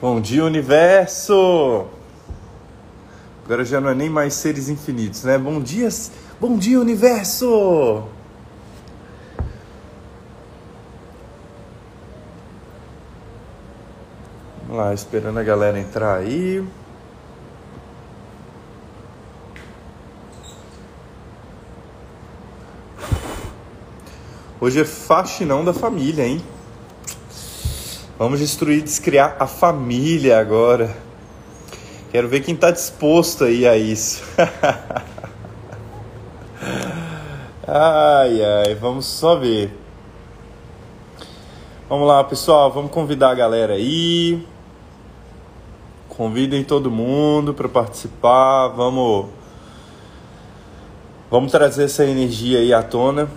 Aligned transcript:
Bom 0.00 0.18
dia, 0.18 0.42
universo! 0.46 1.86
Agora 3.44 3.62
já 3.66 3.82
não 3.82 3.90
é 3.90 3.94
nem 3.94 4.08
mais 4.08 4.32
seres 4.32 4.70
infinitos, 4.70 5.24
né? 5.24 5.36
Bom 5.36 5.60
dia, 5.60 5.90
bom 6.40 6.56
dia, 6.56 6.80
universo! 6.80 8.04
Vamos 14.62 14.76
lá, 14.78 14.94
esperando 14.94 15.38
a 15.38 15.42
galera 15.42 15.78
entrar 15.78 16.16
aí. 16.16 16.66
Hoje 24.58 24.80
é 24.80 24.84
faxinão 24.86 25.62
da 25.62 25.74
família, 25.74 26.26
hein? 26.26 26.42
Vamos 28.20 28.38
destruir, 28.38 28.82
descriar 28.82 29.36
a 29.40 29.46
família 29.46 30.38
agora. 30.38 30.94
Quero 32.12 32.28
ver 32.28 32.40
quem 32.40 32.54
está 32.54 32.70
disposto 32.70 33.44
aí 33.44 33.66
a 33.66 33.78
isso. 33.78 34.22
ai, 37.66 38.44
ai, 38.44 38.74
vamos 38.74 39.06
só 39.06 39.36
ver. 39.36 39.74
Vamos 41.88 42.06
lá, 42.06 42.22
pessoal, 42.22 42.70
vamos 42.70 42.90
convidar 42.90 43.30
a 43.30 43.34
galera 43.34 43.72
aí. 43.72 44.46
Convidem 46.10 46.62
todo 46.62 46.90
mundo 46.90 47.54
para 47.54 47.70
participar. 47.70 48.68
Vamos 48.68 49.28
Vamos 51.30 51.50
trazer 51.50 51.84
essa 51.84 52.04
energia 52.04 52.58
aí 52.58 52.74
à 52.74 52.82
tona. 52.82 53.30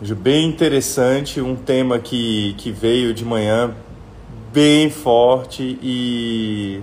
Bem 0.00 0.48
interessante, 0.48 1.38
um 1.38 1.54
tema 1.54 1.98
que, 1.98 2.54
que 2.56 2.70
veio 2.70 3.12
de 3.12 3.22
manhã 3.22 3.74
bem 4.56 4.88
forte 4.88 5.78
e 5.82 6.80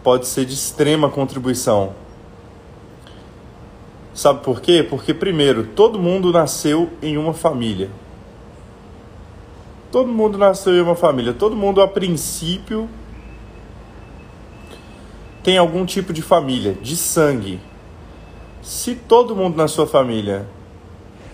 pode 0.00 0.28
ser 0.28 0.44
de 0.44 0.54
extrema 0.54 1.10
contribuição. 1.10 1.92
Sabe 4.14 4.44
por 4.44 4.60
quê? 4.60 4.86
Porque, 4.88 5.12
primeiro, 5.12 5.66
todo 5.74 5.98
mundo 5.98 6.30
nasceu 6.30 6.88
em 7.02 7.16
uma 7.16 7.34
família. 7.34 7.90
Todo 9.90 10.06
mundo 10.06 10.38
nasceu 10.38 10.76
em 10.76 10.80
uma 10.82 10.94
família. 10.94 11.32
Todo 11.32 11.56
mundo, 11.56 11.82
a 11.82 11.88
princípio, 11.88 12.88
tem 15.42 15.58
algum 15.58 15.84
tipo 15.84 16.12
de 16.12 16.22
família, 16.22 16.74
de 16.80 16.94
sangue. 16.94 17.58
Se 18.62 18.94
todo 18.94 19.34
mundo 19.34 19.56
na 19.56 19.66
sua 19.66 19.84
família 19.84 20.46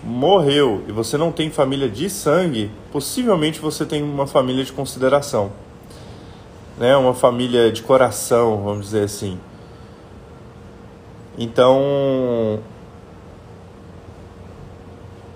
morreu 0.03 0.83
e 0.87 0.91
você 0.91 1.17
não 1.17 1.31
tem 1.31 1.49
família 1.49 1.89
de 1.89 2.09
sangue, 2.09 2.71
possivelmente 2.91 3.59
você 3.59 3.85
tem 3.85 4.01
uma 4.01 4.25
família 4.25 4.63
de 4.63 4.71
consideração. 4.71 5.51
Né? 6.77 6.95
Uma 6.95 7.13
família 7.13 7.71
de 7.71 7.83
coração, 7.83 8.63
vamos 8.63 8.85
dizer 8.85 9.03
assim. 9.03 9.39
Então, 11.37 12.59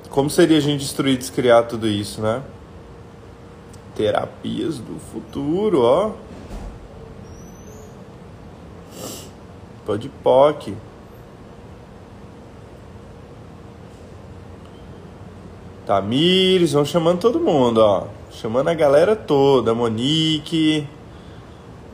como 0.09 0.30
seria 0.30 0.57
a 0.57 0.61
gente 0.61 0.81
destruir, 0.81 1.17
descriar 1.17 1.67
tudo 1.67 1.88
isso, 1.88 2.22
né? 2.22 2.41
Terapias 3.95 4.77
do 4.77 5.00
futuro, 5.11 5.81
ó. 5.81 6.11
Pode 9.85 10.09
POC. 10.09 10.75
Tamires, 15.86 16.73
vão 16.73 16.83
chamando 16.83 17.19
todo 17.19 17.39
mundo, 17.39 17.78
ó. 17.78 18.08
Chamando 18.31 18.69
a 18.69 18.73
galera 18.73 19.16
toda. 19.16 19.73
Monique. 19.73 20.88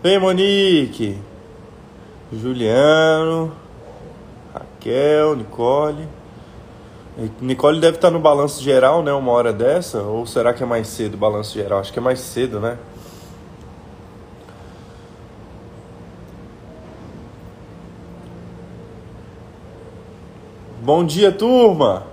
Vem, 0.01 0.17
Monique. 0.17 1.17
Juliano. 2.31 3.51
Raquel, 4.53 5.35
Nicole. 5.35 6.07
Nicole 7.41 7.81
deve 7.81 7.97
estar 7.97 8.09
no 8.09 8.19
balanço 8.19 8.63
geral, 8.63 9.03
né? 9.03 9.11
Uma 9.11 9.31
hora 9.33 9.51
dessa. 9.51 10.01
Ou 10.01 10.25
será 10.25 10.53
que 10.53 10.63
é 10.63 10.65
mais 10.65 10.87
cedo 10.87 11.15
o 11.15 11.17
balanço 11.17 11.53
geral? 11.53 11.79
Acho 11.79 11.91
que 11.91 11.99
é 11.99 12.01
mais 12.01 12.19
cedo, 12.19 12.59
né? 12.59 12.77
Bom 20.81 21.05
dia, 21.05 21.31
turma! 21.31 22.10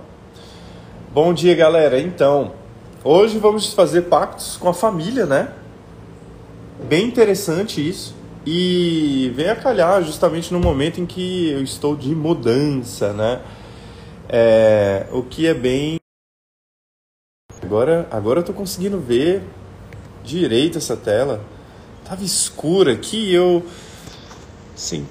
Bom 1.11 1.33
dia, 1.33 1.55
galera. 1.55 1.99
Então, 1.99 2.53
hoje 3.03 3.39
vamos 3.39 3.73
fazer 3.73 4.03
pactos 4.03 4.55
com 4.57 4.69
a 4.69 4.73
família, 4.75 5.25
né? 5.25 5.51
Bem 6.87 7.07
interessante 7.07 7.81
isso. 7.81 8.15
E 8.45 9.31
vem 9.33 9.49
a 9.49 9.55
calhar 9.55 10.03
justamente 10.03 10.53
no 10.53 10.59
momento 10.59 11.01
em 11.01 11.07
que 11.07 11.49
eu 11.49 11.63
estou 11.63 11.95
de 11.95 12.13
mudança, 12.13 13.11
né? 13.11 13.41
É, 14.29 15.07
o 15.11 15.23
que 15.23 15.47
é 15.47 15.53
bem. 15.55 15.97
Agora, 17.63 18.07
agora 18.11 18.41
eu 18.41 18.43
tô 18.43 18.53
conseguindo 18.53 18.99
ver 18.99 19.41
direito 20.23 20.77
essa 20.77 20.95
tela. 20.95 21.43
Tava 22.05 22.23
escura 22.23 22.93
aqui 22.93 23.33
eu. 23.33 23.65
Sim. 24.75 25.07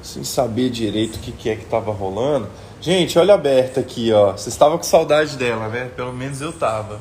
Sem 0.00 0.24
saber 0.24 0.70
direito 0.70 1.16
o 1.16 1.18
que, 1.18 1.32
que 1.32 1.50
é 1.50 1.56
que 1.56 1.66
tava 1.66 1.92
rolando. 1.92 2.48
Gente, 2.82 3.16
olha 3.16 3.34
a 3.34 3.38
Berta 3.38 3.78
aqui, 3.78 4.12
ó. 4.12 4.32
Vocês 4.32 4.48
estavam 4.48 4.76
com 4.76 4.82
saudade 4.82 5.36
dela, 5.36 5.68
né? 5.68 5.88
Pelo 5.94 6.12
menos 6.12 6.40
eu 6.40 6.52
tava. 6.52 7.00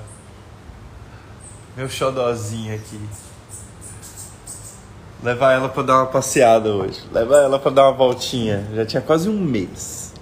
Meu 1.75 1.89
xodozinho 1.89 2.75
aqui. 2.75 2.99
Levar 5.23 5.53
ela 5.53 5.67
para 5.69 5.81
dar 5.81 5.95
uma 5.95 6.05
passeada 6.05 6.69
hoje. 6.71 7.01
Levar 7.11 7.39
ela 7.39 7.57
para 7.57 7.71
dar 7.71 7.83
uma 7.85 7.93
voltinha. 7.93 8.63
Já 8.75 8.85
tinha 8.85 9.01
quase 9.01 9.27
um 9.27 9.33
mês. 9.33 10.13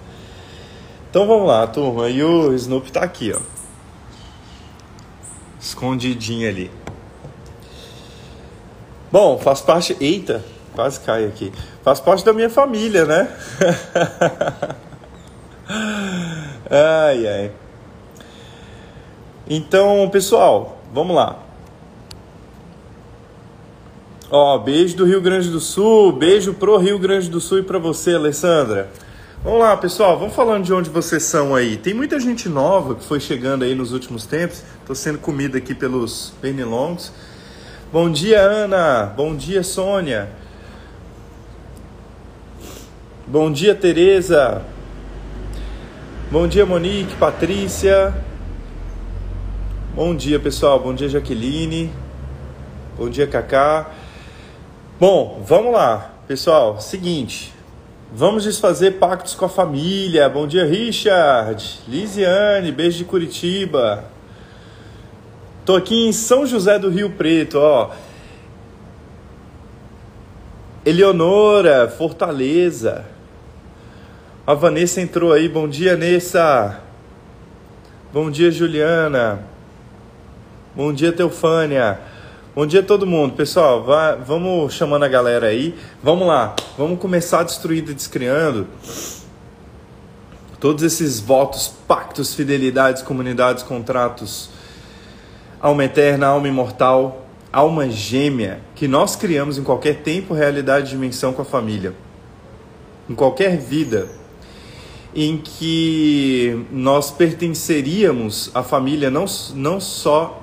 Então 1.10 1.26
vamos 1.26 1.46
lá, 1.46 1.66
turma. 1.66 2.08
E 2.08 2.24
o 2.24 2.54
Snoop 2.54 2.90
tá 2.90 3.02
aqui, 3.02 3.30
ó. 3.30 3.40
Escondidinho 5.60 6.48
ali. 6.48 6.70
Bom, 9.12 9.38
faz 9.38 9.60
parte. 9.60 9.94
Eita, 10.00 10.42
quase 10.72 11.00
cai 11.00 11.26
aqui. 11.26 11.52
Faz 11.84 12.00
parte 12.00 12.24
da 12.24 12.32
minha 12.32 12.48
família, 12.48 13.04
né? 13.04 13.28
Ai, 16.70 17.26
ai. 17.26 17.50
Então, 19.48 20.08
pessoal, 20.10 20.78
vamos 20.94 21.16
lá. 21.16 21.36
Ó, 24.30 24.56
beijo 24.58 24.96
do 24.96 25.04
Rio 25.04 25.20
Grande 25.20 25.50
do 25.50 25.58
Sul, 25.58 26.12
beijo 26.12 26.54
pro 26.54 26.76
Rio 26.76 26.96
Grande 27.00 27.28
do 27.28 27.40
Sul 27.40 27.58
e 27.58 27.62
para 27.64 27.80
você, 27.80 28.14
Alessandra. 28.14 28.88
Vamos 29.42 29.58
lá, 29.58 29.76
pessoal, 29.76 30.16
vamos 30.16 30.32
falando 30.34 30.62
de 30.64 30.72
onde 30.72 30.88
vocês 30.88 31.24
são 31.24 31.56
aí. 31.56 31.76
Tem 31.76 31.92
muita 31.92 32.20
gente 32.20 32.48
nova 32.48 32.94
que 32.94 33.02
foi 33.02 33.18
chegando 33.18 33.64
aí 33.64 33.74
nos 33.74 33.90
últimos 33.92 34.24
tempos. 34.24 34.62
Tô 34.86 34.94
sendo 34.94 35.18
comida 35.18 35.58
aqui 35.58 35.74
pelos 35.74 36.32
pernilongos. 36.40 37.10
Bom 37.92 38.08
dia, 38.08 38.40
Ana. 38.40 39.06
Bom 39.16 39.34
dia, 39.34 39.64
Sônia. 39.64 40.30
Bom 43.26 43.50
dia, 43.50 43.74
Tereza. 43.74 44.62
Bom 46.32 46.46
dia, 46.46 46.64
Monique, 46.64 47.16
Patrícia. 47.16 48.14
Bom 49.92 50.14
dia, 50.14 50.38
pessoal. 50.38 50.78
Bom 50.78 50.94
dia, 50.94 51.08
Jaqueline. 51.08 51.92
Bom 52.96 53.10
dia, 53.10 53.26
Cacá. 53.26 53.90
Bom, 55.00 55.42
vamos 55.44 55.72
lá, 55.72 56.14
pessoal. 56.28 56.80
Seguinte, 56.80 57.52
vamos 58.12 58.44
desfazer 58.44 58.92
pactos 58.92 59.34
com 59.34 59.46
a 59.46 59.48
família. 59.48 60.28
Bom 60.28 60.46
dia, 60.46 60.64
Richard. 60.64 61.80
Lisiane, 61.88 62.70
beijo 62.70 62.98
de 62.98 63.04
Curitiba. 63.06 64.04
Tô 65.64 65.74
aqui 65.74 66.06
em 66.06 66.12
São 66.12 66.46
José 66.46 66.78
do 66.78 66.90
Rio 66.90 67.10
Preto, 67.10 67.58
ó. 67.58 67.90
Eleonora, 70.86 71.88
Fortaleza. 71.88 73.18
A 74.46 74.54
Vanessa 74.54 75.02
entrou 75.02 75.32
aí. 75.32 75.48
Bom 75.48 75.68
dia, 75.68 75.96
Nessa. 75.96 76.80
Bom 78.10 78.30
dia, 78.30 78.50
Juliana. 78.50 79.44
Bom 80.74 80.94
dia, 80.94 81.12
Teufânia. 81.12 82.00
Bom 82.54 82.66
dia 82.66 82.82
todo 82.82 83.06
mundo. 83.06 83.34
Pessoal, 83.34 83.84
vai, 83.84 84.16
vamos 84.16 84.72
chamando 84.72 85.04
a 85.04 85.08
galera 85.08 85.48
aí. 85.48 85.74
Vamos 86.02 86.26
lá. 86.26 86.56
Vamos 86.78 86.98
começar 86.98 87.42
destruindo 87.42 87.90
e 87.90 87.94
descriando 87.94 88.66
todos 90.58 90.82
esses 90.84 91.20
votos, 91.20 91.72
pactos, 91.86 92.34
fidelidades, 92.34 93.02
comunidades, 93.02 93.62
contratos, 93.62 94.48
alma 95.60 95.84
eterna, 95.84 96.28
alma 96.28 96.48
imortal, 96.48 97.26
alma 97.52 97.90
gêmea 97.90 98.60
que 98.74 98.88
nós 98.88 99.16
criamos 99.16 99.58
em 99.58 99.62
qualquer 99.62 99.96
tempo, 100.02 100.32
realidade, 100.32 100.90
dimensão 100.90 101.34
com 101.34 101.42
a 101.42 101.44
família. 101.44 101.94
Em 103.08 103.14
qualquer 103.14 103.58
vida 103.58 104.19
em 105.14 105.36
que 105.38 106.64
nós 106.70 107.10
pertenceríamos 107.10 108.50
à 108.54 108.62
família 108.62 109.10
não, 109.10 109.24
não 109.54 109.80
só 109.80 110.42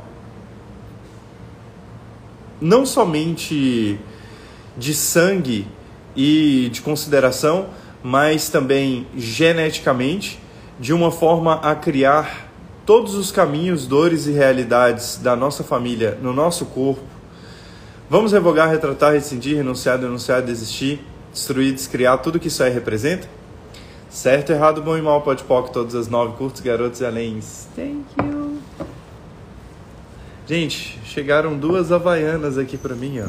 não 2.60 2.86
somente 2.86 4.00
de 4.76 4.94
sangue 4.94 5.68
e 6.16 6.70
de 6.72 6.82
consideração, 6.82 7.70
mas 8.04 8.50
também 8.50 9.08
geneticamente, 9.16 10.40
de 10.80 10.94
uma 10.94 11.12
forma 11.12 11.56
a 11.56 11.76
criar 11.76 12.48
todos 12.86 13.16
os 13.16 13.32
caminhos, 13.32 13.86
dores 13.86 14.28
e 14.28 14.32
realidades 14.32 15.18
da 15.18 15.36
nossa 15.36 15.64
família 15.64 16.18
no 16.22 16.34
nosso 16.34 16.66
corpo. 16.66 17.04
Vamos 18.10 18.32
revogar, 18.32 18.70
retratar, 18.70 19.14
rescindir, 19.14 19.58
renunciar, 19.58 19.98
denunciar, 19.98 20.42
desistir, 20.42 21.02
destruir, 21.34 21.74
descriar, 21.74 22.18
tudo 22.22 22.40
que 22.40 22.48
isso 22.48 22.64
aí 22.64 22.72
representa? 22.72 23.28
Certo, 24.10 24.52
errado, 24.52 24.82
bom 24.82 24.98
e 24.98 25.02
mal, 25.02 25.22
pode 25.22 25.44
poc, 25.44 25.70
todas 25.72 25.94
as 25.94 26.08
nove, 26.08 26.38
curtos, 26.38 26.62
garotos 26.62 27.02
e 27.02 27.06
aléns. 27.06 27.68
Thank 27.76 28.06
you. 28.20 28.58
Gente, 30.48 30.98
chegaram 31.04 31.58
duas 31.58 31.92
havaianas 31.92 32.58
aqui 32.58 32.78
pra 32.78 32.96
mim, 32.96 33.20
ó. 33.20 33.28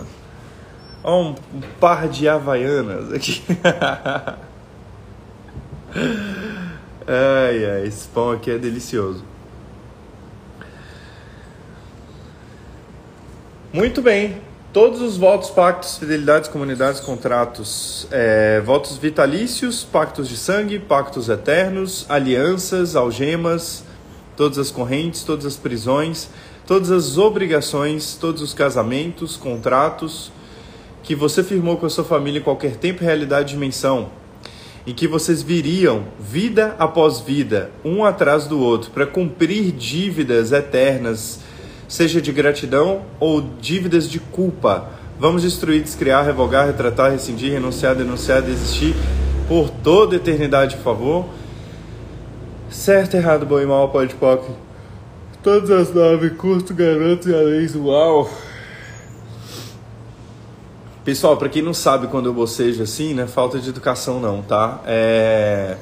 Ó, 1.03 1.23
um, 1.23 1.31
um 1.31 1.61
par 1.81 2.09
de 2.09 2.29
havaianas 2.29 3.13
aqui. 3.13 3.43
ai, 7.07 7.65
ai, 7.65 7.87
esse 7.87 8.07
pão 8.09 8.31
aqui 8.31 8.53
é 8.53 8.59
delicioso. 8.59 9.25
Muito 13.73 14.01
bem, 14.01 14.41
Todos 14.71 15.01
os 15.01 15.17
votos, 15.17 15.49
pactos, 15.49 15.97
fidelidades, 15.97 16.47
comunidades, 16.47 17.01
contratos, 17.01 18.07
é, 18.11 18.61
votos 18.61 18.99
vitalícios, 18.99 19.83
pactos 19.83 20.29
de 20.29 20.37
sangue, 20.37 20.79
pactos 20.79 21.31
eternos, 21.31 22.05
alianças, 22.07 22.95
algemas, 22.95 23.83
todas 24.37 24.59
as 24.59 24.71
correntes, 24.71 25.25
todas 25.25 25.47
as 25.47 25.57
prisões, 25.57 26.29
todas 26.67 26.91
as 26.91 27.17
obrigações, 27.17 28.15
todos 28.21 28.43
os 28.43 28.53
casamentos, 28.53 29.39
contratos 29.39 30.31
que 31.03 31.15
você 31.15 31.43
firmou 31.43 31.79
com 31.79 31.87
a 31.87 31.91
sua 31.91 32.05
família 32.05 32.41
em 32.41 32.43
qualquer 32.43 32.77
tempo, 32.77 33.03
realidade, 33.03 33.55
dimensão, 33.55 34.11
em 34.87 34.93
que 34.93 35.09
vocês 35.09 35.43
viriam 35.43 36.05
vida 36.21 36.77
após 36.79 37.21
vida, 37.21 37.71
um 37.83 38.05
atrás 38.05 38.47
do 38.47 38.61
outro, 38.61 38.91
para 38.91 39.07
cumprir 39.07 39.73
dívidas 39.73 40.53
eternas 40.53 41.41
seja 41.89 42.21
de 42.21 42.31
gratidão 42.31 43.03
ou 43.19 43.41
dívidas 43.41 44.09
de 44.09 44.21
culpa. 44.21 44.91
Vamos 45.19 45.43
destruir, 45.43 45.83
descriar, 45.83 46.25
revogar, 46.25 46.67
retratar, 46.67 47.11
rescindir, 47.11 47.53
renunciar, 47.53 47.97
denunciar, 47.97 48.43
desistir 48.43 48.95
por 49.49 49.71
toda 49.71 50.15
eternidade, 50.15 50.77
por 50.77 50.85
favor. 50.85 51.27
Certo, 52.71 53.17
errado, 53.17 53.47
bom 53.47 53.59
e 53.59 53.67
mal, 53.67 53.89
pode 53.89 54.15
poc. 54.15 54.45
Todas 55.43 55.71
as 55.71 55.95
nove, 55.95 56.31
curto, 56.31 56.75
garoto 56.75 57.31
e 57.31 57.35
além, 57.35 57.67
uau. 57.77 58.31
Pessoal, 61.03 61.39
para 61.39 61.49
quem 61.49 61.63
não 61.63 61.73
sabe 61.73 62.07
quando 62.09 62.27
eu 62.27 62.35
bocejo 62.35 62.83
assim, 62.83 63.15
né, 63.15 63.27
falta 63.27 63.59
de 63.59 63.71
educação 63.71 64.21
não, 64.21 64.43
tá? 64.43 64.83
É 64.85 65.77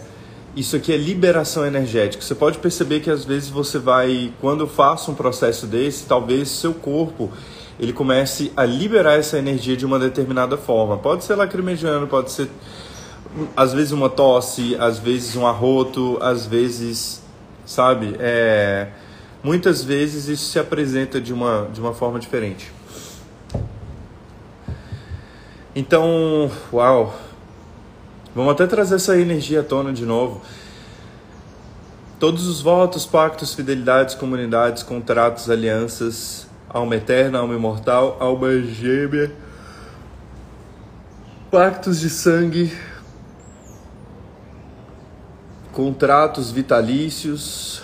isso 0.56 0.74
aqui 0.74 0.90
é 0.90 0.96
liberação 0.96 1.66
energética. 1.66 2.24
Você 2.24 2.34
pode 2.34 2.56
perceber 2.58 3.00
que 3.00 3.10
às 3.10 3.26
vezes 3.26 3.50
você 3.50 3.78
vai, 3.78 4.32
quando 4.40 4.60
eu 4.62 4.66
faço 4.66 5.10
um 5.10 5.14
processo 5.14 5.66
desse, 5.66 6.06
talvez 6.06 6.48
seu 6.48 6.72
corpo 6.72 7.30
ele 7.78 7.92
comece 7.92 8.50
a 8.56 8.64
liberar 8.64 9.18
essa 9.18 9.36
energia 9.38 9.76
de 9.76 9.84
uma 9.84 9.98
determinada 9.98 10.56
forma. 10.56 10.96
Pode 10.96 11.24
ser 11.24 11.34
lacrimejando, 11.34 12.06
pode 12.06 12.32
ser 12.32 12.48
às 13.54 13.74
vezes 13.74 13.92
uma 13.92 14.08
tosse, 14.08 14.74
às 14.80 14.98
vezes 14.98 15.36
um 15.36 15.46
arroto, 15.46 16.16
às 16.22 16.46
vezes, 16.46 17.22
sabe? 17.66 18.16
É, 18.18 18.88
muitas 19.42 19.84
vezes 19.84 20.26
isso 20.26 20.50
se 20.50 20.58
apresenta 20.58 21.20
de 21.20 21.34
uma, 21.34 21.68
de 21.70 21.80
uma 21.82 21.92
forma 21.92 22.18
diferente. 22.18 22.72
Então, 25.74 26.50
uau, 26.72 27.14
Vamos 28.36 28.52
até 28.52 28.66
trazer 28.66 28.96
essa 28.96 29.18
energia 29.18 29.60
à 29.60 29.62
tona 29.62 29.94
de 29.94 30.04
novo. 30.04 30.42
Todos 32.20 32.46
os 32.46 32.60
votos, 32.60 33.06
pactos, 33.06 33.54
fidelidades, 33.54 34.14
comunidades, 34.14 34.82
contratos, 34.82 35.48
alianças, 35.48 36.46
alma 36.68 36.96
eterna, 36.96 37.38
alma 37.38 37.54
imortal, 37.54 38.18
alma 38.20 38.60
gêmea, 38.60 39.32
pactos 41.50 41.98
de 41.98 42.10
sangue, 42.10 42.76
contratos 45.72 46.50
vitalícios, 46.50 47.80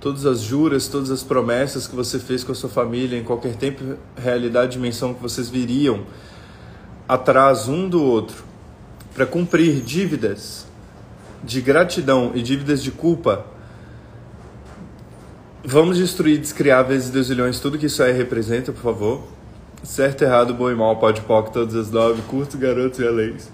todas 0.00 0.24
as 0.24 0.40
juras, 0.40 0.86
todas 0.86 1.10
as 1.10 1.24
promessas 1.24 1.88
que 1.88 1.96
você 1.96 2.20
fez 2.20 2.44
com 2.44 2.52
a 2.52 2.54
sua 2.54 2.70
família 2.70 3.18
em 3.18 3.24
qualquer 3.24 3.56
tempo, 3.56 3.96
realidade, 4.16 4.74
dimensão 4.74 5.12
que 5.12 5.20
vocês 5.20 5.50
viriam 5.50 6.06
atrás 7.10 7.66
um 7.66 7.88
do 7.88 8.00
outro 8.00 8.44
para 9.12 9.26
cumprir 9.26 9.80
dívidas 9.80 10.64
de 11.42 11.60
gratidão 11.60 12.30
e 12.36 12.40
dívidas 12.40 12.80
de 12.80 12.92
culpa, 12.92 13.44
vamos 15.64 15.98
destruir, 15.98 16.38
descriar 16.38 16.84
vezes 16.84 17.10
deusilhões 17.10 17.58
tudo 17.58 17.76
que 17.76 17.86
isso 17.86 18.00
aí 18.00 18.12
representa, 18.12 18.70
por 18.70 18.80
favor. 18.80 19.24
Certo, 19.82 20.22
errado, 20.22 20.54
bom 20.54 20.70
e 20.70 20.74
mal, 20.76 21.00
pode 21.00 21.22
poc, 21.22 21.52
todas 21.52 21.74
as 21.74 21.90
nove, 21.90 22.22
curtos, 22.28 22.54
garotos 22.54 23.00
e 23.00 23.06
aleis. 23.08 23.50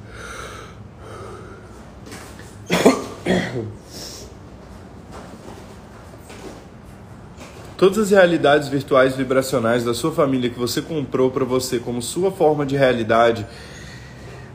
Todas 7.77 7.99
as 7.99 8.11
realidades 8.11 8.69
virtuais 8.69 9.15
vibracionais 9.15 9.85
da 9.85 9.93
sua 9.93 10.11
família 10.11 10.49
que 10.49 10.59
você 10.59 10.81
comprou 10.81 11.31
para 11.31 11.45
você 11.45 11.79
como 11.79 12.01
sua 12.01 12.33
forma 12.33 12.65
de 12.65 12.75
realidade, 12.75 13.47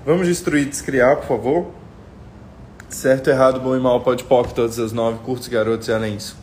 vamos 0.03 0.25
destruir, 0.25 0.67
descriar, 0.67 1.17
por 1.17 1.27
favor. 1.27 1.67
Certo, 2.89 3.29
errado, 3.29 3.59
bom 3.59 3.77
e 3.77 3.79
mal, 3.79 4.01
pode 4.01 4.23
pop, 4.23 4.51
todas 4.55 4.79
as 4.79 4.91
nove, 4.91 5.19
curtos, 5.19 5.47
garotos 5.47 5.87
e 5.87 5.91
anéis. 5.91 6.35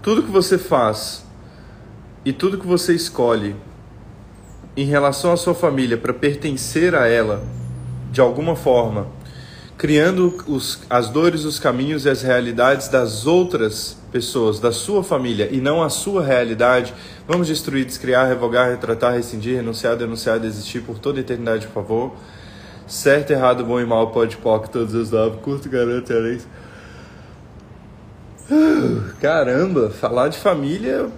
Tudo 0.00 0.22
que 0.22 0.30
você 0.30 0.56
faz 0.56 1.22
e 2.24 2.32
tudo 2.32 2.56
que 2.56 2.66
você 2.66 2.94
escolhe 2.94 3.54
em 4.74 4.86
relação 4.86 5.32
à 5.32 5.36
sua 5.36 5.54
família 5.54 5.98
para 5.98 6.14
pertencer 6.14 6.94
a 6.94 7.06
ela 7.06 7.44
de 8.10 8.22
alguma 8.22 8.56
forma, 8.56 9.06
criando 9.76 10.34
os, 10.46 10.80
as 10.88 11.10
dores, 11.10 11.44
os 11.44 11.58
caminhos 11.58 12.06
e 12.06 12.08
as 12.08 12.22
realidades 12.22 12.88
das 12.88 13.26
outras 13.26 14.01
pessoas, 14.12 14.60
da 14.60 14.70
sua 14.70 15.02
família 15.02 15.48
e 15.50 15.60
não 15.60 15.82
a 15.82 15.88
sua 15.88 16.22
realidade, 16.22 16.94
vamos 17.26 17.46
destruir, 17.46 17.84
descriar, 17.84 18.28
revogar, 18.28 18.70
retratar, 18.70 19.14
rescindir, 19.14 19.56
renunciar, 19.56 19.96
denunciar, 19.96 20.38
desistir 20.38 20.82
por 20.82 20.98
toda 20.98 21.18
a 21.18 21.22
eternidade, 21.22 21.66
por 21.66 21.82
favor. 21.82 22.14
Certo, 22.86 23.30
errado, 23.30 23.64
bom 23.64 23.80
e 23.80 23.86
mal, 23.86 24.10
pode, 24.10 24.36
poc, 24.36 24.68
todos 24.68 24.94
os 24.94 25.10
nove, 25.10 25.38
curto, 25.38 25.68
garanto, 25.68 26.12
é 26.12 26.34
isso. 26.34 26.48
Caramba, 29.20 29.90
falar 29.90 30.28
de 30.28 30.38
família, 30.38 31.08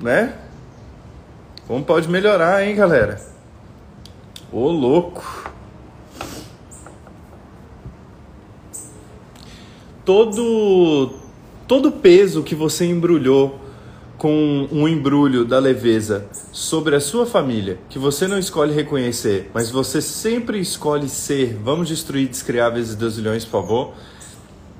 né? 0.00 0.34
Como 1.66 1.82
pode 1.84 2.08
melhorar, 2.08 2.62
hein, 2.64 2.76
galera? 2.76 3.18
Ô, 4.52 4.70
louco! 4.70 5.46
todo 10.06 11.12
todo 11.66 11.92
peso 11.92 12.42
que 12.42 12.54
você 12.54 12.86
embrulhou 12.86 13.60
com 14.18 14.66
um 14.72 14.88
embrulho 14.88 15.44
da 15.44 15.58
leveza 15.58 16.26
sobre 16.50 16.96
a 16.96 17.00
sua 17.00 17.26
família, 17.26 17.78
que 17.88 17.98
você 17.98 18.26
não 18.26 18.38
escolhe 18.38 18.72
reconhecer, 18.72 19.50
mas 19.52 19.70
você 19.70 20.00
sempre 20.00 20.58
escolhe 20.58 21.08
ser, 21.08 21.54
vamos 21.62 21.88
destruir, 21.88 22.28
descriar 22.28 22.72
vezes 22.72 22.94
Deus 22.94 23.18
milhões, 23.18 23.44
por 23.44 23.62
favor. 23.62 23.94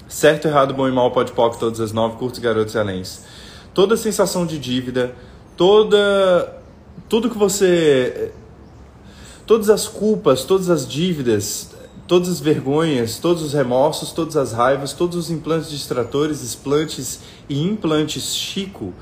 Certo, 0.08 0.48
errado, 0.48 0.72
bom 0.72 0.88
e 0.88 0.92
mal, 0.92 1.10
pode 1.10 1.32
pop, 1.32 1.58
todas 1.58 1.80
as 1.80 1.92
nove, 1.92 2.16
curtos, 2.16 2.38
garotos 2.38 2.74
e 2.74 2.78
aléns. 2.78 3.24
Toda 3.74 3.96
sensação 3.96 4.46
de 4.46 4.58
dívida, 4.58 5.14
toda 5.56 6.56
tudo 7.08 7.28
que 7.28 7.36
você 7.36 8.32
todas 9.46 9.70
as 9.70 9.86
culpas, 9.86 10.44
todas 10.44 10.70
as 10.70 10.88
dívidas, 10.88 11.75
todas 12.06 12.28
as 12.28 12.40
vergonhas, 12.40 13.18
todos 13.18 13.42
os 13.42 13.52
remorsos, 13.52 14.12
todas 14.12 14.36
as 14.36 14.52
raivas, 14.52 14.92
todos 14.92 15.16
os 15.16 15.30
implantes 15.30 15.70
distratores, 15.70 16.42
explantes 16.42 17.20
e 17.48 17.60
implantes 17.62 18.34
Chico 18.34 18.92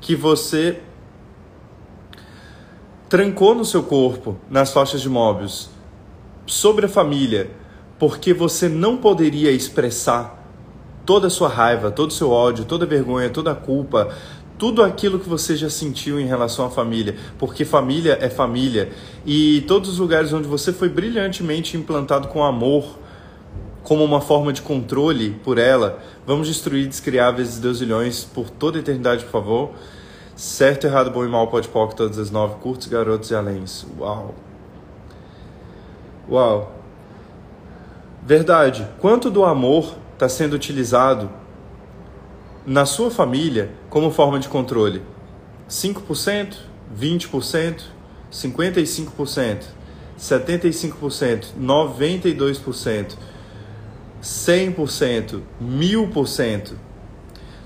que 0.00 0.16
você 0.16 0.80
trancou 3.08 3.54
no 3.54 3.64
seu 3.64 3.82
corpo, 3.82 4.36
nas 4.50 4.72
faixas 4.72 5.00
de 5.00 5.08
móveis, 5.08 5.70
sobre 6.46 6.86
a 6.86 6.88
família, 6.88 7.50
porque 7.98 8.34
você 8.34 8.68
não 8.68 8.96
poderia 8.96 9.52
expressar 9.52 10.42
toda 11.04 11.26
a 11.26 11.30
sua 11.30 11.48
raiva, 11.48 11.90
todo 11.90 12.10
o 12.10 12.12
seu 12.12 12.30
ódio, 12.30 12.64
toda 12.64 12.84
a 12.84 12.88
vergonha, 12.88 13.30
toda 13.30 13.52
a 13.52 13.54
culpa, 13.54 14.14
tudo 14.62 14.84
aquilo 14.84 15.18
que 15.18 15.28
você 15.28 15.56
já 15.56 15.68
sentiu 15.68 16.20
em 16.20 16.24
relação 16.24 16.64
à 16.64 16.70
família, 16.70 17.16
porque 17.36 17.64
família 17.64 18.16
é 18.20 18.30
família 18.30 18.92
e 19.26 19.62
todos 19.62 19.90
os 19.90 19.98
lugares 19.98 20.32
onde 20.32 20.46
você 20.46 20.72
foi 20.72 20.88
brilhantemente 20.88 21.76
implantado 21.76 22.28
com 22.28 22.44
amor, 22.44 22.96
como 23.82 24.04
uma 24.04 24.20
forma 24.20 24.52
de 24.52 24.62
controle 24.62 25.30
por 25.42 25.58
ela, 25.58 25.98
vamos 26.24 26.46
destruir, 26.46 26.86
descriar 26.86 27.34
vezes 27.34 27.58
deusilhões 27.58 28.22
por 28.22 28.50
toda 28.50 28.78
a 28.78 28.80
eternidade, 28.80 29.24
por 29.24 29.32
favor. 29.32 29.70
Certo, 30.36 30.86
errado, 30.86 31.10
bom 31.10 31.24
e 31.24 31.28
mal, 31.28 31.48
pode 31.48 31.66
pó, 31.66 31.84
todas 31.88 32.16
as 32.16 32.30
nove, 32.30 32.54
curtos, 32.60 32.86
garotos 32.86 33.32
e 33.32 33.34
aléns. 33.34 33.84
Uau. 33.98 34.32
Uau. 36.30 36.72
Verdade. 38.24 38.86
Quanto 39.00 39.28
do 39.28 39.44
amor 39.44 39.96
está 40.14 40.28
sendo 40.28 40.52
utilizado 40.52 41.41
na 42.66 42.86
sua 42.86 43.10
família 43.10 43.70
como 43.90 44.10
forma 44.10 44.38
de 44.38 44.48
controle? 44.48 45.02
5%, 45.68 46.56
20%, 46.98 47.82
55%, 48.30 49.64
75%, 50.18 51.46
92%, 51.58 53.16
100%, 54.22 55.40
1000%. 55.60 56.72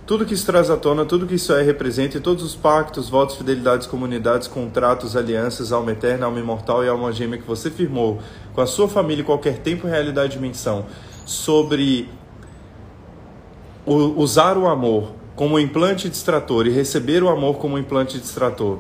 Tudo 0.06 0.24
que 0.24 0.34
isso 0.34 0.46
traz 0.46 0.70
à 0.70 0.76
tona, 0.76 1.04
tudo 1.04 1.26
que 1.26 1.34
isso 1.34 1.52
é 1.52 1.62
representa, 1.62 2.16
e 2.16 2.20
todos 2.20 2.44
os 2.44 2.54
pactos, 2.54 3.08
votos, 3.08 3.36
fidelidades, 3.36 3.88
comunidades, 3.88 4.46
contratos, 4.46 5.16
alianças, 5.16 5.72
alma 5.72 5.90
eterna, 5.90 6.26
alma 6.26 6.38
imortal 6.38 6.84
e 6.84 6.88
alma 6.88 7.10
gêmea 7.10 7.40
que 7.40 7.46
você 7.46 7.72
firmou 7.72 8.20
com 8.54 8.60
a 8.60 8.66
sua 8.66 8.88
família 8.88 9.24
qualquer 9.24 9.58
tempo, 9.58 9.88
realidade 9.88 10.34
e 10.34 10.36
dimensão, 10.36 10.86
sobre 11.24 12.08
usar 13.86 14.58
o 14.58 14.66
amor 14.66 15.12
como 15.34 15.58
implante 15.58 16.08
distrator 16.08 16.66
e 16.66 16.70
receber 16.70 17.22
o 17.22 17.28
amor 17.28 17.58
como 17.58 17.78
implante 17.78 18.18
distrator, 18.18 18.78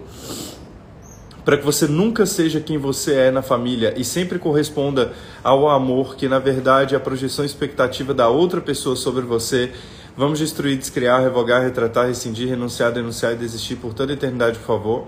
para 1.44 1.56
que 1.56 1.64
você 1.64 1.86
nunca 1.86 2.26
seja 2.26 2.60
quem 2.60 2.78
você 2.78 3.14
é 3.14 3.30
na 3.30 3.42
família 3.42 3.94
e 3.96 4.04
sempre 4.04 4.38
corresponda 4.38 5.12
ao 5.44 5.68
amor 5.68 6.16
que 6.16 6.28
na 6.28 6.38
verdade 6.38 6.94
é 6.94 6.96
a 6.96 7.00
projeção 7.00 7.44
expectativa 7.44 8.12
da 8.12 8.28
outra 8.28 8.60
pessoa 8.60 8.96
sobre 8.96 9.22
você 9.22 9.72
Vamos 10.16 10.38
destruir, 10.38 10.78
descriar, 10.78 11.20
revogar, 11.20 11.62
retratar, 11.62 12.06
rescindir, 12.06 12.48
renunciar, 12.48 12.90
denunciar 12.90 13.34
e 13.34 13.36
desistir 13.36 13.76
por 13.76 13.92
toda 13.92 14.12
a 14.12 14.14
eternidade, 14.14 14.58
por 14.58 14.66
favor. 14.66 15.06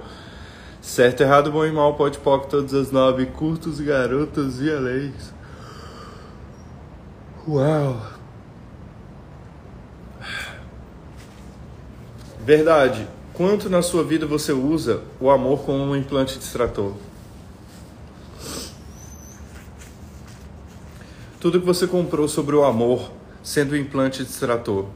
Certo, 0.83 1.23
errado, 1.23 1.51
bom 1.51 1.65
e 1.65 1.73
mal, 1.73 1.95
pode, 1.95 2.19
pode, 2.19 2.49
todas 2.49 2.75
as 2.75 2.93
nove, 2.93 3.25
curtos, 3.25 3.81
garotas 3.81 4.61
e 4.61 4.71
leis. 4.71 5.33
Uau! 7.49 8.18
Verdade. 12.49 13.07
Quanto 13.35 13.69
na 13.69 13.83
sua 13.83 14.03
vida 14.03 14.25
você 14.25 14.53
usa 14.53 15.03
o 15.21 15.29
amor 15.29 15.67
como 15.67 15.85
um 15.85 15.95
implante 15.95 16.39
distrator? 16.39 16.95
Tudo 21.39 21.61
que 21.61 21.67
você 21.67 21.87
comprou 21.87 22.27
sobre 22.27 22.57
o 22.57 22.65
amor 22.65 23.13
sendo 23.43 23.75
um 23.75 23.77
implante 23.77 24.25
distrator. 24.25 24.87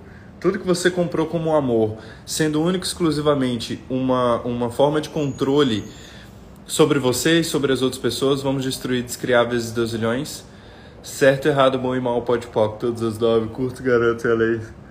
Tudo 0.40 0.58
que 0.58 0.66
você 0.66 0.90
comprou 0.90 1.26
como 1.26 1.54
amor, 1.54 1.98
sendo 2.24 2.62
único 2.62 2.86
exclusivamente 2.86 3.84
uma, 3.90 4.40
uma 4.40 4.70
forma 4.70 4.98
de 4.98 5.10
controle 5.10 5.84
sobre 6.66 6.98
você 6.98 7.40
e 7.40 7.44
sobre 7.44 7.70
as 7.70 7.82
outras 7.82 8.00
pessoas, 8.00 8.40
vamos 8.40 8.64
destruir, 8.64 9.02
descriar 9.02 9.46
vezes 9.46 9.72
deusilhões. 9.72 10.42
Certo, 11.02 11.48
errado, 11.48 11.78
bom 11.78 11.94
e 11.94 12.00
mal, 12.00 12.22
pode 12.22 12.46
pop, 12.46 12.80
todas 12.80 13.02
as 13.02 13.18
nove, 13.18 13.48
curto, 13.48 13.82
garanto 13.82 14.26
e 14.26 14.30
a 14.30 14.34
lei. 14.34 14.81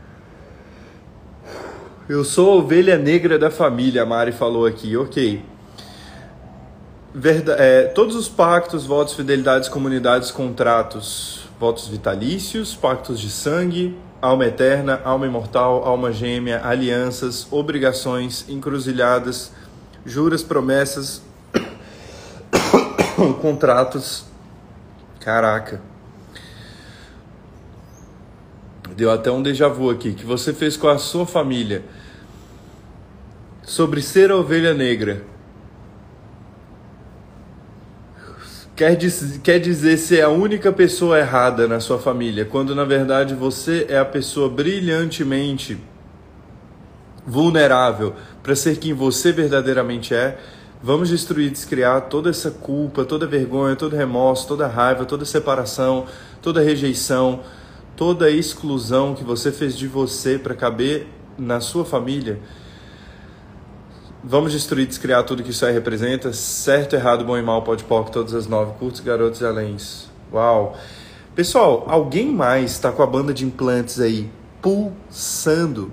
Eu 2.11 2.25
sou 2.25 2.51
a 2.51 2.55
ovelha 2.57 2.97
negra 2.97 3.39
da 3.39 3.49
família, 3.49 4.03
a 4.03 4.05
Mari 4.05 4.33
falou 4.33 4.65
aqui, 4.65 4.97
ok. 4.97 5.45
Verda 7.15 7.53
é, 7.53 7.83
todos 7.83 8.17
os 8.17 8.27
pactos, 8.27 8.85
votos, 8.85 9.13
fidelidades, 9.13 9.69
comunidades, 9.69 10.29
contratos, 10.29 11.47
votos 11.57 11.87
vitalícios, 11.87 12.75
pactos 12.75 13.17
de 13.17 13.29
sangue, 13.29 13.97
alma 14.21 14.45
eterna, 14.45 14.99
alma 15.05 15.25
imortal, 15.25 15.85
alma 15.85 16.11
gêmea, 16.11 16.59
alianças, 16.65 17.47
obrigações, 17.49 18.45
encruzilhadas, 18.49 19.53
juras, 20.05 20.43
promessas, 20.43 21.21
contratos. 23.41 24.25
Caraca. 25.21 25.79
Deu 28.97 29.09
até 29.09 29.31
um 29.31 29.41
déjà 29.41 29.69
vu 29.69 29.89
aqui 29.89 30.13
que 30.13 30.25
você 30.25 30.51
fez 30.51 30.75
com 30.75 30.89
a 30.89 30.97
sua 30.97 31.25
família 31.25 32.00
sobre 33.63 34.01
ser 34.01 34.31
a 34.31 34.35
ovelha 34.35 34.73
negra. 34.73 35.23
quer, 38.81 38.95
diz, 38.95 39.39
quer 39.43 39.59
dizer 39.59 39.95
ser 39.97 40.21
a 40.21 40.29
única 40.29 40.73
pessoa 40.73 41.19
errada 41.19 41.67
na 41.67 41.79
sua 41.79 41.99
família, 41.99 42.45
quando 42.45 42.73
na 42.73 42.83
verdade 42.83 43.35
você 43.35 43.85
é 43.87 43.99
a 43.99 44.05
pessoa 44.05 44.49
brilhantemente 44.49 45.77
vulnerável 47.23 48.15
para 48.41 48.55
ser 48.55 48.77
quem 48.77 48.91
você 48.91 49.31
verdadeiramente 49.31 50.15
é. 50.15 50.39
Vamos 50.81 51.09
destruir, 51.09 51.51
descriar 51.51 52.09
toda 52.09 52.31
essa 52.31 52.49
culpa, 52.49 53.05
toda 53.05 53.27
vergonha, 53.27 53.75
todo 53.75 53.95
remorso, 53.95 54.47
toda 54.47 54.65
raiva, 54.65 55.05
toda 55.05 55.25
separação, 55.25 56.07
toda 56.41 56.59
rejeição, 56.59 57.41
toda 57.95 58.31
exclusão 58.31 59.13
que 59.13 59.23
você 59.23 59.51
fez 59.51 59.77
de 59.77 59.85
você 59.85 60.39
para 60.39 60.55
caber 60.55 61.05
na 61.37 61.59
sua 61.59 61.85
família 61.85 62.39
Vamos 64.23 64.51
destruir, 64.51 64.85
descriar 64.85 65.23
tudo 65.23 65.41
que 65.41 65.49
isso 65.49 65.65
aí 65.65 65.73
representa. 65.73 66.31
Certo, 66.31 66.95
errado, 66.95 67.25
bom 67.25 67.35
e 67.35 67.41
mal, 67.41 67.63
pode 67.63 67.83
pop, 67.83 68.11
todas 68.11 68.35
as 68.35 68.45
nove, 68.45 68.73
curtos, 68.77 69.01
garotos 69.01 69.41
e 69.41 69.45
aléns. 69.45 70.11
Uau! 70.31 70.77
Pessoal, 71.33 71.85
alguém 71.87 72.31
mais 72.31 72.71
está 72.71 72.91
com 72.91 73.01
a 73.01 73.07
banda 73.07 73.33
de 73.33 73.43
implantes 73.43 73.99
aí 73.99 74.31
pulsando? 74.61 75.91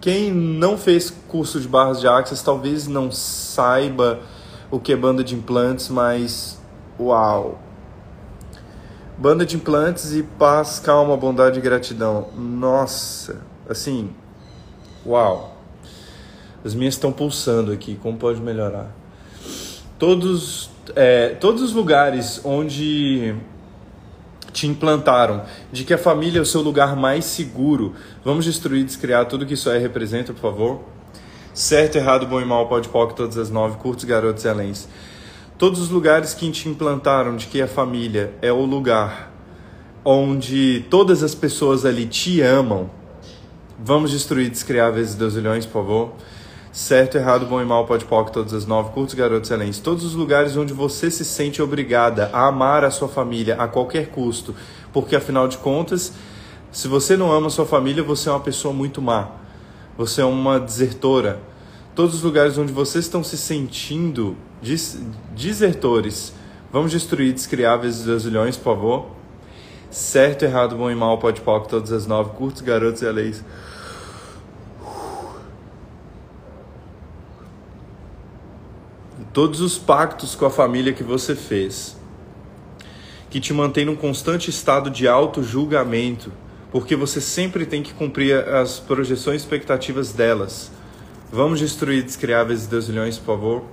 Quem 0.00 0.32
não 0.32 0.78
fez 0.78 1.10
curso 1.10 1.60
de 1.60 1.68
barras 1.68 2.00
de 2.00 2.08
axis 2.08 2.40
talvez 2.40 2.86
não 2.86 3.12
saiba 3.12 4.20
o 4.70 4.80
que 4.80 4.94
é 4.94 4.96
banda 4.96 5.22
de 5.22 5.34
implantes, 5.34 5.90
mas 5.90 6.58
uau! 6.98 7.60
Banda 9.18 9.44
de 9.44 9.56
implantes 9.56 10.14
e 10.14 10.22
paz, 10.22 10.80
calma, 10.80 11.18
bondade 11.18 11.58
e 11.58 11.62
gratidão. 11.62 12.28
Nossa, 12.34 13.42
assim, 13.68 14.10
uau! 15.04 15.57
As 16.68 16.74
minhas 16.74 16.92
estão 16.92 17.10
pulsando 17.10 17.72
aqui, 17.72 17.98
como 18.02 18.18
pode 18.18 18.42
melhorar? 18.42 18.94
Todos, 19.98 20.68
é, 20.94 21.30
todos 21.30 21.62
os 21.62 21.72
lugares 21.72 22.42
onde 22.44 23.34
te 24.52 24.66
implantaram 24.66 25.46
de 25.72 25.82
que 25.82 25.94
a 25.94 25.98
família 25.98 26.40
é 26.40 26.42
o 26.42 26.44
seu 26.44 26.60
lugar 26.60 26.94
mais 26.94 27.24
seguro, 27.24 27.94
vamos 28.22 28.44
destruir, 28.44 28.84
descriar 28.84 29.24
tudo 29.24 29.46
que 29.46 29.54
isso 29.54 29.70
aí 29.70 29.80
representa, 29.80 30.34
por 30.34 30.42
favor? 30.42 30.80
Certo, 31.54 31.96
errado, 31.96 32.26
bom 32.26 32.38
e 32.38 32.44
mal, 32.44 32.68
pode 32.68 32.86
pode 32.90 33.14
todas 33.14 33.38
as 33.38 33.48
nove, 33.48 33.78
curtos, 33.78 34.04
garotos 34.04 34.44
e 34.44 34.48
aléns. 34.50 34.86
Todos 35.56 35.80
os 35.80 35.88
lugares 35.88 36.34
que 36.34 36.50
te 36.50 36.68
implantaram 36.68 37.34
de 37.34 37.46
que 37.46 37.62
a 37.62 37.66
família 37.66 38.34
é 38.42 38.52
o 38.52 38.66
lugar 38.66 39.32
onde 40.04 40.84
todas 40.90 41.22
as 41.22 41.34
pessoas 41.34 41.86
ali 41.86 42.04
te 42.04 42.42
amam, 42.42 42.90
vamos 43.82 44.10
destruir, 44.10 44.50
descriar 44.50 44.92
vezes 44.92 45.14
deusilhões, 45.14 45.64
por 45.64 45.72
favor? 45.72 46.12
Certo, 46.78 47.18
errado, 47.18 47.44
bom 47.44 47.60
e 47.60 47.64
mal, 47.64 47.86
pode 47.86 48.04
pode 48.04 48.30
todas 48.30 48.54
as 48.54 48.64
nove, 48.64 48.92
curtos, 48.92 49.12
garotos, 49.12 49.50
excelentes. 49.50 49.80
Todos 49.80 50.04
os 50.04 50.14
lugares 50.14 50.56
onde 50.56 50.72
você 50.72 51.10
se 51.10 51.24
sente 51.24 51.60
obrigada 51.60 52.30
a 52.32 52.46
amar 52.46 52.84
a 52.84 52.90
sua 52.92 53.08
família 53.08 53.56
a 53.56 53.66
qualquer 53.66 54.10
custo, 54.10 54.54
porque 54.92 55.16
afinal 55.16 55.48
de 55.48 55.58
contas, 55.58 56.12
se 56.70 56.86
você 56.86 57.16
não 57.16 57.32
ama 57.32 57.48
a 57.48 57.50
sua 57.50 57.66
família, 57.66 58.00
você 58.04 58.28
é 58.28 58.32
uma 58.32 58.38
pessoa 58.38 58.72
muito 58.72 59.02
má. 59.02 59.28
Você 59.96 60.20
é 60.20 60.24
uma 60.24 60.60
desertora. 60.60 61.40
Todos 61.96 62.14
os 62.14 62.22
lugares 62.22 62.56
onde 62.56 62.72
vocês 62.72 63.06
estão 63.06 63.24
se 63.24 63.36
sentindo 63.36 64.36
des 64.62 65.00
desertores, 65.34 66.32
vamos 66.72 66.92
destruir, 66.92 67.32
descriar 67.32 67.80
vezes 67.80 68.04
dois 68.04 68.24
milhões, 68.24 68.56
por 68.56 68.76
favor. 68.76 69.06
Certo, 69.90 70.44
errado, 70.44 70.76
bom 70.76 70.88
e 70.88 70.94
mal, 70.94 71.18
pode 71.18 71.40
pode 71.40 71.66
todas 71.66 71.90
as 71.90 72.06
nove, 72.06 72.30
curtos, 72.36 72.62
garotos 72.62 73.02
e 73.02 73.06
todos 79.32 79.60
os 79.60 79.78
pactos 79.78 80.34
com 80.34 80.46
a 80.46 80.50
família 80.50 80.92
que 80.92 81.02
você 81.02 81.34
fez, 81.34 81.96
que 83.30 83.40
te 83.40 83.52
mantém 83.52 83.84
num 83.84 83.96
constante 83.96 84.50
estado 84.50 84.90
de 84.90 85.06
auto-julgamento, 85.06 86.32
porque 86.70 86.96
você 86.96 87.20
sempre 87.20 87.66
tem 87.66 87.82
que 87.82 87.94
cumprir 87.94 88.36
as 88.48 88.78
projeções 88.78 89.42
e 89.42 89.44
expectativas 89.44 90.12
delas. 90.12 90.70
Vamos 91.30 91.58
destruir 91.58 92.02
descriáveis 92.02 92.64
e 92.64 92.68
deusilhões, 92.68 93.18
por 93.18 93.26
favor? 93.26 93.64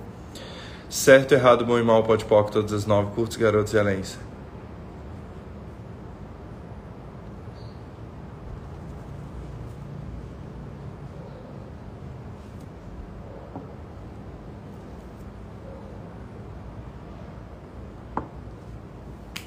Certo, 0.88 1.32
errado, 1.32 1.64
bom 1.64 1.78
e 1.78 1.82
mal, 1.82 2.02
pode 2.04 2.24
todas 2.50 2.72
as 2.72 2.86
nove, 2.86 3.12
curtos, 3.14 3.36
garotos 3.36 3.72
e. 3.72 4.25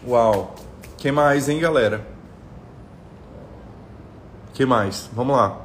Uau! 0.09 0.55
que 0.97 1.11
mais, 1.11 1.47
hein, 1.47 1.59
galera? 1.59 2.03
que 4.55 4.65
mais? 4.65 5.07
Vamos 5.13 5.37
lá. 5.37 5.61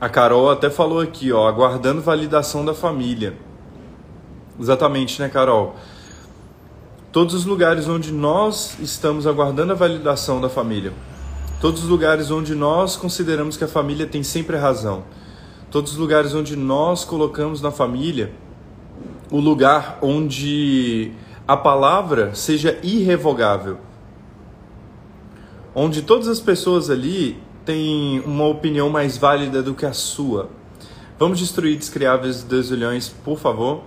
A 0.00 0.08
Carol 0.08 0.50
até 0.50 0.68
falou 0.68 1.00
aqui, 1.00 1.32
ó, 1.32 1.46
aguardando 1.46 2.02
validação 2.02 2.64
da 2.64 2.74
família. 2.74 3.36
Exatamente, 4.58 5.22
né, 5.22 5.28
Carol? 5.28 5.76
Todos 7.12 7.34
os 7.34 7.44
lugares 7.44 7.86
onde 7.88 8.12
nós 8.12 8.76
estamos 8.80 9.28
aguardando 9.28 9.72
a 9.72 9.76
validação 9.76 10.40
da 10.40 10.48
família. 10.48 10.92
Todos 11.60 11.84
os 11.84 11.88
lugares 11.88 12.32
onde 12.32 12.56
nós 12.56 12.96
consideramos 12.96 13.56
que 13.56 13.62
a 13.62 13.68
família 13.68 14.08
tem 14.08 14.24
sempre 14.24 14.56
razão. 14.56 15.04
Todos 15.70 15.92
os 15.92 15.98
lugares 15.98 16.34
onde 16.34 16.56
nós 16.56 17.04
colocamos 17.04 17.60
na 17.60 17.70
família 17.70 18.32
o 19.30 19.38
lugar 19.38 19.98
onde 20.00 21.12
a 21.46 21.56
palavra 21.56 22.34
seja 22.34 22.78
irrevogável. 22.82 23.78
Onde 25.74 26.02
todas 26.02 26.26
as 26.28 26.40
pessoas 26.40 26.88
ali 26.88 27.40
têm 27.64 28.20
uma 28.20 28.46
opinião 28.46 28.88
mais 28.88 29.18
válida 29.18 29.62
do 29.62 29.74
que 29.74 29.84
a 29.84 29.92
sua. 29.92 30.48
Vamos 31.18 31.38
destruir 31.38 31.76
descriáveis 31.76 32.42
dos 32.42 32.70
olhões, 32.70 33.08
por 33.08 33.38
favor. 33.38 33.82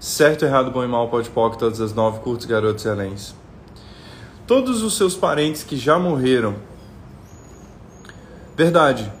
Certo, 0.00 0.44
errado, 0.44 0.70
bom 0.70 0.82
e 0.82 0.88
mal, 0.88 1.08
pode 1.08 1.28
pode, 1.28 1.58
todas 1.58 1.80
as 1.80 1.92
nove, 1.92 2.20
curtos, 2.20 2.46
garotos 2.46 2.84
e 2.84 2.88
aléns. 2.88 3.34
Todos 4.46 4.82
os 4.82 4.96
seus 4.96 5.14
parentes 5.14 5.62
que 5.62 5.76
já 5.76 5.98
morreram. 5.98 6.56
Verdade. 8.56 9.12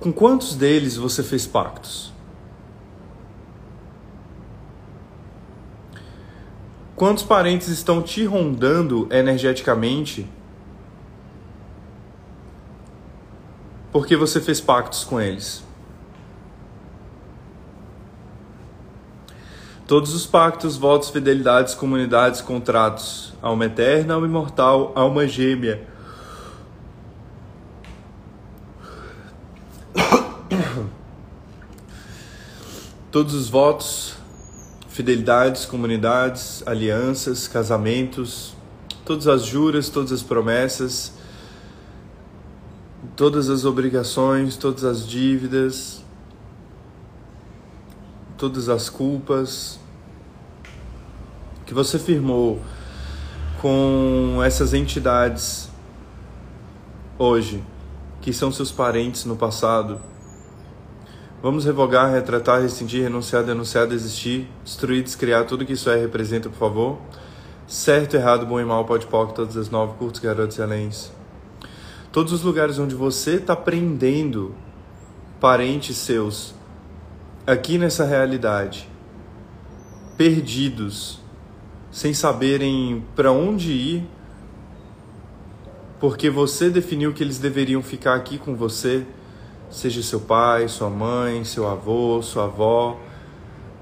Com 0.00 0.12
quantos 0.12 0.54
deles 0.54 0.96
você 0.96 1.22
fez 1.22 1.46
pactos? 1.46 2.12
Quantos 6.94 7.22
parentes 7.22 7.68
estão 7.68 8.02
te 8.02 8.24
rondando 8.24 9.08
energeticamente 9.10 10.28
porque 13.92 14.16
você 14.16 14.40
fez 14.40 14.60
pactos 14.60 15.04
com 15.04 15.20
eles? 15.20 15.64
Todos 19.86 20.14
os 20.14 20.26
pactos, 20.26 20.76
votos, 20.76 21.08
fidelidades, 21.08 21.74
comunidades, 21.74 22.40
contratos, 22.40 23.32
alma 23.40 23.64
eterna, 23.64 24.14
alma 24.14 24.26
imortal, 24.26 24.92
alma 24.94 25.26
gêmea. 25.26 25.88
Todos 33.10 33.32
os 33.34 33.48
votos, 33.48 34.16
fidelidades, 34.88 35.64
comunidades, 35.64 36.62
alianças, 36.66 37.48
casamentos, 37.48 38.54
todas 39.04 39.26
as 39.26 39.44
juras, 39.44 39.88
todas 39.88 40.12
as 40.12 40.22
promessas, 40.22 41.12
todas 43.16 43.48
as 43.48 43.64
obrigações, 43.64 44.56
todas 44.56 44.84
as 44.84 45.08
dívidas, 45.08 46.04
todas 48.36 48.68
as 48.68 48.90
culpas 48.90 49.80
que 51.64 51.74
você 51.74 51.98
firmou 51.98 52.60
com 53.60 54.40
essas 54.44 54.72
entidades 54.72 55.68
hoje, 57.18 57.62
que 58.20 58.32
são 58.32 58.50
seus 58.52 58.70
parentes 58.70 59.24
no 59.24 59.36
passado. 59.36 60.00
Vamos 61.40 61.64
revogar, 61.64 62.10
retratar, 62.10 62.60
rescindir, 62.60 63.04
renunciar, 63.04 63.44
denunciar, 63.44 63.86
desistir, 63.86 64.48
destruir, 64.64 65.04
descriar 65.04 65.46
tudo 65.46 65.64
que 65.64 65.74
isso 65.74 65.88
é 65.88 65.96
representa, 65.96 66.48
por 66.48 66.58
favor. 66.58 66.98
Certo, 67.64 68.16
errado, 68.16 68.44
bom 68.44 68.58
e 68.58 68.64
mal, 68.64 68.84
pode 68.84 69.06
pode, 69.06 69.34
todas 69.34 69.56
as 69.56 69.70
nove, 69.70 69.94
curtos, 69.98 70.20
garotos 70.20 70.58
e 70.58 70.62
aléns. 70.62 71.12
Todos 72.10 72.32
os 72.32 72.42
lugares 72.42 72.78
onde 72.80 72.96
você 72.96 73.34
está 73.36 73.54
prendendo 73.54 74.52
parentes 75.38 75.96
seus 75.96 76.54
aqui 77.46 77.78
nessa 77.78 78.04
realidade, 78.04 78.88
perdidos, 80.16 81.20
sem 81.90 82.12
saberem 82.12 83.04
para 83.14 83.30
onde 83.30 83.70
ir, 83.70 84.08
porque 86.00 86.28
você 86.28 86.68
definiu 86.68 87.12
que 87.12 87.22
eles 87.22 87.38
deveriam 87.38 87.80
ficar 87.80 88.14
aqui 88.14 88.38
com 88.38 88.56
você, 88.56 89.06
seja 89.70 90.02
seu 90.02 90.20
pai, 90.20 90.68
sua 90.68 90.90
mãe, 90.90 91.44
seu 91.44 91.68
avô, 91.68 92.20
sua 92.22 92.44
avó, 92.44 92.98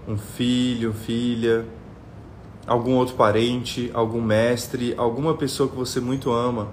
um 0.07 0.17
filho, 0.17 0.93
filha, 0.93 1.65
algum 2.67 2.95
outro 2.95 3.15
parente, 3.15 3.91
algum 3.95 4.21
mestre, 4.21 4.95
alguma 4.97 5.35
pessoa 5.35 5.69
que 5.69 5.77
você 5.77 6.01
muito 6.01 6.33
ama. 6.33 6.69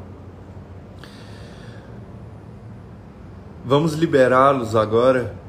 Vamos 3.65 3.93
liberá-los 3.93 4.75
agora 4.75 5.43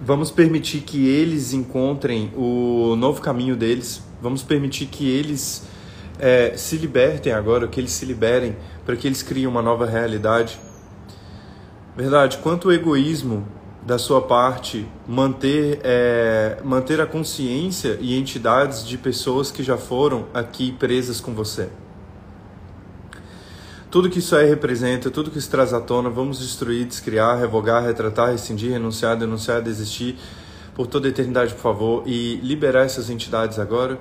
Vamos 0.00 0.30
permitir 0.30 0.80
que 0.80 1.06
eles 1.06 1.52
encontrem 1.52 2.32
o 2.34 2.96
novo 2.96 3.20
caminho 3.20 3.54
deles. 3.54 4.02
Vamos 4.22 4.42
permitir 4.42 4.86
que 4.86 5.06
eles 5.06 5.66
é, 6.18 6.56
se 6.56 6.78
libertem 6.78 7.32
agora, 7.32 7.68
que 7.68 7.78
eles 7.78 7.92
se 7.92 8.06
liberem, 8.06 8.56
para 8.86 8.96
que 8.96 9.06
eles 9.08 9.22
criem 9.22 9.48
uma 9.48 9.60
nova 9.60 9.84
realidade. 9.84 10.58
Verdade, 11.96 12.38
quanto 12.38 12.72
egoísmo 12.72 13.46
da 13.82 13.98
sua 13.98 14.22
parte 14.22 14.86
manter, 15.06 15.80
é, 15.82 16.58
manter 16.64 17.00
a 17.00 17.06
consciência 17.06 17.98
e 18.00 18.18
entidades 18.18 18.86
de 18.86 18.96
pessoas 18.96 19.50
que 19.50 19.62
já 19.62 19.76
foram 19.76 20.26
aqui 20.32 20.72
presas 20.72 21.20
com 21.20 21.34
você. 21.34 21.68
Tudo 23.90 24.10
que 24.10 24.18
isso 24.18 24.34
aí 24.36 24.48
representa, 24.48 25.10
tudo 25.10 25.30
que 25.30 25.38
isso 25.38 25.50
traz 25.50 25.72
à 25.72 25.80
tona, 25.80 26.10
vamos 26.10 26.38
destruir, 26.38 26.84
descriar, 26.84 27.38
revogar, 27.38 27.84
retratar, 27.84 28.30
rescindir, 28.30 28.72
renunciar, 28.72 29.16
denunciar, 29.16 29.62
desistir 29.62 30.18
por 30.74 30.86
toda 30.86 31.08
a 31.08 31.10
eternidade, 31.10 31.54
por 31.54 31.60
favor, 31.60 32.02
e 32.04 32.36
liberar 32.42 32.84
essas 32.84 33.08
entidades 33.08 33.58
agora. 33.58 33.98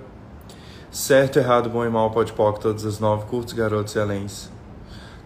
Certo, 0.92 1.38
errado, 1.38 1.70
bom 1.70 1.86
e 1.86 1.90
mal, 1.90 2.12
pode 2.12 2.34
todas 2.34 2.86
as 2.86 3.00
nove, 3.00 3.26
curtos, 3.26 3.54
garotos 3.54 3.96
e 3.96 4.00
aléns. 4.00 4.55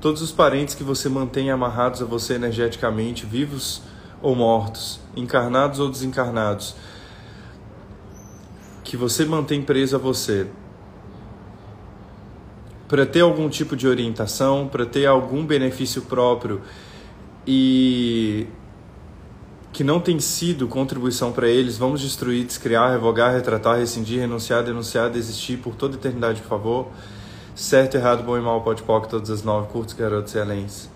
Todos 0.01 0.21
os 0.21 0.31
parentes 0.31 0.75
que 0.75 0.83
você 0.83 1.09
mantém 1.09 1.51
amarrados 1.51 2.01
a 2.01 2.05
você 2.05 2.35
energeticamente, 2.35 3.25
vivos 3.25 3.81
ou 4.21 4.33
mortos, 4.33 4.99
encarnados 5.15 5.79
ou 5.79 5.89
desencarnados, 5.89 6.75
que 8.83 8.95
você 8.95 9.25
mantém 9.25 9.61
preso 9.61 9.97
a 9.97 9.99
você, 9.99 10.47
para 12.87 13.05
ter 13.05 13.21
algum 13.21 13.49
tipo 13.49 13.75
de 13.75 13.87
orientação, 13.87 14.67
para 14.67 14.85
ter 14.85 15.05
algum 15.05 15.45
benefício 15.45 16.01
próprio 16.03 16.61
e 17.45 18.47
que 19.71 19.83
não 19.83 19.99
tem 19.99 20.19
sido 20.19 20.67
contribuição 20.67 21.31
para 21.31 21.47
eles, 21.47 21.77
vamos 21.77 22.01
destruir, 22.01 22.45
descriar, 22.45 22.89
revogar, 22.89 23.33
retratar, 23.33 23.77
rescindir, 23.77 24.19
renunciar, 24.19 24.63
denunciar, 24.63 25.09
desistir 25.09 25.57
por 25.57 25.75
toda 25.75 25.95
eternidade, 25.95 26.41
por 26.41 26.47
favor. 26.47 26.87
Certo, 27.59 27.95
errado, 27.95 28.23
bom 28.23 28.37
e 28.37 28.41
mal, 28.41 28.61
pode 28.61 28.81
poc, 28.83 29.09
todas 29.09 29.29
as 29.29 29.43
nove, 29.43 29.67
curtos, 29.67 29.93
garotos 29.93 30.33
e 30.33 30.39
aléns. 30.39 30.89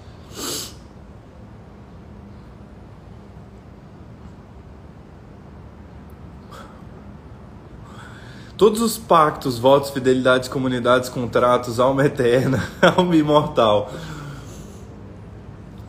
Todos 8.57 8.81
os 8.81 8.97
pactos, 8.97 9.59
votos, 9.59 9.89
fidelidades, 9.89 10.47
comunidades, 10.47 11.09
contratos, 11.09 11.81
alma 11.81 12.05
eterna, 12.05 12.65
alma 12.95 13.13
imortal. 13.13 13.91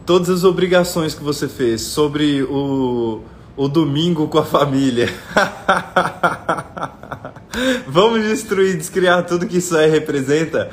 Todas 0.04 0.28
as 0.28 0.42
obrigações 0.42 1.14
que 1.14 1.22
você 1.22 1.48
fez 1.48 1.82
sobre 1.82 2.42
o, 2.42 3.22
o 3.56 3.68
domingo 3.68 4.26
com 4.26 4.38
a 4.38 4.44
família. 4.44 5.08
Vamos 7.86 8.22
destruir, 8.22 8.76
descriar 8.76 9.24
tudo 9.24 9.46
que 9.46 9.58
isso 9.58 9.76
aí 9.76 9.90
representa. 9.90 10.70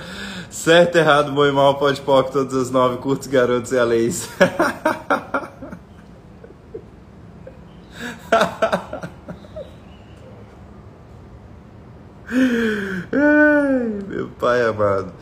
Certo, 0.49 0.97
errado, 0.97 1.31
bom 1.31 1.45
e 1.45 1.51
mal, 1.51 1.75
pode 1.75 2.01
pode, 2.01 2.31
todas 2.31 2.53
as 2.53 2.69
nove, 2.69 2.97
curtos, 2.97 3.27
garotos 3.27 3.71
e 3.71 3.79
a 3.79 3.83
leis. 3.83 4.27
Ai, 13.13 14.01
meu 14.07 14.29
pai 14.39 14.61
amado. 14.63 15.13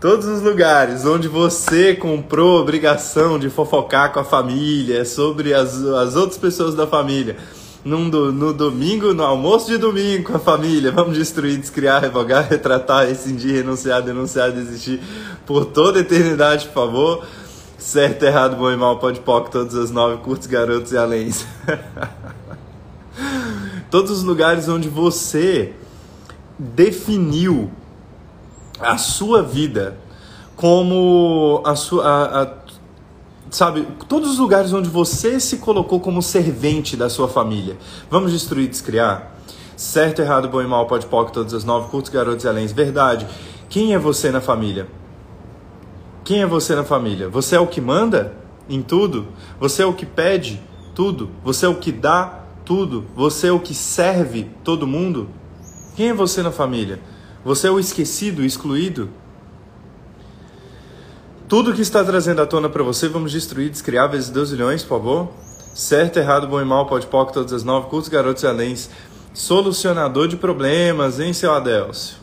Todos 0.00 0.26
os 0.26 0.42
lugares 0.42 1.06
onde 1.06 1.28
você 1.28 1.94
comprou 1.94 2.60
obrigação 2.60 3.38
de 3.38 3.48
fofocar 3.48 4.12
com 4.12 4.20
a 4.20 4.24
família, 4.24 5.04
sobre 5.04 5.54
as, 5.54 5.82
as 5.82 6.14
outras 6.14 6.36
pessoas 6.36 6.74
da 6.74 6.86
família, 6.86 7.36
num, 7.84 8.04
no 8.08 8.52
domingo, 8.52 9.12
no 9.12 9.22
almoço 9.22 9.66
de 9.66 9.76
domingo 9.76 10.24
com 10.24 10.36
a 10.36 10.40
família, 10.40 10.90
vamos 10.90 11.18
destruir, 11.18 11.58
descriar, 11.58 12.00
revogar, 12.00 12.48
retratar, 12.48 13.06
rescindir, 13.06 13.56
renunciar, 13.56 14.02
denunciar, 14.02 14.50
desistir 14.50 15.00
por 15.44 15.66
toda 15.66 15.98
a 15.98 16.00
eternidade, 16.00 16.66
por 16.66 16.74
favor. 16.74 17.26
Certo, 17.76 18.22
errado, 18.22 18.56
bom 18.56 18.70
e 18.70 18.76
mal, 18.76 18.98
pode 18.98 19.20
poc, 19.20 19.50
todas 19.50 19.74
as 19.74 19.90
nove, 19.90 20.16
curtos, 20.22 20.46
garotos 20.46 20.92
e 20.92 20.96
aléns. 20.96 21.46
Todos 23.90 24.10
os 24.10 24.22
lugares 24.24 24.68
onde 24.68 24.88
você 24.88 25.72
definiu 26.58 27.70
a 28.80 28.98
sua 28.98 29.42
vida 29.42 29.96
como 30.56 31.62
a 31.64 31.76
sua. 31.76 32.04
A, 32.04 32.42
a, 32.42 32.63
sabe, 33.54 33.86
todos 34.08 34.32
os 34.32 34.38
lugares 34.38 34.72
onde 34.72 34.88
você 34.88 35.38
se 35.38 35.58
colocou 35.58 36.00
como 36.00 36.20
servente 36.20 36.96
da 36.96 37.08
sua 37.08 37.28
família. 37.28 37.76
Vamos 38.10 38.32
destruir, 38.32 38.68
descriar? 38.68 39.32
Certo, 39.76 40.20
errado, 40.20 40.48
bom 40.48 40.60
e 40.60 40.66
mal, 40.66 40.86
pode 40.86 41.06
pode, 41.06 41.32
todas 41.32 41.54
as 41.54 41.64
nove, 41.64 41.88
curtos, 41.88 42.10
garotos 42.10 42.44
e 42.44 42.48
além. 42.48 42.66
Verdade. 42.66 43.26
Quem 43.68 43.94
é 43.94 43.98
você 43.98 44.30
na 44.30 44.40
família? 44.40 44.88
Quem 46.24 46.42
é 46.42 46.46
você 46.46 46.74
na 46.74 46.84
família? 46.84 47.28
Você 47.28 47.54
é 47.54 47.60
o 47.60 47.66
que 47.66 47.80
manda 47.80 48.34
em 48.68 48.82
tudo? 48.82 49.28
Você 49.60 49.82
é 49.82 49.86
o 49.86 49.92
que 49.92 50.06
pede 50.06 50.60
tudo? 50.94 51.30
Você 51.44 51.66
é 51.66 51.68
o 51.68 51.76
que 51.76 51.92
dá 51.92 52.40
tudo? 52.64 53.04
Você 53.14 53.48
é 53.48 53.52
o 53.52 53.60
que 53.60 53.74
serve 53.74 54.50
todo 54.64 54.86
mundo? 54.86 55.28
Quem 55.94 56.08
é 56.08 56.14
você 56.14 56.42
na 56.42 56.50
família? 56.50 57.00
Você 57.44 57.68
é 57.68 57.70
o 57.70 57.78
esquecido, 57.78 58.44
excluído? 58.44 59.10
Tudo 61.54 61.72
que 61.72 61.82
está 61.82 62.02
trazendo 62.02 62.42
à 62.42 62.46
tona 62.46 62.68
para 62.68 62.82
você, 62.82 63.06
vamos 63.06 63.30
destruir, 63.30 63.70
descriar 63.70 64.10
vezes 64.10 64.28
12 64.28 64.54
milhões, 64.54 64.82
por 64.82 64.98
favor? 64.98 65.28
Certo, 65.72 66.16
errado, 66.16 66.48
bom 66.48 66.60
e 66.60 66.64
mal, 66.64 66.86
pode 66.86 67.06
pode, 67.06 67.32
todas 67.32 67.52
as 67.52 67.62
nove, 67.62 67.88
cultos, 67.88 68.08
garotos 68.08 68.42
e 68.42 68.46
além. 68.48 68.74
Solucionador 69.32 70.26
de 70.26 70.36
problemas, 70.36 71.20
hein, 71.20 71.32
seu 71.32 71.54
Adélcio? 71.54 72.16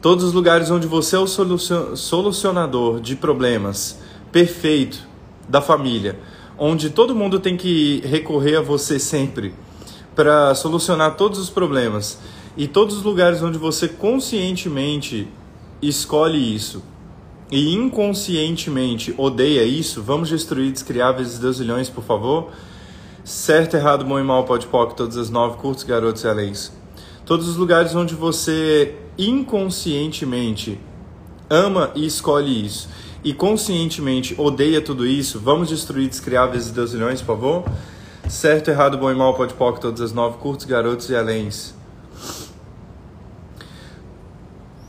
Todos 0.00 0.24
os 0.24 0.32
lugares 0.32 0.70
onde 0.70 0.86
você 0.86 1.16
é 1.16 1.18
o 1.18 1.26
solucionador 1.26 2.98
de 2.98 3.14
problemas 3.14 3.98
perfeito 4.32 5.06
da 5.46 5.60
família, 5.60 6.18
onde 6.56 6.88
todo 6.88 7.14
mundo 7.14 7.40
tem 7.40 7.58
que 7.58 8.00
recorrer 8.06 8.56
a 8.56 8.62
você 8.62 8.98
sempre 8.98 9.54
para 10.16 10.54
solucionar 10.54 11.16
todos 11.16 11.38
os 11.38 11.50
problemas 11.50 12.18
e 12.56 12.66
todos 12.66 12.96
os 12.96 13.02
lugares 13.02 13.42
onde 13.42 13.58
você 13.58 13.86
conscientemente 13.86 15.28
escolhe 15.82 16.54
isso 16.54 16.90
e 17.52 17.74
inconscientemente 17.74 19.14
odeia 19.18 19.62
isso, 19.62 20.02
vamos 20.02 20.30
destruir, 20.30 20.72
descriar 20.72 21.14
vezes 21.14 21.38
deusilhões, 21.38 21.90
por 21.90 22.02
favor? 22.02 22.50
Certo, 23.22 23.76
errado, 23.76 24.06
bom 24.06 24.18
e 24.18 24.22
mal, 24.22 24.44
pode 24.44 24.66
pop, 24.66 24.96
todas 24.96 25.18
as 25.18 25.28
nove, 25.28 25.58
curtos, 25.58 25.84
garotos 25.84 26.24
e 26.24 26.28
aléns. 26.28 26.72
Todos 27.26 27.46
os 27.46 27.56
lugares 27.56 27.94
onde 27.94 28.14
você 28.14 28.96
inconscientemente 29.18 30.80
ama 31.50 31.92
e 31.94 32.06
escolhe 32.06 32.64
isso 32.64 32.88
e 33.22 33.34
conscientemente 33.34 34.34
odeia 34.38 34.80
tudo 34.80 35.06
isso, 35.06 35.38
vamos 35.38 35.68
destruir, 35.68 36.08
descriar 36.08 36.50
vezes 36.50 36.70
deusilhões, 36.70 37.20
por 37.20 37.36
favor? 37.36 37.64
Certo, 38.28 38.68
errado, 38.68 38.96
bom 38.96 39.10
e 39.10 39.14
mal, 39.14 39.34
pode 39.34 39.52
pop, 39.54 39.78
todas 39.78 40.00
as 40.00 40.12
nove, 40.12 40.38
curtos, 40.38 40.64
garotos 40.64 41.10
e 41.10 41.14
aléns. 41.14 41.74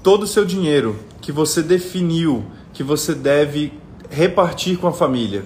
Todo 0.01 0.23
o 0.23 0.27
seu 0.27 0.45
dinheiro 0.45 0.97
que 1.23 1.31
você 1.31 1.63
definiu 1.63 2.43
que 2.73 2.83
você 2.83 3.15
deve 3.15 3.71
repartir 4.09 4.77
com 4.77 4.87
a 4.87 4.91
família. 4.91 5.45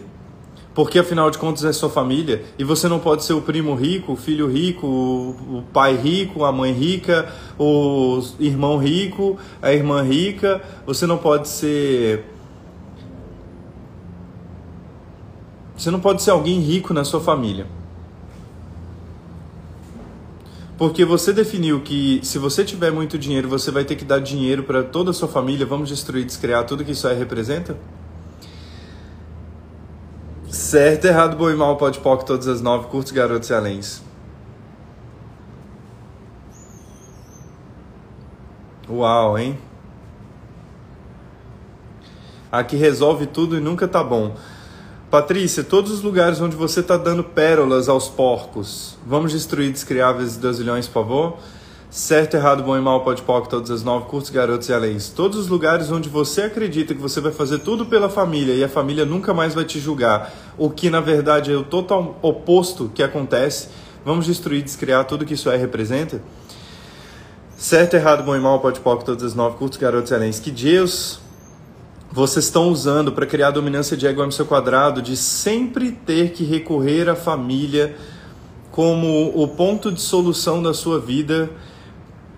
Porque 0.74 0.98
afinal 0.98 1.30
de 1.30 1.38
contas 1.38 1.64
é 1.64 1.72
sua 1.72 1.90
família 1.90 2.44
e 2.58 2.64
você 2.64 2.88
não 2.88 3.00
pode 3.00 3.24
ser 3.24 3.34
o 3.34 3.42
primo 3.42 3.76
rico, 3.76 4.14
o 4.14 4.16
filho 4.16 4.48
rico, 4.48 4.88
o 4.88 5.64
pai 5.72 5.96
rico, 5.96 6.44
a 6.44 6.52
mãe 6.52 6.74
rica, 6.74 7.32
o 7.60 8.22
irmão 8.40 8.78
rico, 8.78 9.38
a 9.62 9.72
irmã 9.72 10.02
rica. 10.02 10.62
Você 10.86 11.06
não 11.06 11.18
pode 11.20 11.48
ser. 11.48 12.26
Você 15.76 15.92
não 15.92 16.00
pode 16.00 16.24
ser 16.24 16.32
alguém 16.32 16.60
rico 16.60 16.92
na 16.92 17.04
sua 17.04 17.22
família. 17.22 17.68
Porque 20.78 21.04
você 21.04 21.34
definiu 21.34 21.82
que 21.82 22.20
se 22.24 22.38
você 22.38 22.64
tiver 22.64 22.92
muito 22.92 23.18
dinheiro, 23.18 23.50
você 23.50 23.72
vai 23.72 23.84
ter 23.84 23.96
que 23.96 24.06
dar 24.06 24.20
dinheiro 24.20 24.64
para 24.64 24.84
toda 24.84 25.10
a 25.10 25.14
sua 25.14 25.28
família, 25.28 25.66
vamos 25.66 25.90
destruir, 25.90 26.24
descriar 26.24 26.66
tudo 26.66 26.86
que 26.86 26.92
isso 26.92 27.08
aí 27.08 27.18
representa? 27.18 27.76
Certo, 30.50 31.06
errado, 31.06 31.36
bom 31.36 31.50
e 31.50 31.56
mal, 31.56 31.78
pode 31.78 32.00
poc, 32.00 32.24
todas 32.24 32.48
as 32.48 32.62
nove, 32.62 32.88
curtos, 32.88 33.12
garotos 33.12 33.50
e 33.50 33.54
aléns. 33.54 34.04
Uau, 38.88 39.38
hein? 39.38 39.58
Aqui 42.52 42.78
resolve 42.78 43.26
tudo 43.26 43.58
e 43.58 43.60
nunca 43.60 43.88
tá 43.88 44.04
bom. 44.04 44.36
Patrícia, 45.10 45.64
todos 45.64 45.90
os 45.90 46.02
lugares 46.02 46.42
onde 46.42 46.58
você 46.58 46.82
está 46.82 46.98
dando 46.98 47.24
pérolas 47.24 47.88
aos 47.88 48.10
porcos, 48.10 48.98
vamos 49.08 49.32
destruir 49.32 49.72
descriáveis 49.72 50.36
e 50.36 50.40
dozilhões, 50.40 50.86
por 50.86 50.96
favor? 50.96 51.38
Certo, 51.90 52.36
errado, 52.36 52.62
bom 52.62 52.78
e 52.78 52.82
mal, 52.82 53.06
pode 53.06 53.22
pop, 53.22 53.48
todas 53.48 53.72
as 53.72 53.84
nove, 53.84 54.08
curtos, 54.08 54.30
garotos 54.30 54.68
e 54.68 54.74
aléns. 54.74 55.08
Todos 55.08 55.40
os 55.40 55.48
lugares 55.48 55.90
onde 55.90 56.10
você 56.10 56.42
acredita 56.42 56.94
que 56.94 57.00
você 57.00 57.22
vai 57.22 57.32
fazer 57.32 57.60
tudo 57.60 57.86
pela 57.86 58.10
família 58.10 58.54
e 58.54 58.62
a 58.62 58.68
família 58.68 59.06
nunca 59.06 59.34
mais 59.34 59.56
vai 59.56 59.64
te 59.64 59.80
julgar, 59.80 60.30
o 60.58 60.70
que 60.70 60.90
na 60.90 61.00
verdade 61.00 61.54
é 61.54 61.56
o 61.56 61.64
total 61.64 62.20
oposto 62.22 62.92
que 62.94 63.02
acontece, 63.02 63.70
vamos 64.04 64.26
destruir, 64.26 64.62
descriar 64.62 65.06
tudo 65.06 65.26
que 65.26 65.36
isso 65.36 65.50
é 65.50 65.56
representa? 65.56 66.22
Certo, 67.58 67.94
errado, 67.94 68.24
bom 68.24 68.36
e 68.36 68.40
mal, 68.40 68.60
pode 68.60 68.82
pop, 68.82 69.06
todas 69.06 69.24
as 69.24 69.34
nove, 69.34 69.56
curtos, 69.56 69.80
garotos 69.80 70.12
e 70.12 70.16
aléns. 70.16 70.38
Que 70.38 70.52
Deus 70.52 71.22
vocês 72.12 72.46
estão 72.46 72.70
usando 72.70 73.12
para 73.12 73.26
criar 73.26 73.52
dominância 73.52 73.98
de 73.98 74.08
ego 74.08 74.26
no 74.26 74.32
seu 74.32 74.46
quadrado, 74.46 75.02
de 75.02 75.16
sempre 75.16 75.92
ter 75.92 76.32
que 76.32 76.44
recorrer 76.44 77.10
à 77.10 77.16
família 77.16 77.96
como 78.72 79.32
o 79.36 79.48
ponto 79.48 79.92
de 79.92 80.00
solução 80.00 80.62
da 80.62 80.74
sua 80.74 81.00
vida, 81.00 81.50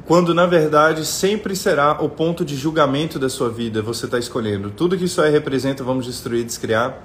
quando 0.06 0.34
na 0.34 0.46
verdade 0.46 1.06
sempre 1.06 1.56
será 1.56 2.02
o 2.02 2.10
ponto 2.10 2.44
de 2.44 2.56
julgamento 2.56 3.20
da 3.20 3.30
sua 3.30 3.50
vida. 3.50 3.82
Você 3.82 4.06
está 4.06 4.18
escolhendo. 4.18 4.72
Tudo 4.72 4.98
que 4.98 5.06
isso 5.06 5.22
aí 5.22 5.32
representa, 5.32 5.84
vamos 5.84 6.06
destruir, 6.06 6.44
descriar. 6.46 6.98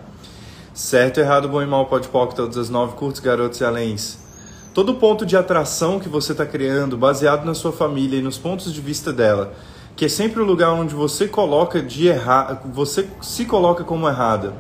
Certo, 0.72 1.18
errado, 1.18 1.48
bom 1.48 1.62
e 1.62 1.66
mal, 1.66 1.86
pode 1.86 2.08
pop, 2.08 2.34
todas 2.34 2.56
as 2.56 2.70
nove 2.70 2.96
curtos, 2.96 3.20
garotos 3.20 3.60
e 3.60 3.64
aléns. 3.64 4.18
Todo 4.72 4.94
ponto 4.94 5.24
de 5.24 5.36
atração 5.36 6.00
que 6.00 6.08
você 6.08 6.32
está 6.32 6.44
criando, 6.44 6.96
baseado 6.96 7.44
na 7.44 7.54
sua 7.54 7.72
família 7.72 8.18
e 8.18 8.22
nos 8.22 8.38
pontos 8.38 8.72
de 8.72 8.80
vista 8.80 9.12
dela, 9.12 9.54
que 9.96 10.04
é 10.04 10.08
sempre 10.08 10.40
o 10.40 10.44
lugar 10.44 10.72
onde 10.72 10.94
você 10.94 11.28
coloca 11.28 11.80
de 11.80 12.08
errar, 12.08 12.62
você 12.72 13.08
se 13.20 13.44
coloca 13.44 13.84
como 13.84 14.08
errada. 14.08 14.54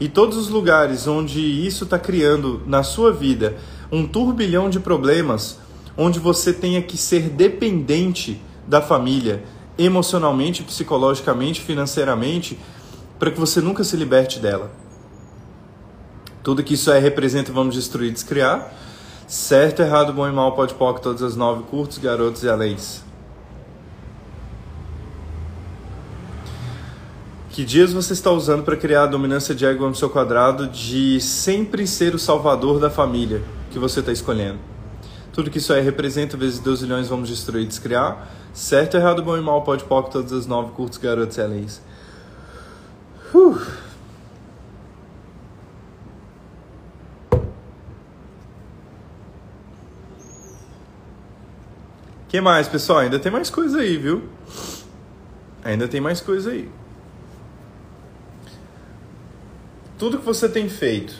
E 0.00 0.08
todos 0.08 0.36
os 0.36 0.48
lugares 0.48 1.06
onde 1.06 1.40
isso 1.40 1.84
está 1.84 1.98
criando 1.98 2.62
na 2.66 2.82
sua 2.82 3.12
vida 3.12 3.56
um 3.90 4.06
turbilhão 4.06 4.68
de 4.68 4.80
problemas, 4.80 5.58
onde 5.96 6.18
você 6.18 6.52
tenha 6.52 6.82
que 6.82 6.96
ser 6.96 7.30
dependente 7.30 8.40
da 8.66 8.82
família, 8.82 9.44
emocionalmente, 9.78 10.62
psicologicamente, 10.62 11.60
financeiramente, 11.60 12.58
para 13.18 13.30
que 13.30 13.38
você 13.38 13.60
nunca 13.60 13.84
se 13.84 13.96
liberte 13.96 14.38
dela. 14.40 14.70
Tudo 16.42 16.62
que 16.62 16.74
isso 16.74 16.90
é 16.90 16.98
representa, 16.98 17.52
vamos 17.52 17.74
destruir, 17.74 18.12
descriar. 18.12 18.72
Certo, 19.26 19.80
errado, 19.80 20.12
bom 20.12 20.28
e 20.28 20.32
mal, 20.32 20.52
pode 20.52 20.74
pode 20.74 21.00
todas 21.00 21.22
as 21.22 21.36
nove, 21.36 21.62
curtos, 21.64 21.98
garotos 21.98 22.42
e 22.42 22.48
aléns. 22.48 23.05
Que 27.56 27.64
dias 27.64 27.90
você 27.90 28.12
está 28.12 28.30
usando 28.30 28.64
para 28.64 28.76
criar 28.76 29.04
a 29.04 29.06
dominância 29.06 29.54
de 29.54 29.64
ego 29.64 29.88
no 29.88 29.94
seu 29.94 30.10
quadrado 30.10 30.68
de 30.68 31.18
sempre 31.22 31.86
ser 31.86 32.14
o 32.14 32.18
salvador 32.18 32.78
da 32.78 32.90
família 32.90 33.42
que 33.70 33.78
você 33.78 34.00
está 34.00 34.12
escolhendo? 34.12 34.58
Tudo 35.32 35.50
que 35.50 35.56
isso 35.56 35.72
aí 35.72 35.80
representa, 35.80 36.36
vezes 36.36 36.60
2 36.60 36.82
milhões, 36.82 37.08
vamos 37.08 37.30
destruir 37.30 37.64
e 37.64 37.66
descriar. 37.66 38.30
Certo, 38.52 38.98
errado, 38.98 39.22
bom 39.22 39.38
e 39.38 39.40
mal, 39.40 39.62
pode 39.62 39.84
pop, 39.84 40.10
todas 40.10 40.34
as 40.34 40.46
nove, 40.46 40.72
curtos, 40.72 40.98
garotos 40.98 41.38
e 41.38 41.66
que 52.28 52.38
mais, 52.38 52.68
pessoal? 52.68 52.98
Ainda 52.98 53.18
tem 53.18 53.32
mais 53.32 53.48
coisa 53.48 53.78
aí, 53.78 53.96
viu? 53.96 54.24
Ainda 55.64 55.88
tem 55.88 56.02
mais 56.02 56.20
coisa 56.20 56.50
aí. 56.50 56.68
Tudo 59.98 60.18
que 60.18 60.24
você 60.24 60.48
tem 60.48 60.68
feito 60.68 61.14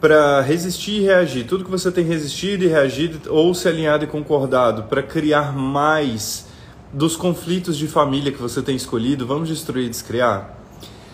para 0.00 0.40
resistir 0.40 0.92
e 0.92 1.00
reagir, 1.00 1.46
tudo 1.46 1.64
que 1.64 1.70
você 1.70 1.92
tem 1.92 2.04
resistido 2.04 2.64
e 2.64 2.68
reagido 2.68 3.20
ou 3.30 3.52
se 3.54 3.68
alinhado 3.68 4.04
e 4.04 4.06
concordado 4.06 4.84
para 4.84 5.02
criar 5.02 5.52
mais 5.52 6.46
dos 6.92 7.16
conflitos 7.16 7.76
de 7.76 7.86
família 7.86 8.32
que 8.32 8.40
você 8.40 8.62
tem 8.62 8.74
escolhido, 8.74 9.26
vamos 9.26 9.48
destruir 9.48 9.86
e 9.86 9.90
descriar? 9.90 10.58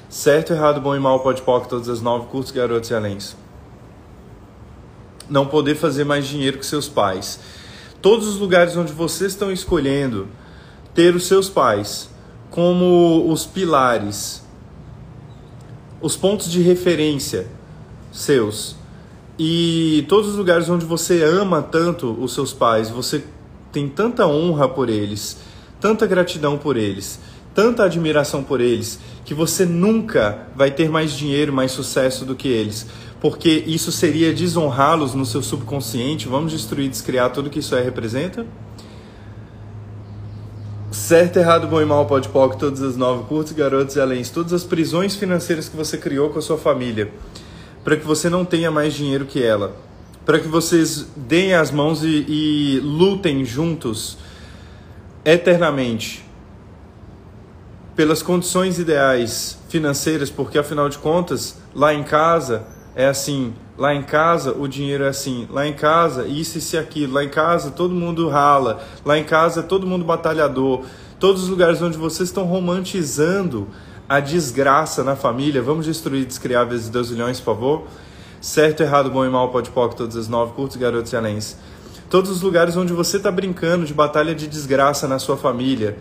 Certo, 0.09 0.53
errado, 0.53 0.81
bom 0.81 0.95
e 0.95 1.01
mal, 1.01 1.21
pode 1.21 1.43
pop, 1.43 1.69
todas 1.69 1.89
as 1.89 2.01
nove, 2.01 2.27
curtos, 2.27 2.53
garotos 2.53 2.91
e 2.91 2.95
aléns. 2.95 3.37
Não 5.29 5.47
poder 5.47 5.75
fazer 5.75 6.05
mais 6.05 6.27
dinheiro 6.27 6.59
que 6.59 6.65
seus 6.65 6.89
pais. 6.89 7.41
Todos 8.01 8.29
os 8.29 8.37
lugares 8.37 8.77
onde 8.77 8.93
vocês 8.93 9.33
estão 9.33 9.51
escolhendo 9.51 10.29
ter 10.95 11.15
os 11.15 11.27
seus 11.27 11.49
pais 11.49 12.09
como 12.51 13.31
os 13.31 13.45
pilares 13.45 14.46
os 16.07 16.17
pontos 16.17 16.49
de 16.49 16.63
referência 16.63 17.49
seus 18.13 18.77
e 19.37 20.07
todos 20.09 20.31
os 20.31 20.37
lugares 20.37 20.69
onde 20.69 20.87
você 20.87 21.25
ama 21.25 21.61
tanto 21.61 22.13
os 22.13 22.33
seus 22.33 22.53
pais, 22.53 22.89
você 22.89 23.25
tem 23.73 23.89
tanta 23.89 24.25
honra 24.25 24.69
por 24.69 24.89
eles, 24.89 25.37
tanta 25.81 26.07
gratidão 26.07 26.57
por 26.57 26.77
eles, 26.77 27.19
tanta 27.53 27.83
admiração 27.83 28.45
por 28.45 28.61
eles, 28.61 29.01
que 29.25 29.35
você 29.35 29.67
nunca 29.67 30.47
vai 30.55 30.71
ter 30.71 30.89
mais 30.89 31.13
dinheiro, 31.13 31.53
mais 31.53 31.73
sucesso 31.73 32.25
do 32.25 32.37
que 32.37 32.47
eles. 32.47 32.87
Porque 33.21 33.65
isso 33.67 33.91
seria 33.91 34.33
desonrá-los 34.33 35.13
no 35.13 35.27
seu 35.27 35.43
subconsciente. 35.43 36.29
Vamos 36.29 36.53
destruir, 36.53 36.89
descriar 36.89 37.33
tudo 37.33 37.51
que 37.51 37.59
isso 37.59 37.75
aí 37.75 37.83
representa? 37.83 38.47
Certo, 40.91 41.39
errado, 41.39 41.67
bom 41.67 41.83
e 41.83 41.85
mal, 41.85 42.07
pode 42.07 42.29
pode, 42.29 42.59
todas 42.59 42.81
as 42.81 42.97
nove, 42.97 43.25
curtos, 43.25 43.53
garotos 43.53 43.97
e 43.97 44.01
além, 44.01 44.23
todas 44.25 44.53
as 44.53 44.63
prisões 44.63 45.17
financeiras 45.17 45.69
que 45.69 45.77
você 45.77 45.99
criou 45.99 46.31
com 46.31 46.39
a 46.39 46.43
sua 46.43 46.57
família, 46.57 47.13
para 47.83 47.97
que 47.97 48.05
você 48.05 48.31
não 48.31 48.45
tenha 48.45 48.71
mais 48.71 48.95
dinheiro 48.95 49.27
que 49.27 49.43
ela, 49.43 49.75
para 50.25 50.39
que 50.39 50.47
vocês 50.47 51.07
deem 51.17 51.55
as 51.55 51.73
mãos 51.73 52.05
e, 52.05 52.25
e 52.29 52.81
lutem 52.81 53.45
juntos 53.45 54.17
eternamente 55.25 56.25
pelas 57.97 58.23
condições 58.23 58.79
ideais 58.79 59.59
financeiras, 59.69 60.31
porque 60.31 60.57
afinal 60.57 60.89
de 60.89 60.99
contas, 60.99 61.59
lá 61.75 61.93
em 61.93 62.05
casa 62.05 62.65
é 62.97 63.07
assim, 63.07 63.53
lá 63.77 63.95
em 63.95 64.03
casa 64.03 64.53
o 64.53 64.67
dinheiro 64.67 65.05
é 65.05 65.09
assim, 65.09 65.47
lá 65.51 65.67
em 65.67 65.75
casa 65.75 66.27
isso, 66.27 66.75
e 66.75 66.79
aquilo, 66.79 67.13
lá 67.13 67.23
em 67.23 67.29
casa 67.29 67.71
todo 67.71 67.95
mundo 67.95 68.27
rala, 68.27 68.83
lá 69.05 69.19
em 69.19 69.25
casa 69.25 69.63
todo 69.63 69.87
mundo 69.87 70.03
batalhador, 70.03 70.83
todos 71.21 71.43
os 71.43 71.49
lugares 71.51 71.83
onde 71.83 71.99
vocês 71.99 72.31
estão 72.31 72.45
romantizando 72.45 73.69
a 74.09 74.19
desgraça 74.19 75.05
na 75.05 75.15
família, 75.15 75.61
vamos 75.61 75.85
destruir, 75.85 76.25
descriar 76.25 76.67
vezes 76.67 76.89
Deus 76.89 77.11
milhões, 77.11 77.39
por 77.39 77.55
favor? 77.55 77.87
Certo, 78.41 78.83
errado, 78.83 79.11
bom 79.11 79.27
e 79.27 79.29
mal, 79.29 79.51
pode 79.51 79.71
pode, 79.71 79.95
todas 79.95 80.17
as 80.17 80.27
nove, 80.27 80.55
curtos, 80.55 80.77
garotos 80.77 81.13
e 81.13 81.17
aléns. 81.17 81.57
Todos 82.09 82.31
os 82.31 82.41
lugares 82.41 82.77
onde 82.77 82.93
você 82.93 83.19
está 83.19 83.31
brincando 83.31 83.85
de 83.85 83.93
batalha 83.93 84.35
de 84.35 84.47
desgraça 84.47 85.09
na 85.09 85.19
sua 85.19 85.37
família. 85.37 85.99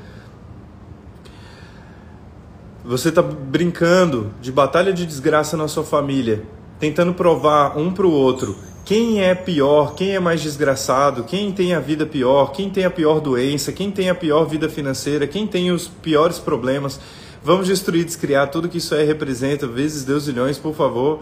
Você 2.86 3.10
está 3.10 3.24
brincando 3.24 4.32
de 4.40 4.52
batalha 4.52 4.94
de 4.94 5.06
desgraça 5.06 5.58
na 5.58 5.68
sua 5.68 5.84
família, 5.84 6.46
tentando 6.80 7.14
provar 7.14 7.78
um 7.78 7.92
para 7.92 8.06
o 8.06 8.12
outro 8.12 8.56
quem 8.86 9.24
é 9.24 9.34
pior, 9.34 9.96
quem 9.96 10.14
é 10.14 10.20
mais 10.20 10.42
desgraçado, 10.42 11.24
quem 11.24 11.52
tem 11.52 11.74
a 11.74 11.80
vida 11.80 12.06
pior, 12.06 12.52
quem 12.52 12.70
tem 12.70 12.86
a 12.86 12.92
pior 12.92 13.20
doença, 13.20 13.72
quem 13.72 13.90
tem 13.90 14.12
a 14.12 14.16
pior 14.16 14.46
vida 14.46 14.70
financeira, 14.70 15.26
quem 15.26 15.48
tem 15.48 15.72
os 15.72 15.88
piores 15.88 16.38
problemas. 16.38 17.00
Vamos 17.44 17.66
destruir, 17.66 18.06
descriar 18.06 18.52
tudo 18.52 18.70
que 18.70 18.78
isso 18.78 18.94
aí 18.94 19.04
representa, 19.04 19.66
vezes 19.66 20.04
Deus 20.04 20.28
milhões, 20.28 20.60
por 20.60 20.76
favor. 20.76 21.20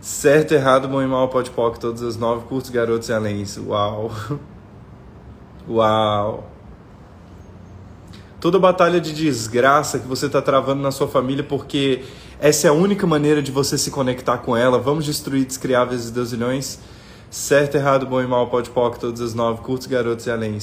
Certo, 0.00 0.52
errado, 0.52 0.86
bom 0.86 1.02
e 1.02 1.06
mal, 1.06 1.28
pode 1.28 1.50
poc, 1.50 1.78
todas 1.78 2.00
as 2.00 2.16
nove, 2.16 2.46
curtos, 2.46 2.70
garotos 2.70 3.08
e 3.08 3.12
além. 3.12 3.44
Uau! 3.66 4.12
Uau! 5.68 6.48
Toda 8.38 8.56
batalha 8.56 9.00
de 9.00 9.12
desgraça 9.12 9.98
que 9.98 10.06
você 10.06 10.26
está 10.26 10.40
travando 10.40 10.80
na 10.80 10.92
sua 10.92 11.08
família, 11.08 11.42
porque 11.42 12.04
essa 12.40 12.66
é 12.66 12.70
a 12.70 12.72
única 12.72 13.06
maneira 13.06 13.42
de 13.42 13.50
você 13.50 13.76
se 13.78 13.90
conectar 13.90 14.38
com 14.38 14.56
ela. 14.56 14.78
Vamos 14.78 15.04
destruir, 15.04 15.44
descriar 15.44 15.86
vezes 15.86 16.10
Deus 16.10 16.32
milhões. 16.32 16.78
Certo, 17.30 17.76
errado, 17.76 18.06
bom 18.06 18.20
e 18.22 18.26
mal, 18.26 18.48
pode 18.48 18.70
poc, 18.70 18.98
todas 18.98 19.20
as 19.20 19.34
nove, 19.34 19.60
curtos, 19.62 19.86
garotos 19.86 20.26
e 20.26 20.30
além 20.30 20.58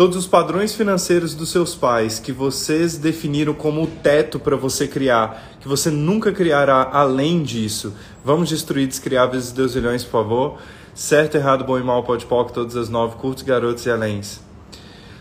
todos 0.00 0.16
os 0.16 0.26
padrões 0.26 0.74
financeiros 0.74 1.34
dos 1.34 1.50
seus 1.50 1.74
pais 1.74 2.18
que 2.18 2.32
vocês 2.32 2.96
definiram 2.96 3.52
como 3.52 3.82
o 3.82 3.86
teto 3.86 4.40
para 4.40 4.56
você 4.56 4.88
criar, 4.88 5.58
que 5.60 5.68
você 5.68 5.90
nunca 5.90 6.32
criará 6.32 6.88
além 6.90 7.42
disso. 7.42 7.92
Vamos 8.24 8.48
destruir, 8.48 8.88
descriar 8.88 9.30
vezes 9.30 9.52
Deus 9.52 9.74
milhões, 9.74 10.02
por 10.02 10.12
favor. 10.12 10.58
Certo, 10.94 11.34
errado, 11.34 11.64
bom 11.64 11.78
e 11.78 11.82
mal, 11.82 12.02
pode 12.02 12.24
poc, 12.24 12.50
todas 12.50 12.76
as 12.76 12.88
nove, 12.88 13.16
curtos, 13.16 13.42
garotos 13.42 13.84
e 13.84 13.90
aléns. 13.90 14.40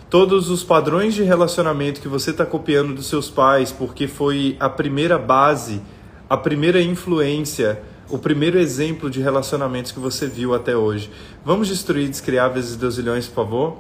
Todos 0.10 0.50
os 0.50 0.64
padrões 0.64 1.14
de 1.14 1.22
relacionamento 1.22 2.02
que 2.02 2.08
você 2.08 2.32
está 2.32 2.44
copiando 2.44 2.96
dos 2.96 3.06
seus 3.06 3.30
pais, 3.30 3.72
porque 3.72 4.08
foi 4.08 4.58
a 4.60 4.68
primeira 4.68 5.20
base, 5.20 5.84
a 6.28 6.36
primeira 6.36 6.82
influência, 6.82 7.80
o 8.10 8.18
primeiro 8.18 8.58
exemplo 8.58 9.08
de 9.08 9.22
relacionamentos 9.22 9.92
que 9.92 10.00
você 10.00 10.26
viu 10.26 10.56
até 10.56 10.76
hoje. 10.76 11.12
Vamos 11.46 11.68
destruir, 11.68 12.10
descriar 12.10 12.52
vezes 12.52 12.76
Deus 12.76 12.98
milhões, 12.98 13.28
por 13.28 13.36
favor. 13.36 13.78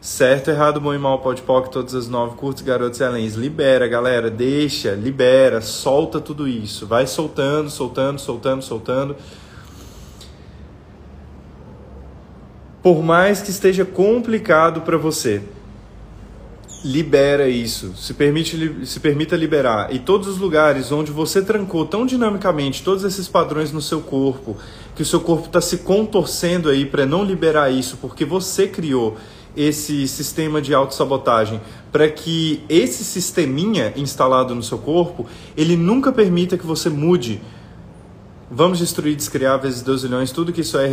Certo, 0.00 0.48
errado, 0.48 0.80
bom 0.80 0.94
e 0.94 0.98
mal, 0.98 1.18
pode 1.18 1.42
pode, 1.42 1.68
todas 1.68 1.94
as 1.94 2.08
nove, 2.08 2.36
curtos, 2.36 2.62
garotos 2.62 3.00
e 3.00 3.04
além. 3.04 3.26
Libera, 3.26 3.86
galera, 3.86 4.30
deixa, 4.30 4.92
libera, 4.92 5.60
solta 5.60 6.18
tudo 6.18 6.48
isso. 6.48 6.86
Vai 6.86 7.06
soltando, 7.06 7.68
soltando, 7.68 8.18
soltando, 8.18 8.62
soltando. 8.62 9.16
Por 12.82 13.02
mais 13.02 13.42
que 13.42 13.50
esteja 13.50 13.84
complicado 13.84 14.80
para 14.80 14.96
você, 14.96 15.42
libera 16.84 17.48
isso, 17.48 17.92
se 17.96 18.14
permite 18.14 18.86
se 18.86 19.00
permita 19.00 19.36
liberar. 19.36 19.92
E 19.92 19.98
todos 19.98 20.28
os 20.28 20.38
lugares 20.38 20.92
onde 20.92 21.10
você 21.10 21.42
trancou 21.42 21.84
tão 21.84 22.06
dinamicamente 22.06 22.82
todos 22.82 23.04
esses 23.04 23.26
padrões 23.26 23.72
no 23.72 23.82
seu 23.82 24.00
corpo, 24.00 24.56
que 24.94 25.02
o 25.02 25.06
seu 25.06 25.20
corpo 25.20 25.46
está 25.46 25.60
se 25.60 25.78
contorcendo 25.78 26.68
aí 26.68 26.86
para 26.86 27.04
não 27.04 27.24
liberar 27.24 27.70
isso, 27.70 27.98
porque 28.00 28.24
você 28.24 28.68
criou 28.68 29.16
esse 29.56 30.06
sistema 30.06 30.62
de 30.62 30.72
autossabotagem 30.72 31.60
para 31.90 32.08
que 32.08 32.62
esse 32.68 33.02
sisteminha 33.02 33.92
instalado 33.96 34.54
no 34.54 34.62
seu 34.62 34.78
corpo, 34.78 35.26
ele 35.56 35.76
nunca 35.76 36.12
permita 36.12 36.56
que 36.56 36.64
você 36.64 36.88
mude. 36.88 37.40
Vamos 38.50 38.78
destruir, 38.78 39.16
descriar 39.16 39.58
vezes 39.60 39.82
12 39.82 40.06
milhões, 40.06 40.30
tudo 40.30 40.52
que 40.52 40.60
isso 40.60 40.78
aí 40.78 40.88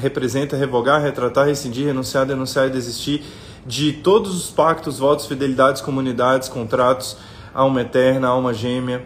representa, 0.00 0.56
revogar, 0.56 1.02
retratar, 1.02 1.46
rescindir, 1.46 1.84
renunciar, 1.84 2.24
denunciar 2.24 2.68
e 2.68 2.70
desistir 2.70 3.22
de 3.66 3.92
todos 3.92 4.36
os 4.36 4.50
pactos, 4.50 4.98
votos, 4.98 5.26
fidelidades, 5.26 5.82
comunidades, 5.82 6.48
contratos, 6.48 7.16
alma 7.52 7.80
eterna, 7.80 8.28
alma 8.28 8.54
gêmea, 8.54 9.04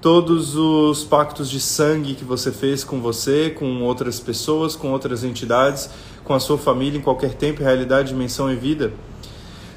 todos 0.00 0.54
os 0.54 1.02
pactos 1.02 1.50
de 1.50 1.58
sangue 1.58 2.14
que 2.14 2.24
você 2.24 2.52
fez 2.52 2.84
com 2.84 3.00
você, 3.00 3.50
com 3.50 3.82
outras 3.82 4.20
pessoas, 4.20 4.76
com 4.76 4.92
outras 4.92 5.24
entidades, 5.24 5.90
com 6.22 6.32
a 6.32 6.38
sua 6.38 6.56
família 6.56 6.98
em 6.98 7.02
qualquer 7.02 7.34
tempo, 7.34 7.62
realidade, 7.62 8.10
dimensão 8.10 8.52
e 8.52 8.54
vida. 8.54 8.92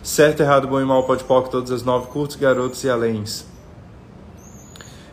Certo, 0.04 0.41
errado, 0.41 0.67
bom 0.67 0.80
e 0.80 0.86
mal, 0.86 1.04
pode 1.04 1.23
pode, 1.23 1.49
todas 1.49 1.71
as 1.71 1.84
nove, 1.84 2.08
curtos, 2.08 2.36
garotos 2.36 2.84
e 2.84 2.89
aléns. 2.89 3.45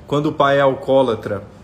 Quando 0.06 0.26
o 0.26 0.32
pai 0.32 0.58
é 0.58 0.60
alcoólatra. 0.60 1.55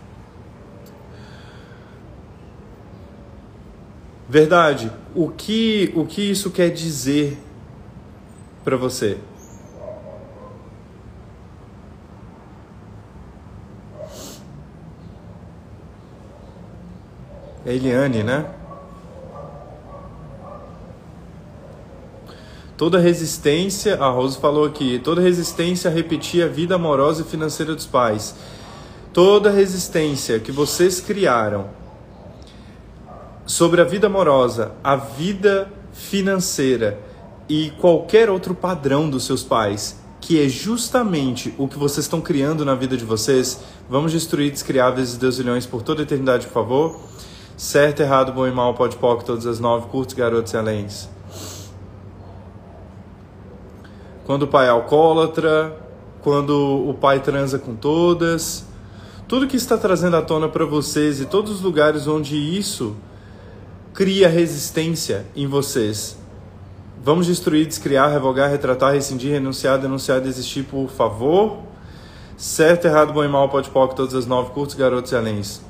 Verdade, 4.32 4.90
o 5.14 5.28
que, 5.28 5.92
o 5.94 6.06
que 6.06 6.30
isso 6.30 6.50
quer 6.50 6.70
dizer 6.70 7.36
para 8.64 8.78
você? 8.78 9.18
É 17.66 17.74
Eliane, 17.74 18.22
né? 18.22 18.46
Toda 22.78 22.98
resistência, 22.98 23.96
a 24.02 24.08
Rose 24.08 24.38
falou 24.38 24.64
aqui, 24.64 24.98
toda 24.98 25.20
resistência 25.20 25.90
a 25.90 25.92
repetir 25.92 26.42
a 26.42 26.48
vida 26.48 26.76
amorosa 26.76 27.20
e 27.20 27.26
financeira 27.26 27.74
dos 27.74 27.84
pais. 27.84 28.34
Toda 29.12 29.50
resistência 29.50 30.40
que 30.40 30.50
vocês 30.50 31.02
criaram 31.02 31.81
sobre 33.44 33.80
a 33.80 33.84
vida 33.84 34.06
amorosa, 34.06 34.72
a 34.82 34.96
vida 34.96 35.70
financeira 35.92 36.98
e 37.48 37.70
qualquer 37.78 38.30
outro 38.30 38.54
padrão 38.54 39.10
dos 39.10 39.24
seus 39.24 39.42
pais, 39.42 40.00
que 40.20 40.40
é 40.42 40.48
justamente 40.48 41.52
o 41.58 41.66
que 41.66 41.78
vocês 41.78 42.04
estão 42.04 42.20
criando 42.20 42.64
na 42.64 42.74
vida 42.74 42.96
de 42.96 43.04
vocês, 43.04 43.60
vamos 43.90 44.12
destruir, 44.12 44.50
descriar 44.50 44.94
vezes 44.94 45.16
Deus 45.16 45.38
milhões 45.38 45.66
por 45.66 45.82
toda 45.82 46.02
a 46.02 46.04
eternidade, 46.04 46.46
por 46.46 46.52
favor. 46.52 47.00
Certo, 47.56 48.00
errado, 48.00 48.32
bom 48.32 48.46
e 48.46 48.50
mal, 48.50 48.74
pode 48.74 48.96
pode, 48.96 49.24
todas 49.24 49.46
as 49.46 49.60
nove, 49.60 49.86
curtos, 49.88 50.14
garotos 50.14 50.52
e 50.52 50.56
aléns. 50.56 51.08
Quando 54.24 54.44
o 54.44 54.48
pai 54.48 54.66
é 54.66 54.70
alcoólatra, 54.70 55.76
quando 56.22 56.88
o 56.88 56.94
pai 56.94 57.20
transa 57.20 57.58
com 57.58 57.74
todas, 57.74 58.64
tudo 59.28 59.46
que 59.46 59.56
está 59.56 59.76
trazendo 59.76 60.16
à 60.16 60.22
tona 60.22 60.48
para 60.48 60.64
vocês 60.64 61.20
e 61.20 61.26
todos 61.26 61.50
os 61.50 61.60
lugares 61.60 62.06
onde 62.06 62.36
isso 62.36 62.96
cria 63.94 64.28
resistência 64.28 65.26
em 65.36 65.46
vocês. 65.46 66.16
Vamos 67.04 67.26
destruir, 67.26 67.66
descriar, 67.66 68.10
revogar, 68.10 68.50
retratar, 68.50 68.94
rescindir, 68.94 69.32
renunciar, 69.32 69.78
denunciar, 69.78 70.20
desistir, 70.20 70.62
por 70.62 70.88
favor. 70.88 71.58
Certo, 72.36 72.86
errado, 72.86 73.12
bom 73.12 73.24
e 73.24 73.28
mal, 73.28 73.48
pode 73.48 73.70
pode, 73.70 73.94
todas 73.94 74.14
as 74.14 74.26
nove, 74.26 74.50
curtos, 74.52 74.74
garotos 74.74 75.12
e 75.12 75.16
aléns. 75.16 75.60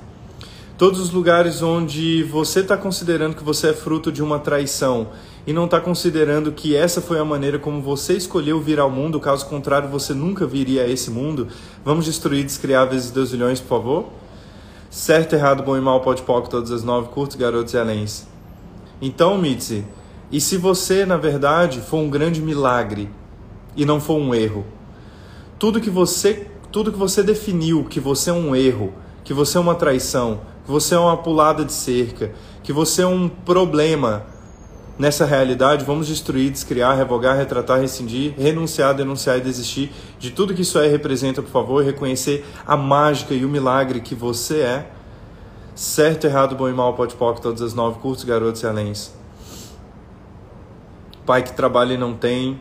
Todos 0.78 1.00
os 1.00 1.10
lugares 1.10 1.62
onde 1.62 2.22
você 2.24 2.60
está 2.60 2.76
considerando 2.76 3.36
que 3.36 3.44
você 3.44 3.68
é 3.68 3.72
fruto 3.72 4.10
de 4.10 4.22
uma 4.22 4.38
traição 4.38 5.08
e 5.46 5.52
não 5.52 5.66
está 5.66 5.80
considerando 5.80 6.52
que 6.52 6.74
essa 6.74 7.00
foi 7.00 7.18
a 7.18 7.24
maneira 7.24 7.58
como 7.58 7.80
você 7.80 8.14
escolheu 8.14 8.60
vir 8.60 8.80
ao 8.80 8.90
mundo, 8.90 9.20
caso 9.20 9.46
contrário 9.46 9.88
você 9.88 10.12
nunca 10.14 10.46
viria 10.46 10.82
a 10.82 10.88
esse 10.88 11.10
mundo, 11.10 11.48
vamos 11.84 12.04
destruir, 12.04 12.44
descriar 12.44 12.88
vezes 12.88 13.10
2 13.10 13.32
milhões, 13.32 13.60
por 13.60 13.68
favor? 13.68 14.21
Certo, 14.92 15.32
errado, 15.32 15.62
bom 15.62 15.74
e 15.74 15.80
mal, 15.80 16.02
pode 16.02 16.20
poc, 16.20 16.50
todas 16.50 16.70
as 16.70 16.84
nove, 16.84 17.08
curtos, 17.08 17.34
garotos 17.34 17.72
e 17.72 17.78
aléns. 17.78 18.28
Então, 19.00 19.38
Mitzi, 19.38 19.86
e 20.30 20.38
se 20.38 20.58
você, 20.58 21.06
na 21.06 21.16
verdade, 21.16 21.80
for 21.80 21.96
um 21.96 22.10
grande 22.10 22.42
milagre 22.42 23.08
e 23.74 23.86
não 23.86 23.98
for 23.98 24.18
um 24.18 24.34
erro? 24.34 24.66
Tudo 25.58 25.80
que 25.80 25.88
você, 25.88 26.46
tudo 26.70 26.92
que 26.92 26.98
você 26.98 27.22
definiu 27.22 27.84
que 27.84 27.98
você 27.98 28.28
é 28.28 28.34
um 28.34 28.54
erro, 28.54 28.92
que 29.24 29.32
você 29.32 29.56
é 29.56 29.60
uma 29.62 29.74
traição, 29.74 30.40
que 30.62 30.70
você 30.70 30.94
é 30.94 30.98
uma 30.98 31.16
pulada 31.16 31.64
de 31.64 31.72
cerca, 31.72 32.30
que 32.62 32.70
você 32.70 33.00
é 33.00 33.06
um 33.06 33.30
problema 33.30 34.26
nessa 35.02 35.26
realidade, 35.26 35.84
vamos 35.84 36.06
destruir, 36.06 36.48
descriar, 36.48 36.96
revogar, 36.96 37.36
retratar, 37.36 37.80
rescindir, 37.80 38.34
renunciar, 38.38 38.94
denunciar 38.94 39.36
e 39.36 39.40
desistir 39.40 39.90
de 40.16 40.30
tudo 40.30 40.54
que 40.54 40.62
isso 40.62 40.78
aí 40.78 40.88
representa, 40.88 41.42
por 41.42 41.50
favor, 41.50 41.82
e 41.82 41.86
reconhecer 41.86 42.46
a 42.64 42.76
mágica 42.76 43.34
e 43.34 43.44
o 43.44 43.48
milagre 43.48 44.00
que 44.00 44.14
você 44.14 44.60
é. 44.60 44.90
Certo, 45.74 46.28
errado, 46.28 46.54
bom 46.54 46.68
e 46.68 46.72
mal, 46.72 46.94
pode 46.94 47.16
poc, 47.16 47.40
todas 47.40 47.60
as 47.62 47.74
nove, 47.74 47.98
curtos, 47.98 48.22
garotos 48.22 48.62
e 48.62 48.66
aléns. 48.66 49.12
Pai 51.26 51.42
que 51.42 51.52
trabalha 51.52 51.94
e 51.94 51.98
não 51.98 52.14
tem, 52.14 52.60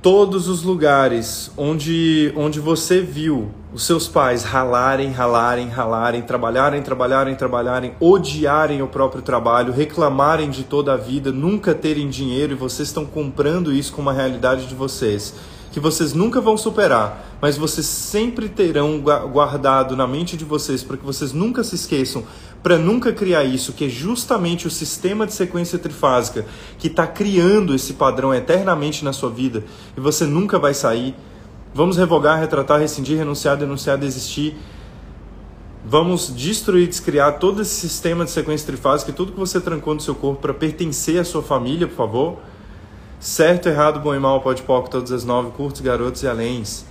todos 0.00 0.48
os 0.48 0.62
lugares 0.62 1.50
onde, 1.56 2.32
onde 2.36 2.60
você 2.60 3.00
viu 3.00 3.50
os 3.72 3.84
seus 3.84 4.08
pais 4.08 4.44
ralarem, 4.44 5.10
ralarem, 5.10 5.68
ralarem, 5.68 6.22
trabalharem, 6.22 6.82
trabalharem, 6.82 7.34
trabalharem, 7.34 7.92
odiarem 8.00 8.80
o 8.80 8.86
próprio 8.86 9.22
trabalho, 9.22 9.72
reclamarem 9.72 10.50
de 10.50 10.64
toda 10.64 10.94
a 10.94 10.96
vida, 10.96 11.32
nunca 11.32 11.74
terem 11.74 12.08
dinheiro 12.08 12.52
e 12.52 12.56
vocês 12.56 12.88
estão 12.88 13.04
comprando 13.04 13.72
isso 13.72 13.92
como 13.92 14.08
uma 14.08 14.14
realidade 14.14 14.66
de 14.66 14.74
vocês 14.74 15.34
que 15.70 15.80
vocês 15.80 16.12
nunca 16.12 16.40
vão 16.40 16.56
superar, 16.56 17.38
mas 17.40 17.56
vocês 17.56 17.86
sempre 17.86 18.48
terão 18.48 19.00
guardado 19.00 19.96
na 19.96 20.06
mente 20.06 20.36
de 20.36 20.44
vocês 20.44 20.82
para 20.82 20.96
que 20.96 21.04
vocês 21.04 21.32
nunca 21.32 21.62
se 21.62 21.74
esqueçam, 21.74 22.24
para 22.62 22.76
nunca 22.76 23.12
criar 23.12 23.44
isso, 23.44 23.72
que 23.72 23.84
é 23.84 23.88
justamente 23.88 24.66
o 24.66 24.70
sistema 24.70 25.26
de 25.26 25.32
sequência 25.32 25.78
trifásica 25.78 26.44
que 26.78 26.88
está 26.88 27.06
criando 27.06 27.74
esse 27.74 27.94
padrão 27.94 28.34
eternamente 28.34 29.04
na 29.04 29.12
sua 29.12 29.30
vida 29.30 29.64
e 29.96 30.00
você 30.00 30.24
nunca 30.24 30.58
vai 30.58 30.74
sair. 30.74 31.14
Vamos 31.72 31.96
revogar, 31.96 32.40
retratar, 32.40 32.80
rescindir, 32.80 33.16
renunciar, 33.16 33.56
denunciar, 33.56 33.96
desistir. 33.96 34.56
Vamos 35.84 36.34
destruir, 36.34 36.88
descriar 36.88 37.38
todo 37.38 37.62
esse 37.62 37.74
sistema 37.74 38.24
de 38.24 38.30
sequência 38.30 38.66
trifásica 38.66 39.10
e 39.10 39.14
tudo 39.14 39.32
que 39.32 39.38
você 39.38 39.60
trancou 39.60 39.94
no 39.94 40.00
seu 40.00 40.14
corpo 40.14 40.42
para 40.42 40.52
pertencer 40.52 41.20
à 41.20 41.24
sua 41.24 41.42
família, 41.42 41.86
por 41.86 41.96
favor. 41.96 42.38
Certo, 43.20 43.68
errado, 43.68 44.00
bom 44.00 44.14
e 44.14 44.18
mal, 44.18 44.40
pode 44.40 44.62
pouco, 44.62 44.90
todas 44.90 45.12
as 45.12 45.24
nove, 45.24 45.50
curtos, 45.52 45.80
garotos 45.80 46.22
e 46.22 46.28
aléns. 46.28 46.87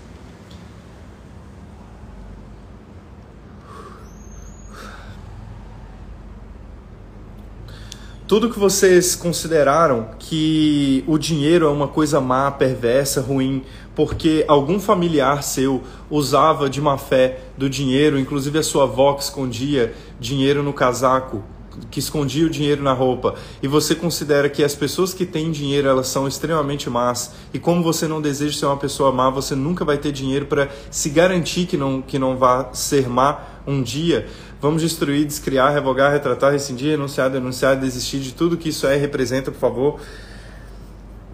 Tudo 8.28 8.50
que 8.50 8.60
vocês 8.60 9.16
consideraram 9.16 10.10
que 10.20 11.02
o 11.08 11.18
dinheiro 11.18 11.66
é 11.66 11.70
uma 11.70 11.88
coisa 11.88 12.20
má, 12.20 12.52
perversa, 12.52 13.22
ruim, 13.22 13.64
porque 13.96 14.44
algum 14.50 14.82
familiar 14.82 15.42
seu 15.44 15.82
usava 16.10 16.70
de 16.70 16.82
má 16.82 16.98
fé 16.98 17.40
do 17.58 17.70
dinheiro, 17.70 18.20
inclusive 18.20 18.60
a 18.60 18.64
sua 18.64 18.84
avó 18.84 19.14
que 19.14 19.24
escondia 19.24 19.94
dinheiro 20.20 20.62
no 20.62 20.74
casaco, 20.74 21.42
que 21.90 22.00
escondia 22.00 22.46
o 22.46 22.50
dinheiro 22.50 22.84
na 22.84 22.92
roupa 22.92 23.36
e 23.62 23.68
você 23.68 23.96
considera 23.96 24.50
que 24.50 24.64
as 24.64 24.76
pessoas 24.76 25.14
que 25.14 25.26
têm 25.26 25.50
dinheiro 25.50 25.88
elas 25.88 26.08
são 26.08 26.28
extremamente 26.28 26.90
más 26.90 27.34
e 27.54 27.60
como 27.60 27.84
você 27.84 28.08
não 28.08 28.22
deseja 28.22 28.60
ser 28.60 28.66
uma 28.66 28.78
pessoa 28.78 29.12
má, 29.12 29.30
você 29.30 29.56
nunca 29.56 29.86
vai 29.86 29.98
ter 29.98 30.12
dinheiro 30.12 30.48
para 30.48 30.70
se 30.90 31.10
garantir 31.10 31.66
que 31.66 31.78
não 31.78 32.02
que 32.02 32.20
não 32.20 32.36
vá 32.36 32.74
ser 32.74 33.08
má 33.08 33.40
um 33.68 33.82
dia. 33.82 34.28
Vamos 34.60 34.82
destruir, 34.82 35.26
descriar, 35.26 35.72
revogar, 35.72 36.12
retratar, 36.12 36.52
rescindir, 36.52 36.92
renunciar, 36.92 37.30
denunciar, 37.30 37.76
desistir 37.76 38.20
de 38.20 38.34
tudo 38.34 38.58
que 38.58 38.70
isso 38.70 38.88
é 38.88 38.96
representa, 38.96 39.52
por 39.52 39.60
favor. 39.60 40.00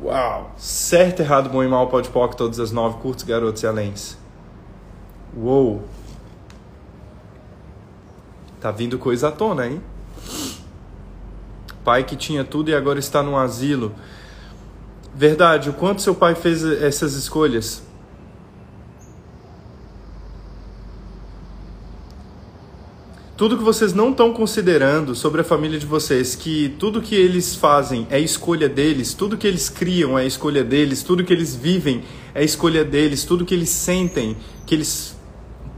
Uau! 0.02 0.54
Certo, 0.58 1.22
errado, 1.22 1.50
bom 1.50 1.64
e 1.64 1.68
mal, 1.68 1.88
pode 1.88 2.10
poc, 2.10 2.36
todas 2.36 2.60
as 2.60 2.72
nove, 2.72 2.98
curtos, 2.98 3.24
garotos 3.24 3.64
e 3.64 3.68
aléns. 3.68 4.18
Uou! 5.36 5.84
Tá 8.60 8.72
vindo 8.72 9.00
coisa 9.00 9.30
à 9.30 9.32
tona, 9.32 9.68
hein? 9.68 9.82
Pai 11.84 12.04
que 12.04 12.18
tinha 12.18 12.44
tudo 12.44 12.70
e 12.70 12.76
agora 12.76 13.00
está 13.00 13.24
no 13.24 13.38
asilo. 13.38 13.94
Verdade, 15.16 15.70
o 15.70 15.74
quanto 15.74 16.02
seu 16.02 16.16
pai 16.16 16.36
fez 16.36 16.64
essas 16.64 17.14
escolhas? 17.14 17.84
Tudo 23.44 23.58
que 23.58 23.64
vocês 23.66 23.94
não 23.94 24.12
estão 24.12 24.32
considerando 24.32 25.14
sobre 25.14 25.42
a 25.42 25.44
família 25.44 25.78
de 25.78 25.86
vocês, 25.86 26.34
que 26.34 26.74
tudo 26.80 27.02
que 27.02 27.14
eles 27.14 27.54
fazem 27.54 28.08
é 28.10 28.18
escolha 28.18 28.70
deles, 28.70 29.14
tudo 29.14 29.36
que 29.36 29.46
eles 29.46 29.68
criam 29.68 30.18
é 30.18 30.26
escolha 30.26 30.64
deles, 30.64 31.04
tudo 31.04 31.26
que 31.26 31.34
eles 31.34 31.54
vivem 31.54 32.06
é 32.34 32.42
escolha 32.42 32.86
deles, 32.86 33.26
tudo 33.26 33.44
que 33.44 33.54
eles 33.54 33.68
sentem, 33.68 34.38
que 34.66 34.74
eles 34.74 35.18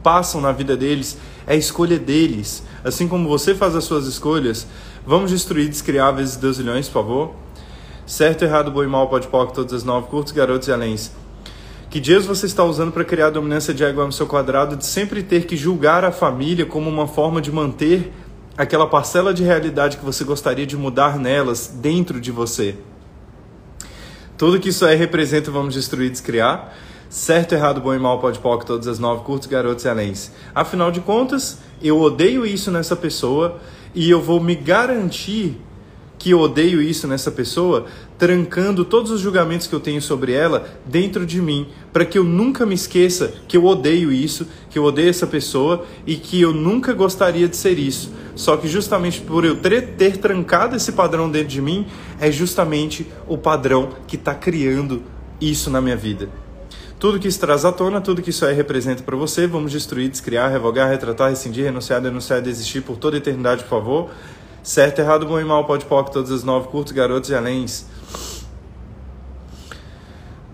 passam 0.04 0.39
na 0.39 0.51
vida 0.51 0.78
deles 0.78 1.17
é 1.47 1.56
escolha 1.56 1.97
deles. 1.97 2.62
Assim 2.84 3.08
como 3.08 3.28
você 3.28 3.56
faz 3.56 3.75
as 3.75 3.84
suas 3.84 4.06
escolhas, 4.06 4.67
Vamos 5.04 5.32
destruir, 5.32 5.67
descriar 5.67 6.13
vezes 6.13 6.36
2 6.36 6.60
milhões, 6.60 6.88
por 6.88 6.93
favor? 6.93 7.34
Certo, 8.06 8.43
errado, 8.43 8.69
bom 8.69 8.84
e 8.84 8.88
mal, 8.88 9.10
pode 9.10 9.28
pôr 9.28 9.51
todas 9.51 9.73
as 9.73 9.84
nove, 9.84 10.08
curtos, 10.08 10.34
garotos 10.34 10.67
e 10.67 10.71
aléns. 10.71 11.12
Que 11.95 12.01
dias 12.01 12.25
você 12.25 12.45
está 12.45 12.62
usando 12.62 12.91
para 12.91 13.05
criar 13.05 13.27
a 13.27 13.29
dominância 13.29 13.73
de 13.73 13.81
ego 13.81 14.03
no 14.03 14.12
seu 14.12 14.27
quadrado, 14.27 14.75
de 14.75 14.86
sempre 14.86 15.23
ter 15.23 15.45
que 15.45 15.55
julgar 15.55 16.03
a 16.03 16.12
família 16.12 16.65
como 16.65 16.89
uma 16.89 17.08
forma 17.08 17.41
de 17.41 17.49
manter 17.49 18.12
aquela 18.58 18.86
parcela 18.86 19.34
de 19.34 19.43
realidade 19.43 19.95
que 19.95 20.03
você 20.03 20.25
gostaria 20.25 20.65
de 20.65 20.75
mudar 20.75 21.17
nelas 21.17 21.67
dentro 21.73 22.19
de 22.19 22.34
você? 22.34 22.75
Tudo 24.38 24.60
que 24.60 24.67
isso 24.67 24.86
aí 24.86 24.97
representa, 24.97 25.49
vamos 25.49 25.73
destruir, 25.73 26.12
descriar. 26.12 26.75
Certo, 27.10 27.55
errado, 27.55 27.79
bom 27.79 27.93
e 27.93 27.97
mal, 27.97 28.19
pode 28.19 28.39
pôr 28.39 28.62
todas 28.65 28.89
as 28.89 28.99
nove, 28.99 29.23
curtos, 29.23 29.47
garotos 29.47 29.86
e 29.86 29.88
aléns. 29.88 30.34
Afinal 30.53 30.91
de 30.91 30.99
contas, 30.99 31.60
eu 31.81 31.97
odeio 32.01 32.45
isso 32.45 32.71
nessa 32.71 32.97
pessoa 32.97 33.58
e 33.93 34.10
eu 34.10 34.21
vou 34.21 34.41
me 34.41 34.53
garantir 34.53 35.62
que 36.25 36.31
eu 36.31 36.39
odeio 36.39 36.81
isso 36.81 37.07
nessa 37.07 37.29
pessoa, 37.29 37.85
trancando 38.17 38.83
todos 38.83 39.11
os 39.11 39.21
julgamentos 39.21 39.67
que 39.67 39.75
eu 39.75 39.79
tenho 39.79 40.01
sobre 40.01 40.31
ela 40.31 40.67
dentro 40.83 41.23
de 41.23 41.39
mim, 41.39 41.67
para 41.93 42.03
que 42.03 42.17
eu 42.17 42.23
nunca 42.23 42.65
me 42.65 42.73
esqueça 42.73 43.31
que 43.47 43.55
eu 43.55 43.63
odeio 43.63 44.11
isso, 44.11 44.47
que 44.71 44.79
eu 44.79 44.83
odeio 44.83 45.11
essa 45.11 45.27
pessoa 45.27 45.85
e 46.03 46.15
que 46.15 46.41
eu 46.41 46.51
nunca 46.51 46.93
gostaria 46.93 47.47
de 47.47 47.55
ser 47.55 47.77
isso. 47.77 48.11
Só 48.35 48.57
que 48.57 48.67
justamente 48.67 49.21
por 49.21 49.45
eu 49.45 49.55
ter, 49.55 50.17
trancado 50.17 50.75
esse 50.75 50.93
padrão 50.93 51.29
dentro 51.29 51.49
de 51.49 51.61
mim, 51.61 51.85
é 52.19 52.31
justamente 52.31 53.05
o 53.27 53.38
padrão 53.38 53.89
que 54.07 54.15
está 54.15 54.33
criando 54.33 55.03
isso 55.39 55.69
na 55.69 55.79
minha 55.79 55.95
vida. 55.95 56.27
Tudo 56.97 57.19
que 57.19 57.27
isso 57.27 57.39
traz 57.39 57.63
à 57.65 57.71
tona, 57.71 58.01
tudo 58.01 58.23
que 58.23 58.31
isso 58.31 58.43
aí 58.47 58.55
representa 58.55 59.03
para 59.03 59.15
você, 59.15 59.45
vamos 59.45 59.71
destruir, 59.71 60.09
descriar, 60.09 60.49
revogar, 60.49 60.89
retratar, 60.89 61.29
rescindir, 61.29 61.65
renunciar, 61.65 62.01
denunciar, 62.01 62.41
desistir 62.41 62.81
por 62.81 62.97
toda 62.97 63.15
eternidade, 63.15 63.61
por 63.61 63.69
favor. 63.69 64.09
Certo, 64.65 64.97
errado, 64.97 65.28
bom 65.28 65.39
e 65.39 65.43
mal, 65.43 65.63
pode 65.65 65.86
poc, 65.86 66.10
todas 66.12 66.32
as 66.32 66.43
nove, 66.43 66.69
curtos, 66.69 66.91
garotos 66.91 67.30
e 67.30 67.36
aléns. 67.36 67.86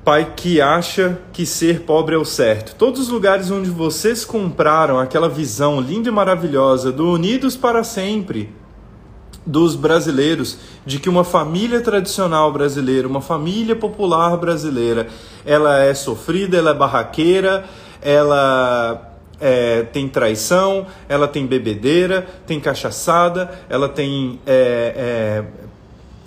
Pai 0.04 0.34
que 0.36 0.60
acha 0.60 1.18
que 1.32 1.46
ser 1.46 1.84
pobre 1.84 2.16
é 2.16 2.18
o 2.18 2.26
certo. 2.26 2.76
Todos 2.76 3.00
os 3.00 3.08
lugares 3.08 3.50
onde 3.50 3.70
vocês 3.70 4.26
compraram 4.26 5.00
aquela 5.00 5.30
visão 5.30 5.80
linda 5.80 6.10
e 6.10 6.12
maravilhosa 6.12 6.92
do 6.92 7.10
Unidos 7.10 7.56
para 7.56 7.86
Sempre, 7.86 8.54
dos 9.46 9.78
brasileiros 9.78 10.58
de 10.86 11.00
que 11.00 11.08
uma 11.08 11.24
família 11.24 11.80
tradicional 11.80 12.52
brasileira, 12.52 13.08
uma 13.08 13.22
família 13.22 13.78
popular 13.78 14.36
brasileira, 14.36 15.08
ela 15.46 15.80
é 15.80 15.94
sofrida, 15.94 16.58
ela 16.58 16.72
é 16.72 16.74
barraqueira, 16.74 17.64
ela 18.02 19.11
é, 19.42 19.84
tem 19.84 20.08
traição, 20.08 20.86
ela 21.10 21.28
tem 21.28 21.46
bebedeira, 21.46 22.28
tem 22.46 22.60
cachaçada, 22.60 23.52
ela 23.68 23.90
tem 23.90 24.40
é, 24.46 24.94
é, 24.96 25.44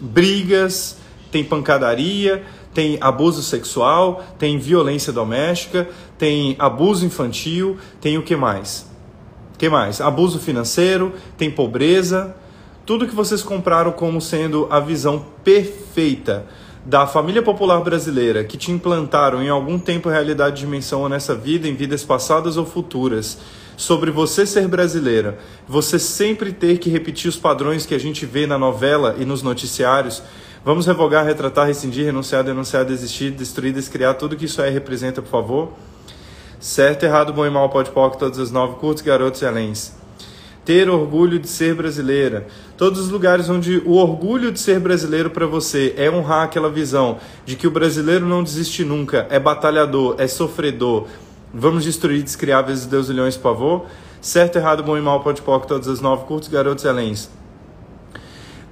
brigas, 0.01 0.99
tem 1.31 1.45
pancadaria, 1.45 2.43
tem 2.75 2.99
abuso 3.01 3.43
sexual, 3.43 4.25
tem 4.39 4.59
violência 4.59 5.13
doméstica, 5.13 5.89
tem 6.19 6.57
abuso 6.59 7.07
infantil, 7.07 7.79
tem 8.01 8.19
o 8.19 8.23
que 8.23 8.35
mais? 8.35 8.93
que 9.57 9.69
mais? 9.69 10.01
Abuso 10.01 10.39
financeiro, 10.39 11.15
tem 11.39 11.51
pobreza, 11.51 12.35
tudo 12.85 13.07
que 13.07 13.15
vocês 13.15 13.43
compraram 13.43 13.93
como 13.93 14.21
sendo 14.21 14.67
a 14.71 14.79
visão 14.79 15.25
perfeita 15.43 16.47
da 16.85 17.07
família 17.07 17.43
popular 17.43 17.81
brasileira 17.81 18.45
que 18.45 18.59
te 18.59 18.71
implantaram 18.71 19.43
em 19.43 19.49
algum 19.49 19.79
tempo 19.79 20.11
realidade 20.11 20.57
de 20.57 20.63
dimensão 20.63 21.09
nessa 21.09 21.35
vida, 21.35 21.67
em 21.67 21.75
vidas 21.75 22.05
passadas 22.05 22.59
ou 22.59 22.67
futuras, 22.67 23.39
sobre 23.77 24.11
você 24.11 24.47
ser 24.47 24.69
brasileira, 24.69 25.39
você 25.67 25.99
sempre 25.99 26.53
ter 26.53 26.79
que 26.79 26.91
repetir 26.91 27.29
os 27.29 27.37
padrões 27.37 27.87
que 27.87 27.95
a 27.95 27.99
gente 27.99 28.27
vê 28.27 28.47
na 28.47 28.59
novela 28.59 29.17
e 29.19 29.25
nos 29.25 29.43
noticiários. 29.43 30.23
Vamos 30.63 30.87
revogar, 30.87 31.25
retratar, 31.25 31.67
rescindir, 31.67 32.05
renunciar, 32.05 32.45
denunciar, 32.45 32.85
desistir, 32.85 33.31
destruir, 33.31 33.73
descriar, 33.73 34.15
tudo 34.15 34.37
que 34.37 34.45
isso 34.45 34.61
aí 34.61 34.71
representa, 34.71 35.23
por 35.23 35.31
favor. 35.31 35.73
Certo, 36.61 37.05
errado, 37.05 37.33
bom 37.33 37.45
e 37.45 37.51
mal, 37.51 37.69
pode 37.69 37.91
pode, 37.91 38.19
todas 38.19 38.39
as 38.39 38.51
nove, 38.51 38.77
curtos, 38.77 39.03
garotos 39.03 39.43
e 39.43 39.47
aléns. 39.47 40.04
Ter 40.65 40.89
orgulho 40.89 41.39
de 41.39 41.49
ser 41.49 41.75
brasileira. 41.75 42.47
Todos 42.77 43.01
os 43.01 43.11
lugares 43.11 43.51
onde 43.51 43.83
o 43.85 43.93
orgulho 43.93 44.51
de 44.51 44.59
ser 44.59 44.81
brasileiro 44.81 45.31
para 45.31 45.47
você 45.47 45.95
é 45.97 46.11
honrar 46.11 46.45
aquela 46.45 46.71
visão 46.71 47.19
de 47.45 47.55
que 47.55 47.67
o 47.67 47.71
brasileiro 47.71 48.27
não 48.27 48.43
desiste 48.43 48.85
nunca, 48.85 49.27
é 49.31 49.39
batalhador, 49.39 50.17
é 50.19 50.27
sofredor. 50.27 51.07
Vamos 51.53 51.85
destruir, 51.85 52.23
descriar 52.23 52.65
vezes 52.65 52.87
Deus 52.87 53.09
por 53.37 53.43
favor. 53.43 53.87
Certo, 54.21 54.57
errado, 54.57 54.83
bom 54.83 54.97
e 54.97 55.03
mal, 55.03 55.21
pode 55.23 55.43
pode, 55.43 55.67
todas 55.67 55.87
as 55.87 56.01
nove, 56.01 56.25
curtos, 56.25 56.49
garotos 56.49 56.85
e 56.85 56.89
aléns. 56.89 57.29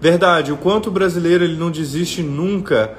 Verdade, 0.01 0.51
o 0.51 0.57
quanto 0.57 0.89
o 0.89 0.91
brasileiro 0.91 1.45
ele 1.45 1.57
não 1.57 1.71
desiste 1.71 2.23
nunca 2.23 2.97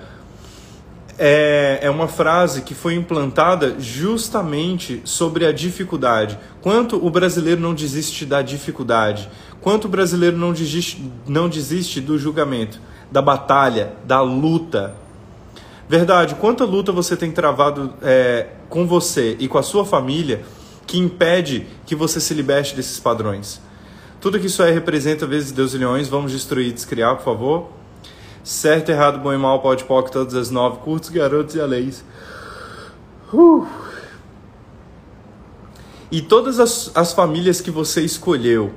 é, 1.26 1.80
é 1.82 1.89
uma 1.89 2.09
frase 2.09 2.63
que 2.63 2.76
foi 2.76 2.95
implantada 2.95 3.78
justamente 3.80 5.01
sobre 5.05 5.45
a 5.45 5.53
dificuldade. 5.53 6.38
Quanto 6.61 6.97
o 6.97 7.09
brasileiro 7.09 7.61
não 7.61 7.74
desiste 7.74 8.26
da 8.26 8.41
dificuldade? 8.41 9.30
Quanto 9.61 9.86
o 9.86 9.88
brasileiro 9.88 10.36
não 10.36 10.51
desiste, 10.51 11.09
não 11.26 11.47
desiste 11.47 12.01
do 12.01 12.19
julgamento, 12.19 12.78
da 13.09 13.21
batalha, 13.21 13.93
da 14.03 14.19
luta? 14.19 14.97
Verdade, 15.88 16.36
quanta 16.36 16.65
luta 16.65 16.91
você 16.91 17.15
tem 17.15 17.32
travado 17.32 17.93
é, 18.01 18.47
com 18.67 18.86
você 18.86 19.38
e 19.39 19.47
com 19.47 19.57
a 19.57 19.63
sua 19.63 19.86
família 19.86 20.43
que 20.86 20.97
impede 20.97 21.65
que 21.86 21.95
você 21.95 22.19
se 22.19 22.34
liberte 22.34 22.76
desses 22.76 22.99
padrões? 22.99 23.61
Tudo 24.19 24.38
que 24.38 24.47
isso 24.47 24.61
aí 24.61 24.74
representa 24.74 25.26
vezes 25.26 25.53
Deus 25.53 25.74
e 25.74 25.78
leões, 25.78 26.09
vamos 26.09 26.34
destruir 26.34 26.67
e 26.67 26.74
descriar, 26.74 27.15
por 27.15 27.24
favor. 27.24 27.82
Certo, 28.44 28.89
errado, 28.89 29.20
bom 29.20 29.34
e 29.34 29.38
mal, 29.38 29.62
pode, 29.62 29.86
pode, 29.86 30.12
todas 30.12 30.36
as 30.36 30.52
nove, 30.52 30.80
curtos, 30.80 31.10
garotos 31.10 31.56
e 31.56 31.62
aleis. 31.62 32.04
Uh. 33.34 33.66
E 36.12 36.22
todas 36.22 36.60
as, 36.60 36.91
as 36.94 37.14
famílias 37.14 37.62
que 37.62 37.72
você 37.72 38.02
escolheu, 38.02 38.74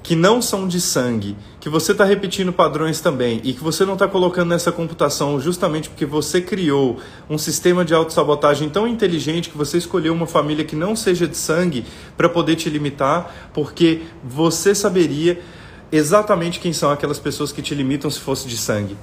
que 0.00 0.14
não 0.14 0.40
são 0.40 0.66
de 0.66 0.80
sangue, 0.80 1.36
que 1.58 1.68
você 1.68 1.92
está 1.92 2.04
repetindo 2.04 2.52
padrões 2.52 3.00
também 3.00 3.40
e 3.44 3.52
que 3.52 3.62
você 3.62 3.84
não 3.84 3.94
está 3.94 4.08
colocando 4.08 4.48
nessa 4.48 4.72
computação 4.72 5.38
justamente 5.38 5.90
porque 5.90 6.06
você 6.06 6.40
criou 6.40 6.98
um 7.28 7.36
sistema 7.36 7.84
de 7.84 7.92
autossabotagem 7.92 8.70
tão 8.70 8.88
inteligente 8.88 9.50
que 9.50 9.58
você 9.58 9.76
escolheu 9.76 10.14
uma 10.14 10.26
família 10.26 10.64
que 10.64 10.74
não 10.74 10.96
seja 10.96 11.28
de 11.28 11.36
sangue 11.36 11.84
para 12.16 12.28
poder 12.28 12.56
te 12.56 12.70
limitar, 12.70 13.50
porque 13.52 14.02
você 14.24 14.74
saberia 14.74 15.42
exatamente 15.90 16.60
quem 16.60 16.72
são 16.72 16.90
aquelas 16.90 17.18
pessoas 17.18 17.52
que 17.52 17.62
te 17.62 17.74
limitam 17.74 18.10
se 18.10 18.20
fosse 18.20 18.48
de 18.48 18.56
sangue. 18.56 18.96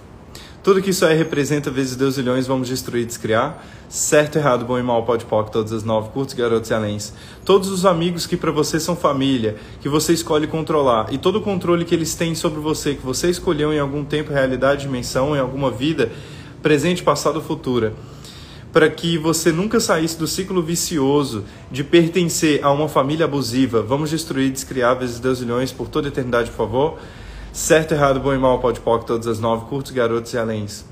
Tudo 0.64 0.82
que 0.82 0.90
isso 0.90 1.06
aí 1.06 1.18
representa 1.18 1.72
vezes 1.72 1.96
Deus 1.96 2.18
leões, 2.22 2.46
vamos 2.46 2.68
destruir 2.68 3.06
descriar. 3.06 3.66
Certo, 3.88 4.38
errado, 4.38 4.66
bom 4.66 4.78
e 4.78 4.84
mal, 4.84 5.06
pode 5.06 5.24
pode, 5.24 5.50
todas 5.50 5.72
as 5.72 5.84
nove, 5.84 6.10
curtos, 6.10 6.36
garotos 6.36 6.70
e 6.70 6.74
aléns. 6.74 7.14
Todos 7.46 7.70
os 7.70 7.86
amigos 7.86 8.28
que 8.28 8.36
para 8.36 8.52
você 8.52 8.78
são 8.78 8.94
família, 8.94 9.56
que 9.80 9.88
você 9.88 10.12
escolhe 10.12 10.46
controlar, 10.46 11.08
e 11.14 11.18
todo 11.18 11.38
o 11.38 11.42
controle 11.42 11.86
que 11.86 11.96
eles 11.96 12.16
têm 12.16 12.36
sobre 12.36 12.60
você, 12.60 12.96
que 12.96 13.06
você 13.06 13.30
escolheu 13.30 13.72
em 13.72 13.80
algum 13.80 14.04
tempo, 14.04 14.34
realidade, 14.34 14.82
dimensão, 14.82 15.34
em 15.36 15.40
alguma 15.40 15.72
vida, 15.72 16.12
presente, 16.62 17.02
passado, 17.02 17.42
futura 17.42 17.94
para 18.78 18.92
que 18.92 19.18
você 19.18 19.52
nunca 19.52 19.80
saísse 19.80 20.20
do 20.20 20.28
ciclo 20.28 20.62
vicioso 20.62 21.46
de 21.72 21.84
pertencer 21.84 22.64
a 22.64 22.72
uma 22.72 22.88
família 22.88 23.26
abusiva. 23.26 23.82
Vamos 23.82 24.12
destruir, 24.12 24.52
descriar 24.52 24.96
vezes 24.96 25.20
Deus 25.20 25.42
milhões 25.42 25.72
por 25.72 25.90
toda 25.90 26.08
a 26.08 26.10
eternidade, 26.10 26.52
por 26.52 26.58
favor. 26.58 27.00
Certo, 27.52 27.96
errado, 27.96 28.20
bom 28.20 28.32
e 28.36 28.38
mal, 28.38 28.60
pode 28.60 28.80
pode, 28.80 29.04
todas 29.04 29.26
as 29.26 29.40
nove, 29.40 29.66
curtos, 29.66 29.92
garotos 29.92 30.32
e 30.32 30.38
aléns. 30.38 30.86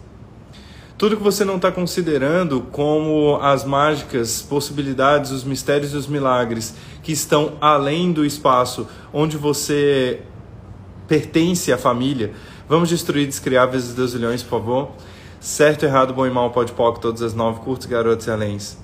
Tudo 0.97 1.15
que 1.15 1.21
você 1.21 1.45
não 1.45 1.57
está 1.57 1.71
considerando 1.71 2.61
como 2.71 3.37
as 3.39 3.63
mágicas, 3.63 4.41
possibilidades, 4.41 5.29
os 5.29 5.43
mistérios 5.43 5.93
e 5.93 5.95
os 5.95 6.07
milagres 6.07 6.73
que 7.03 7.11
estão 7.11 7.53
além 7.61 8.11
do 8.11 8.25
espaço 8.25 8.87
onde 9.13 9.37
você 9.37 10.21
pertence 11.07 11.71
à 11.71 11.77
família. 11.77 12.33
Vamos 12.67 12.89
destruir, 12.89 13.27
descriar 13.27 13.69
vezes 13.69 13.93
Deus 13.93 14.15
milhões, 14.15 14.41
por 14.41 14.49
favor. 14.49 14.91
Certo, 15.45 15.85
errado, 15.85 16.11
bom 16.11 16.25
e 16.25 16.29
mal, 16.31 16.49
pode 16.49 16.71
pode, 16.71 16.99
todas 16.99 17.21
as 17.21 17.35
nove, 17.35 17.59
curtos, 17.59 17.85
garotos 17.85 18.25
e 18.25 18.31
aléns. 18.31 18.79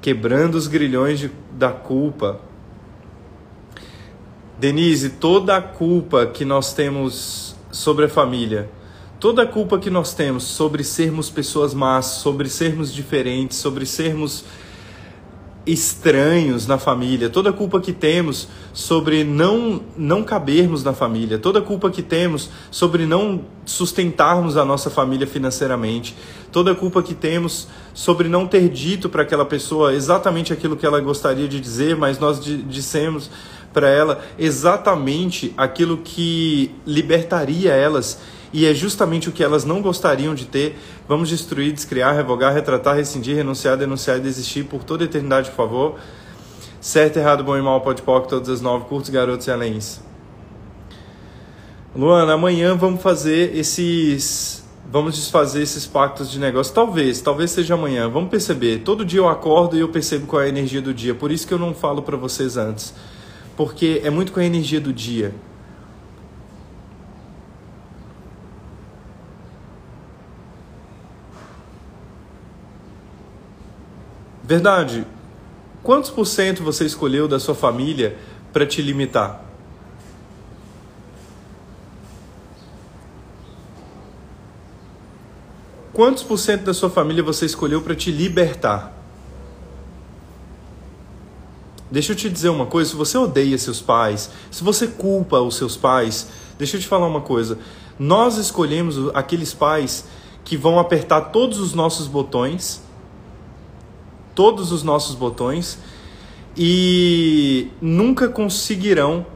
Quebrando 0.00 0.54
os 0.54 0.68
grilhões 0.68 1.18
de, 1.18 1.28
da 1.50 1.72
culpa. 1.72 2.40
Denise, 4.60 5.10
toda 5.10 5.56
a 5.56 5.60
culpa 5.60 6.24
que 6.24 6.44
nós 6.44 6.72
temos 6.72 7.56
sobre 7.68 8.04
a 8.04 8.08
família, 8.08 8.70
toda 9.18 9.42
a 9.42 9.46
culpa 9.46 9.76
que 9.76 9.90
nós 9.90 10.14
temos 10.14 10.44
sobre 10.44 10.84
sermos 10.84 11.28
pessoas 11.28 11.74
más, 11.74 12.06
sobre 12.06 12.48
sermos 12.48 12.94
diferentes, 12.94 13.58
sobre 13.58 13.86
sermos 13.86 14.44
estranhos 15.68 16.66
na 16.66 16.78
família, 16.78 17.28
toda 17.28 17.52
culpa 17.52 17.78
que 17.80 17.92
temos 17.92 18.48
sobre 18.72 19.22
não 19.22 19.82
não 19.96 20.22
cabermos 20.22 20.82
na 20.82 20.94
família, 20.94 21.38
toda 21.38 21.60
culpa 21.60 21.90
que 21.90 22.02
temos 22.02 22.48
sobre 22.70 23.04
não 23.04 23.42
sustentarmos 23.66 24.56
a 24.56 24.64
nossa 24.64 24.88
família 24.88 25.26
financeiramente, 25.26 26.16
toda 26.50 26.74
culpa 26.74 27.02
que 27.02 27.14
temos 27.14 27.68
sobre 27.92 28.28
não 28.28 28.46
ter 28.46 28.68
dito 28.68 29.08
para 29.08 29.22
aquela 29.22 29.44
pessoa 29.44 29.92
exatamente 29.92 30.52
aquilo 30.52 30.76
que 30.76 30.86
ela 30.86 31.00
gostaria 31.00 31.46
de 31.46 31.60
dizer, 31.60 31.94
mas 31.96 32.18
nós 32.18 32.40
dissemos 32.40 33.30
para 33.72 33.88
ela 33.90 34.20
exatamente 34.38 35.52
aquilo 35.56 35.98
que 35.98 36.74
libertaria 36.86 37.72
elas 37.72 38.18
e 38.52 38.66
é 38.66 38.74
justamente 38.74 39.28
o 39.28 39.32
que 39.32 39.44
elas 39.44 39.64
não 39.64 39.82
gostariam 39.82 40.34
de 40.34 40.46
ter. 40.46 40.78
Vamos 41.06 41.28
destruir, 41.28 41.72
descriar, 41.72 42.14
revogar, 42.14 42.52
retratar, 42.52 42.96
rescindir, 42.96 43.36
renunciar, 43.36 43.76
denunciar 43.76 44.18
e 44.18 44.20
desistir 44.20 44.64
por 44.64 44.84
toda 44.84 45.04
eternidade, 45.04 45.50
por 45.50 45.56
favor. 45.56 45.94
Certo, 46.80 47.18
errado, 47.18 47.42
bom 47.42 47.56
e 47.56 47.62
mal, 47.62 47.80
pode 47.80 48.02
pode, 48.02 48.28
todas 48.28 48.48
as 48.48 48.60
nove, 48.60 48.86
curtos, 48.86 49.10
garotos 49.10 49.46
e 49.46 49.50
aléns. 49.50 50.00
Luana, 51.94 52.34
amanhã 52.34 52.76
vamos 52.76 53.02
fazer 53.02 53.56
esses. 53.56 54.64
Vamos 54.90 55.16
desfazer 55.16 55.62
esses 55.62 55.84
pactos 55.84 56.30
de 56.30 56.38
negócio. 56.38 56.72
Talvez, 56.72 57.20
talvez 57.20 57.50
seja 57.50 57.74
amanhã. 57.74 58.08
Vamos 58.08 58.30
perceber. 58.30 58.78
Todo 58.78 59.04
dia 59.04 59.20
eu 59.20 59.28
acordo 59.28 59.76
e 59.76 59.80
eu 59.80 59.88
percebo 59.88 60.26
qual 60.26 60.40
é 60.40 60.46
a 60.46 60.48
energia 60.48 60.80
do 60.80 60.94
dia. 60.94 61.14
Por 61.14 61.30
isso 61.30 61.46
que 61.46 61.52
eu 61.52 61.58
não 61.58 61.74
falo 61.74 62.00
para 62.00 62.16
vocês 62.16 62.56
antes. 62.56 62.94
Porque 63.54 64.00
é 64.02 64.08
muito 64.08 64.32
com 64.32 64.40
a 64.40 64.44
energia 64.44 64.80
do 64.80 64.92
dia. 64.92 65.34
Verdade. 74.48 75.06
Quantos 75.82 76.08
por 76.08 76.24
cento 76.24 76.62
você 76.62 76.86
escolheu 76.86 77.28
da 77.28 77.38
sua 77.38 77.54
família 77.54 78.16
para 78.50 78.64
te 78.64 78.80
limitar? 78.80 79.44
Quantos 85.92 86.22
por 86.22 86.38
cento 86.38 86.62
da 86.62 86.72
sua 86.72 86.88
família 86.88 87.22
você 87.22 87.44
escolheu 87.44 87.82
para 87.82 87.94
te 87.94 88.10
libertar? 88.10 88.94
Deixa 91.90 92.12
eu 92.12 92.16
te 92.16 92.30
dizer 92.30 92.48
uma 92.48 92.64
coisa: 92.64 92.88
se 92.88 92.96
você 92.96 93.18
odeia 93.18 93.58
seus 93.58 93.82
pais, 93.82 94.30
se 94.50 94.64
você 94.64 94.86
culpa 94.86 95.38
os 95.40 95.56
seus 95.56 95.76
pais, 95.76 96.26
deixa 96.56 96.78
eu 96.78 96.80
te 96.80 96.88
falar 96.88 97.06
uma 97.06 97.20
coisa. 97.20 97.58
Nós 97.98 98.38
escolhemos 98.38 99.14
aqueles 99.14 99.52
pais 99.52 100.06
que 100.42 100.56
vão 100.56 100.78
apertar 100.78 101.32
todos 101.32 101.58
os 101.58 101.74
nossos 101.74 102.06
botões 102.06 102.87
todos 104.38 104.70
os 104.70 104.84
nossos 104.84 105.16
botões 105.16 105.80
e 106.56 107.72
nunca 107.80 108.28
conseguirão 108.28 109.26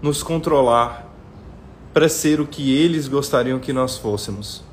nos 0.00 0.22
controlar 0.22 1.12
para 1.92 2.08
ser 2.08 2.40
o 2.40 2.46
que 2.46 2.74
eles 2.74 3.06
gostariam 3.06 3.58
que 3.58 3.70
nós 3.70 3.98
fôssemos. 3.98 4.64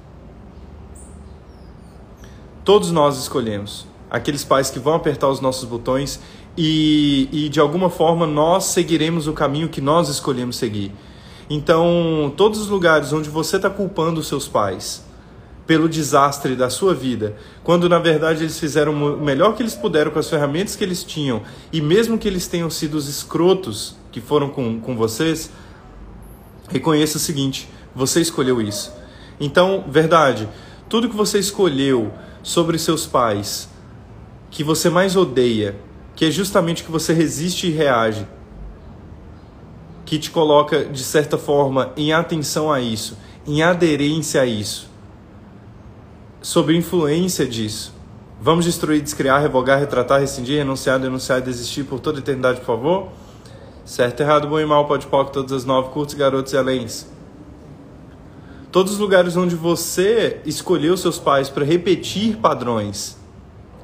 Todos 2.63 2.91
nós 2.91 3.17
escolhemos 3.17 3.85
aqueles 4.09 4.45
pais 4.45 4.69
que 4.69 4.79
vão 4.79 4.93
apertar 4.93 5.27
os 5.27 5.41
nossos 5.41 5.67
botões 5.67 6.17
e, 6.57 7.27
e 7.29 7.49
de 7.49 7.59
alguma 7.59 7.89
forma 7.89 8.25
nós 8.25 8.63
seguiremos 8.63 9.27
o 9.27 9.33
caminho 9.33 9.67
que 9.67 9.81
nós 9.81 10.07
escolhemos 10.07 10.55
seguir. 10.55 10.93
Então, 11.49 12.33
todos 12.37 12.57
os 12.61 12.69
lugares 12.69 13.11
onde 13.11 13.29
você 13.29 13.57
está 13.57 13.69
culpando 13.69 14.21
os 14.21 14.29
seus 14.29 14.47
pais, 14.47 15.03
pelo 15.65 15.87
desastre 15.87 16.55
da 16.55 16.69
sua 16.69 16.93
vida, 16.93 17.37
quando 17.63 17.87
na 17.87 17.97
verdade 17.97 18.43
eles 18.43 18.59
fizeram 18.59 18.91
o 18.93 19.21
melhor 19.21 19.55
que 19.55 19.63
eles 19.63 19.75
puderam 19.75 20.11
com 20.11 20.19
as 20.19 20.29
ferramentas 20.29 20.75
que 20.75 20.83
eles 20.83 21.03
tinham, 21.03 21.41
e 21.71 21.81
mesmo 21.81 22.17
que 22.17 22.27
eles 22.27 22.47
tenham 22.47 22.69
sido 22.69 22.95
os 22.95 23.07
escrotos 23.07 23.95
que 24.11 24.19
foram 24.19 24.49
com, 24.49 24.79
com 24.79 24.95
vocês, 24.95 25.49
reconheça 26.69 27.17
o 27.17 27.19
seguinte: 27.19 27.69
você 27.95 28.19
escolheu 28.19 28.61
isso. 28.61 28.93
Então, 29.39 29.85
verdade, 29.87 30.49
tudo 30.89 31.09
que 31.09 31.15
você 31.15 31.39
escolheu 31.39 32.11
sobre 32.41 32.77
seus 32.77 33.05
pais, 33.05 33.69
que 34.51 34.63
você 34.63 34.89
mais 34.89 35.15
odeia, 35.15 35.77
que 36.13 36.25
é 36.25 36.31
justamente 36.31 36.83
que 36.83 36.91
você 36.91 37.13
resiste 37.13 37.67
e 37.67 37.71
reage, 37.71 38.27
que 40.05 40.19
te 40.19 40.29
coloca 40.29 40.83
de 40.83 41.03
certa 41.03 41.37
forma 41.37 41.93
em 41.95 42.11
atenção 42.11 42.71
a 42.71 42.81
isso, 42.81 43.17
em 43.47 43.63
aderência 43.63 44.41
a 44.41 44.45
isso 44.45 44.92
sob 46.43 46.75
influência 46.75 47.47
disso. 47.47 47.95
Vamos 48.39 48.65
destruir, 48.65 49.01
descriar, 49.01 49.41
revogar, 49.41 49.79
retratar, 49.79 50.19
rescindir, 50.19 50.57
renunciar, 50.57 50.99
denunciar 50.99 51.39
e 51.39 51.41
desistir 51.41 51.85
por 51.85 52.01
toda 52.01 52.19
eternidade, 52.19 52.59
por 52.59 52.65
favor? 52.65 53.09
Certo, 53.85 54.19
errado, 54.19 54.49
bom 54.49 54.59
e 54.59 54.65
mal, 54.65 54.85
pode 54.85 55.07
pó, 55.07 55.23
todas 55.23 55.53
as 55.53 55.65
nove, 55.65 55.89
curtos, 55.89 56.13
garotos 56.15 56.51
e 56.51 56.57
aléns. 56.57 57.07
Todos 58.73 58.93
os 58.93 58.99
lugares 58.99 59.37
onde 59.37 59.55
você 59.55 60.41
escolheu 60.45 60.97
seus 60.97 61.17
pais 61.17 61.49
para 61.49 61.63
repetir 61.63 62.35
padrões 62.35 63.17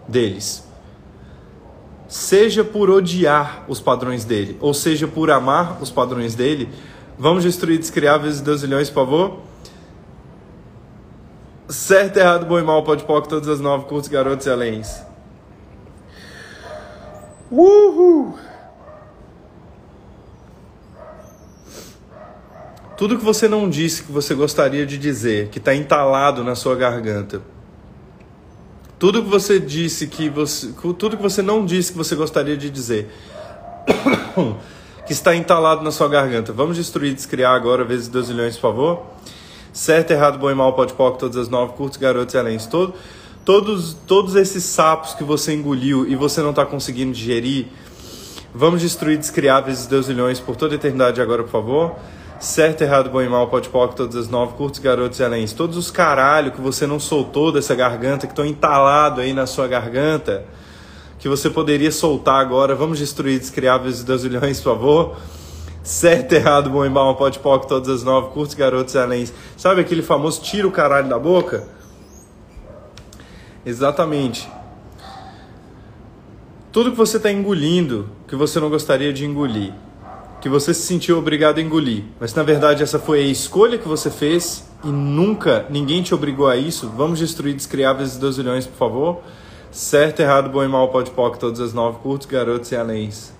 deles. 0.05 0.67
Seja 2.09 2.63
por 2.63 2.89
odiar 2.89 3.63
os 3.69 3.79
padrões 3.79 4.25
dele, 4.25 4.57
ou 4.59 4.73
seja 4.73 5.07
por 5.07 5.31
amar 5.31 5.81
os 5.81 5.89
padrões 5.89 6.35
dele, 6.35 6.67
vamos 7.17 7.43
destruir, 7.43 7.79
descriar 7.79 8.19
vezes 8.19 8.41
12 8.41 8.67
milhões, 8.67 8.89
por 8.89 9.05
favor? 9.05 9.48
Certo, 11.69 12.17
errado, 12.17 12.47
bom 12.47 12.57
e 12.57 12.63
mal, 12.63 12.83
pode 12.83 13.03
pó, 13.03 13.21
todas 13.21 13.47
as 13.47 13.59
nove, 13.59 13.85
curtos, 13.85 14.09
garotos 14.09 14.47
e 14.47 14.49
aléns. 14.49 15.03
Uhul! 17.51 18.35
Tudo 22.97 23.19
que 23.19 23.23
você 23.23 23.47
não 23.47 23.69
disse 23.69 24.03
que 24.03 24.11
você 24.11 24.33
gostaria 24.33 24.83
de 24.83 24.97
dizer, 24.97 25.49
que 25.49 25.59
está 25.59 25.75
entalado 25.75 26.43
na 26.43 26.55
sua 26.55 26.75
garganta. 26.75 27.39
Tudo 28.97 29.23
que 29.23 29.29
você 29.29 29.59
disse 29.59 30.07
que 30.07 30.27
você. 30.27 30.73
Tudo 30.97 31.15
que 31.15 31.23
você 31.23 31.43
não 31.43 31.63
disse 31.63 31.91
que 31.91 31.97
você 31.99 32.15
gostaria 32.15 32.57
de 32.57 32.69
dizer. 32.71 33.09
que 35.05 35.13
está 35.13 35.35
entalado 35.35 35.83
na 35.83 35.91
sua 35.91 36.09
garganta. 36.09 36.51
Vamos 36.51 36.75
destruir, 36.75 37.13
descriar 37.13 37.55
agora, 37.55 37.85
vezes 37.85 38.07
2 38.07 38.29
milhões, 38.29 38.55
por 38.55 38.61
favor. 38.61 39.05
Certo, 39.71 40.11
errado, 40.11 40.39
bom 40.39 40.49
e 40.49 40.55
mal, 40.55 40.73
pode 40.73 40.93
pó, 40.93 41.11
todas 41.11 41.37
as 41.37 41.47
nove, 41.47 41.73
curtos, 41.73 41.97
garotos 41.97 42.33
e 42.33 42.37
além. 42.37 42.57
Todo, 42.57 42.93
todos, 43.45 43.95
todos 44.07 44.35
esses 44.35 44.63
sapos 44.63 45.13
que 45.13 45.23
você 45.23 45.53
engoliu 45.53 46.07
e 46.07 46.15
você 46.15 46.41
não 46.41 46.49
está 46.49 46.65
conseguindo 46.65 47.13
digerir. 47.13 47.67
Vamos 48.53 48.81
destruir, 48.81 49.17
descriar, 49.17 49.63
vezes 49.63 49.85
2 49.85 50.07
milhões 50.07 50.39
por 50.39 50.55
toda 50.55 50.73
a 50.73 50.75
eternidade 50.75 51.21
agora, 51.21 51.43
por 51.43 51.51
favor. 51.51 51.95
Certo, 52.39 52.81
errado, 52.81 53.09
bom 53.09 53.21
e 53.21 53.29
mal, 53.29 53.47
pode 53.47 53.69
poc, 53.69 53.95
todas 53.95 54.15
as 54.15 54.27
nove, 54.27 54.53
curtos, 54.53 54.79
garotos 54.79 55.19
e 55.19 55.23
aléns. 55.23 55.53
Todos 55.53 55.77
os 55.77 55.91
caralho 55.91 56.51
que 56.51 56.61
você 56.61 56.87
não 56.87 56.99
soltou 56.99 57.51
dessa 57.51 57.75
garganta, 57.75 58.25
que 58.25 58.31
estão 58.31 58.45
entalados 58.45 59.19
aí 59.19 59.33
na 59.33 59.45
sua 59.45 59.67
garganta, 59.67 60.45
que 61.19 61.29
você 61.29 61.49
poderia 61.49 61.91
soltar 61.91 62.39
agora. 62.39 62.73
Vamos 62.73 62.97
destruir 62.97 63.37
descriáveis 63.37 64.01
e 64.01 64.29
milhões, 64.29 64.59
por 64.61 64.73
favor. 64.73 65.17
Certo, 65.89 66.33
errado, 66.33 66.69
bom 66.69 66.85
e 66.85 66.89
mal, 66.89 67.15
pode 67.15 67.39
poc, 67.39 67.65
todas 67.67 67.89
as 67.89 68.03
nove, 68.03 68.29
curtos, 68.29 68.53
garotos 68.53 68.93
e 68.93 68.99
aléns. 68.99 69.33
Sabe 69.57 69.81
aquele 69.81 70.03
famoso 70.03 70.39
tira 70.39 70.67
o 70.67 70.71
caralho 70.71 71.09
da 71.09 71.17
boca? 71.17 71.67
Exatamente. 73.65 74.47
Tudo 76.71 76.91
que 76.91 76.97
você 76.97 77.17
está 77.17 77.31
engolindo 77.31 78.07
que 78.27 78.35
você 78.35 78.59
não 78.59 78.69
gostaria 78.69 79.11
de 79.11 79.25
engolir 79.25 79.73
que 80.39 80.47
você 80.47 80.75
se 80.75 80.83
sentiu 80.83 81.17
obrigado 81.17 81.57
a 81.57 81.61
engolir, 81.61 82.03
mas 82.19 82.35
na 82.35 82.43
verdade 82.43 82.83
essa 82.83 82.99
foi 82.99 83.21
a 83.21 83.27
escolha 83.27 83.77
que 83.79 83.87
você 83.87 84.11
fez 84.11 84.69
e 84.83 84.87
nunca 84.89 85.65
ninguém 85.71 86.03
te 86.03 86.13
obrigou 86.13 86.47
a 86.47 86.55
isso, 86.55 86.87
vamos 86.95 87.17
destruir 87.17 87.55
descriar 87.55 87.97
vezes 87.97 88.15
2 88.15 88.37
milhões, 88.37 88.67
por 88.67 88.77
favor? 88.77 89.21
Certo, 89.71 90.19
errado, 90.19 90.51
bom 90.51 90.63
e 90.63 90.67
mal, 90.67 90.87
pode 90.89 91.09
poc, 91.09 91.37
todas 91.39 91.59
as 91.59 91.73
nove, 91.73 91.97
curtos, 91.99 92.27
garotos 92.27 92.71
e 92.71 92.75
aléns. 92.75 93.38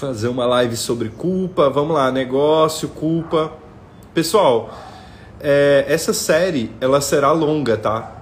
Fazer 0.00 0.28
uma 0.28 0.46
live 0.46 0.78
sobre 0.78 1.10
culpa, 1.10 1.68
vamos 1.68 1.94
lá, 1.94 2.10
negócio, 2.10 2.88
culpa. 2.88 3.52
Pessoal, 4.14 4.70
é, 5.38 5.84
essa 5.86 6.14
série 6.14 6.72
ela 6.80 7.02
será 7.02 7.32
longa, 7.32 7.76
tá? 7.76 8.20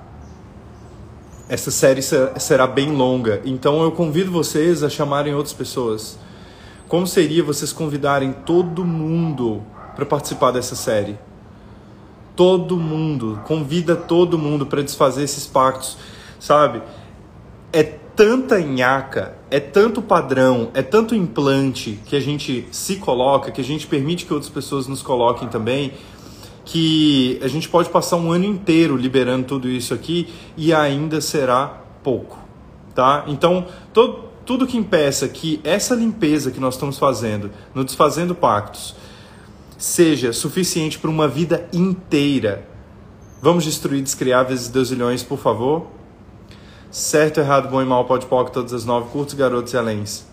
essa 1.48 1.70
série 1.70 2.02
será 2.02 2.66
bem 2.66 2.90
longa, 2.90 3.40
então 3.44 3.82
eu 3.82 3.92
convido 3.92 4.30
vocês 4.30 4.82
a 4.82 4.90
chamarem 4.90 5.34
outras 5.34 5.54
pessoas. 5.54 6.18
Como 6.88 7.06
seria 7.06 7.44
vocês 7.44 7.72
convidarem 7.72 8.32
todo 8.32 8.84
mundo 8.84 9.62
para 9.94 10.04
participar 10.04 10.50
dessa 10.50 10.74
série? 10.74 11.16
Todo 12.34 12.76
mundo, 12.76 13.40
convida 13.46 13.94
todo 13.94 14.36
mundo 14.36 14.66
para 14.66 14.82
desfazer 14.82 15.22
esses 15.22 15.46
pactos, 15.46 15.96
sabe? 16.40 16.82
É 17.72 17.97
tanta 18.18 18.58
nhaca, 18.58 19.36
é 19.48 19.60
tanto 19.60 20.02
padrão, 20.02 20.72
é 20.74 20.82
tanto 20.82 21.14
implante 21.14 22.00
que 22.04 22.16
a 22.16 22.20
gente 22.20 22.66
se 22.72 22.96
coloca, 22.96 23.52
que 23.52 23.60
a 23.60 23.64
gente 23.64 23.86
permite 23.86 24.26
que 24.26 24.34
outras 24.34 24.50
pessoas 24.50 24.88
nos 24.88 25.02
coloquem 25.02 25.46
também, 25.46 25.92
que 26.64 27.38
a 27.40 27.46
gente 27.46 27.68
pode 27.68 27.88
passar 27.90 28.16
um 28.16 28.32
ano 28.32 28.44
inteiro 28.44 28.96
liberando 28.96 29.46
tudo 29.46 29.68
isso 29.68 29.94
aqui 29.94 30.34
e 30.56 30.74
ainda 30.74 31.20
será 31.20 31.80
pouco, 32.02 32.40
tá? 32.92 33.22
Então, 33.28 33.68
todo, 33.92 34.24
tudo 34.44 34.66
que 34.66 34.76
impeça 34.76 35.28
que 35.28 35.60
essa 35.62 35.94
limpeza 35.94 36.50
que 36.50 36.58
nós 36.58 36.74
estamos 36.74 36.98
fazendo, 36.98 37.52
no 37.72 37.84
desfazendo 37.84 38.34
pactos, 38.34 38.96
seja 39.78 40.32
suficiente 40.32 40.98
para 40.98 41.08
uma 41.08 41.28
vida 41.28 41.68
inteira. 41.72 42.68
Vamos 43.40 43.62
destruir, 43.62 44.02
descriar 44.02 44.44
vezes 44.44 44.68
deusilhões, 44.70 45.22
por 45.22 45.38
favor? 45.38 45.97
Certo, 46.90 47.38
errado, 47.38 47.68
bom 47.68 47.82
e 47.82 47.84
mal, 47.84 48.06
pode 48.06 48.24
pode 48.24 48.50
todas 48.50 48.72
as 48.72 48.84
nove, 48.84 49.10
curtos, 49.10 49.34
garotos 49.34 49.74
e 49.74 49.76
aléns. 49.76 50.26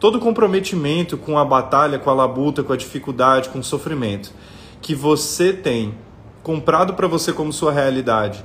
Todo 0.00 0.18
comprometimento 0.18 1.16
com 1.16 1.38
a 1.38 1.44
batalha, 1.44 1.98
com 1.98 2.10
a 2.10 2.14
labuta, 2.14 2.64
com 2.64 2.72
a 2.72 2.76
dificuldade, 2.76 3.48
com 3.48 3.60
o 3.60 3.64
sofrimento 3.64 4.32
que 4.80 4.94
você 4.94 5.52
tem 5.52 5.94
comprado 6.42 6.94
para 6.94 7.06
você 7.06 7.32
como 7.32 7.52
sua 7.52 7.72
realidade 7.72 8.44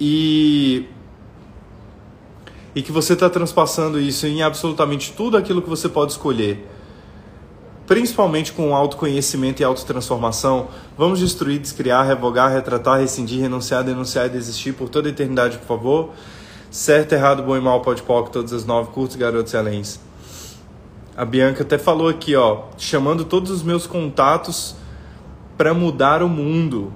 e 0.00 0.86
e 2.74 2.82
que 2.82 2.90
você 2.90 3.12
está 3.12 3.30
transpassando 3.30 4.00
isso 4.00 4.26
em 4.26 4.42
absolutamente 4.42 5.12
tudo 5.12 5.36
aquilo 5.36 5.62
que 5.62 5.68
você 5.68 5.88
pode 5.88 6.10
escolher, 6.10 6.68
principalmente 7.86 8.52
com 8.52 8.74
autoconhecimento 8.74 9.62
e 9.62 9.64
autotransformação, 9.64 10.66
vamos 10.98 11.20
destruir, 11.20 11.60
descriar, 11.60 12.04
revogar, 12.04 12.52
retratar, 12.52 12.98
rescindir, 12.98 13.40
renunciar, 13.40 13.84
denunciar 13.84 14.26
e 14.26 14.30
desistir 14.30 14.72
por 14.72 14.88
toda 14.88 15.08
a 15.08 15.12
eternidade, 15.12 15.58
por 15.58 15.66
favor. 15.66 16.10
Certo, 16.74 17.12
errado, 17.12 17.40
bom 17.44 17.56
e 17.56 17.60
mal, 17.60 17.82
pode 17.82 18.02
pode 18.02 18.30
todas 18.30 18.52
as 18.52 18.64
nove, 18.64 18.90
curtos, 18.90 19.14
garotos 19.14 19.54
e. 19.54 20.00
A 21.16 21.24
Bianca 21.24 21.62
até 21.62 21.78
falou 21.78 22.08
aqui, 22.08 22.34
ó, 22.34 22.64
chamando 22.76 23.24
todos 23.24 23.52
os 23.52 23.62
meus 23.62 23.86
contatos 23.86 24.74
para 25.56 25.72
mudar 25.72 26.20
o 26.20 26.28
mundo. 26.28 26.92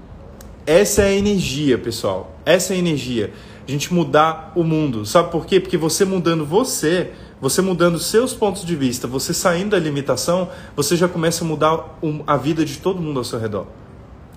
Essa 0.67 1.03
é 1.03 1.05
a 1.11 1.13
energia, 1.13 1.79
pessoal. 1.79 2.37
Essa 2.45 2.75
é 2.75 2.77
a 2.77 2.79
energia. 2.81 3.33
A 3.69 3.71
gente 3.71 3.95
mudar 3.95 4.51
o 4.57 4.65
mundo. 4.65 5.07
Sabe 5.07 5.31
por 5.31 5.47
quê? 5.47 5.61
Porque 5.61 5.77
você 5.77 6.05
mudando 6.05 6.45
você, 6.45 7.13
você 7.41 7.63
mudando 7.63 8.01
seus 8.01 8.35
pontos 8.35 8.65
de 8.65 8.75
vista, 8.75 9.07
você 9.07 9.33
saindo 9.33 9.71
da 9.71 9.79
limitação, 9.79 10.49
você 10.75 10.97
já 10.97 11.07
começa 11.07 11.45
a 11.45 11.47
mudar 11.47 11.97
a 12.27 12.37
vida 12.37 12.65
de 12.65 12.79
todo 12.79 13.01
mundo 13.01 13.21
ao 13.21 13.25
seu 13.25 13.39
redor. 13.39 13.69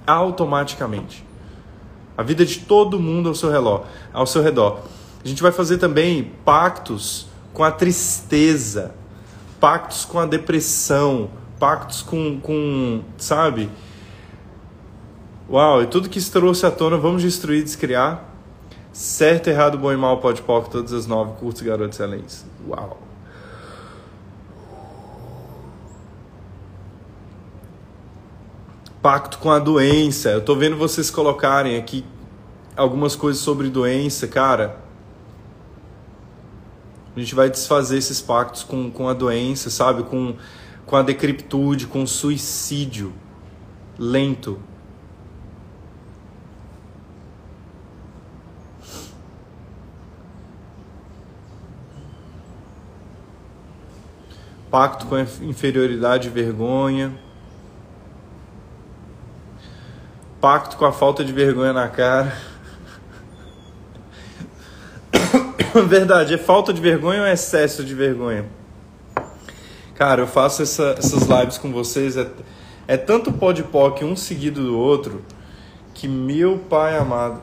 Automaticamente. 0.05 1.25
A 2.15 2.21
vida 2.21 2.45
de 2.45 2.59
todo 2.59 2.99
mundo 2.99 3.29
ao 3.29 3.33
seu 3.33 3.49
redor. 3.49 3.85
Ao 4.13 4.27
seu 4.27 4.43
redor. 4.43 4.81
A 5.23 5.27
gente 5.27 5.41
vai 5.41 5.51
fazer 5.51 5.77
também 5.77 6.31
pactos 6.43 7.27
com 7.53 7.63
a 7.63 7.71
tristeza, 7.71 8.95
pactos 9.59 10.03
com 10.03 10.19
a 10.19 10.25
depressão, 10.25 11.29
pactos 11.59 12.01
com, 12.01 12.39
com 12.39 13.01
sabe? 13.17 13.69
Uau, 15.49 15.83
e 15.83 15.87
tudo 15.87 16.09
que 16.09 16.17
isso 16.17 16.31
trouxe 16.31 16.65
à 16.65 16.71
tona, 16.71 16.97
vamos 16.97 17.21
destruir, 17.21 17.63
descriar. 17.63 18.29
Certo, 18.91 19.47
errado, 19.47 19.77
bom 19.77 19.91
e 19.91 19.97
mal, 19.97 20.19
pode 20.19 20.41
pó, 20.41 20.59
todas 20.61 20.91
as 20.91 21.05
nove, 21.05 21.33
curtos, 21.39 21.61
garotos 21.61 21.99
excelentes. 21.99 22.45
Uau. 22.67 22.99
Pacto 29.01 29.37
com 29.37 29.49
a 29.49 29.59
doença. 29.59 30.29
Eu 30.29 30.41
tô 30.41 30.55
vendo 30.55 30.77
vocês 30.77 31.09
colocarem 31.09 31.77
aqui 31.77 32.05
algumas 32.75 33.15
coisas 33.15 33.41
sobre 33.41 33.69
doença, 33.69 34.27
cara. 34.27 34.80
A 37.15 37.19
gente 37.19 37.35
vai 37.35 37.49
desfazer 37.49 37.97
esses 37.97 38.21
pactos 38.21 38.63
com, 38.63 38.89
com 38.89 39.09
a 39.09 39.13
doença, 39.13 39.69
sabe? 39.69 40.03
Com, 40.03 40.35
com 40.85 40.95
a 40.95 41.01
decrepitude, 41.01 41.87
com 41.87 42.03
o 42.03 42.07
suicídio 42.07 43.13
lento, 43.99 44.59
pacto 54.71 55.05
com 55.05 55.15
a 55.15 55.21
inferioridade 55.21 56.29
e 56.29 56.31
vergonha, 56.31 57.13
pacto 60.39 60.77
com 60.77 60.85
a 60.85 60.93
falta 60.93 61.25
de 61.25 61.33
vergonha 61.33 61.73
na 61.73 61.89
cara. 61.89 62.50
Verdade, 65.87 66.33
é 66.33 66.37
falta 66.37 66.73
de 66.73 66.81
vergonha 66.81 67.21
ou 67.21 67.25
é 67.25 67.33
excesso 67.33 67.83
de 67.83 67.93
vergonha? 67.93 68.45
Cara, 69.95 70.21
eu 70.21 70.27
faço 70.27 70.63
essa, 70.63 70.95
essas 70.97 71.23
lives 71.23 71.57
com 71.57 71.71
vocês, 71.71 72.17
é, 72.17 72.27
é 72.87 72.97
tanto 72.97 73.31
pó 73.31 73.51
de 73.51 73.63
pó 73.63 73.91
que 73.91 74.03
um 74.03 74.15
seguido 74.15 74.63
do 74.63 74.77
outro, 74.77 75.23
que 75.93 76.07
meu 76.07 76.57
pai 76.57 76.97
amado. 76.97 77.41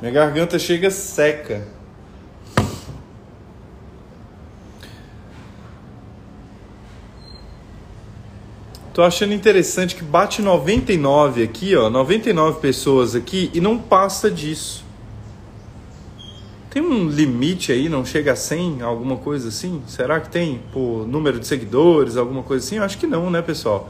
Minha 0.00 0.12
garganta 0.12 0.58
chega 0.58 0.90
seca. 0.90 1.66
Tô 8.92 9.02
achando 9.02 9.32
interessante 9.32 9.94
que 9.94 10.04
bate 10.04 10.42
99 10.42 11.42
aqui, 11.42 11.74
ó, 11.74 11.88
99 11.88 12.60
pessoas 12.60 13.14
aqui 13.14 13.50
e 13.54 13.60
não 13.60 13.78
passa 13.78 14.30
disso. 14.30 14.84
Tem 16.68 16.82
um 16.82 17.08
limite 17.08 17.72
aí, 17.72 17.88
não 17.88 18.04
chega 18.04 18.32
a 18.32 18.36
100, 18.36 18.82
alguma 18.82 19.16
coisa 19.16 19.48
assim? 19.48 19.82
Será 19.86 20.20
que 20.20 20.28
tem 20.28 20.60
por 20.74 21.06
número 21.06 21.40
de 21.40 21.46
seguidores, 21.46 22.18
alguma 22.18 22.42
coisa 22.42 22.66
assim? 22.66 22.76
Eu 22.76 22.82
acho 22.82 22.98
que 22.98 23.06
não, 23.06 23.30
né, 23.30 23.40
pessoal? 23.40 23.88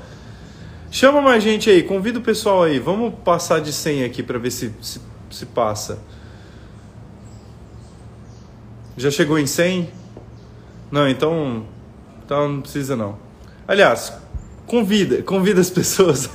Chama 0.89 1.21
mais 1.21 1.43
gente 1.43 1.69
aí, 1.69 1.83
convida 1.83 2.21
o 2.21 2.23
pessoal 2.23 2.63
aí. 2.63 2.79
Vamos 2.79 3.15
passar 3.25 3.61
de 3.61 3.73
100 3.73 4.05
aqui 4.05 4.23
para 4.23 4.39
ver 4.39 4.53
se, 4.53 4.73
se, 4.81 5.01
se 5.31 5.47
passa. 5.47 5.99
Já 8.97 9.11
chegou 9.11 9.37
em 9.37 9.47
100? 9.47 9.91
Não, 10.93 11.09
então, 11.09 11.65
então 12.25 12.49
não 12.49 12.61
precisa 12.61 12.95
não. 12.95 13.19
Aliás, 13.67 14.22
Convida, 14.67 15.23
convida 15.23 15.61
as 15.61 15.71
pessoas 15.71 16.31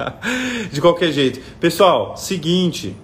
de 0.70 0.80
qualquer 0.80 1.12
jeito. 1.12 1.40
Pessoal, 1.58 2.16
seguinte, 2.16 2.94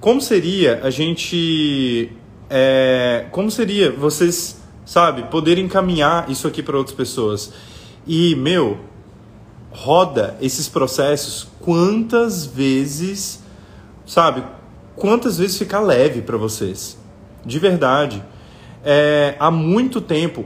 como 0.00 0.20
seria 0.20 0.80
a 0.82 0.90
gente, 0.90 2.12
é, 2.48 3.26
como 3.30 3.50
seria 3.50 3.90
vocês, 3.90 4.60
sabe, 4.84 5.24
poderem 5.24 5.64
encaminhar 5.64 6.30
isso 6.30 6.46
aqui 6.46 6.62
para 6.62 6.76
outras 6.76 6.96
pessoas? 6.96 7.52
E 8.06 8.34
meu, 8.36 8.78
roda 9.70 10.36
esses 10.40 10.68
processos 10.68 11.48
quantas 11.60 12.46
vezes, 12.46 13.42
sabe, 14.06 14.44
quantas 14.94 15.38
vezes 15.38 15.58
ficar 15.58 15.80
leve 15.80 16.22
para 16.22 16.36
vocês, 16.36 16.98
de 17.44 17.58
verdade. 17.58 18.22
É, 18.84 19.34
há 19.38 19.50
muito 19.50 20.00
tempo, 20.00 20.44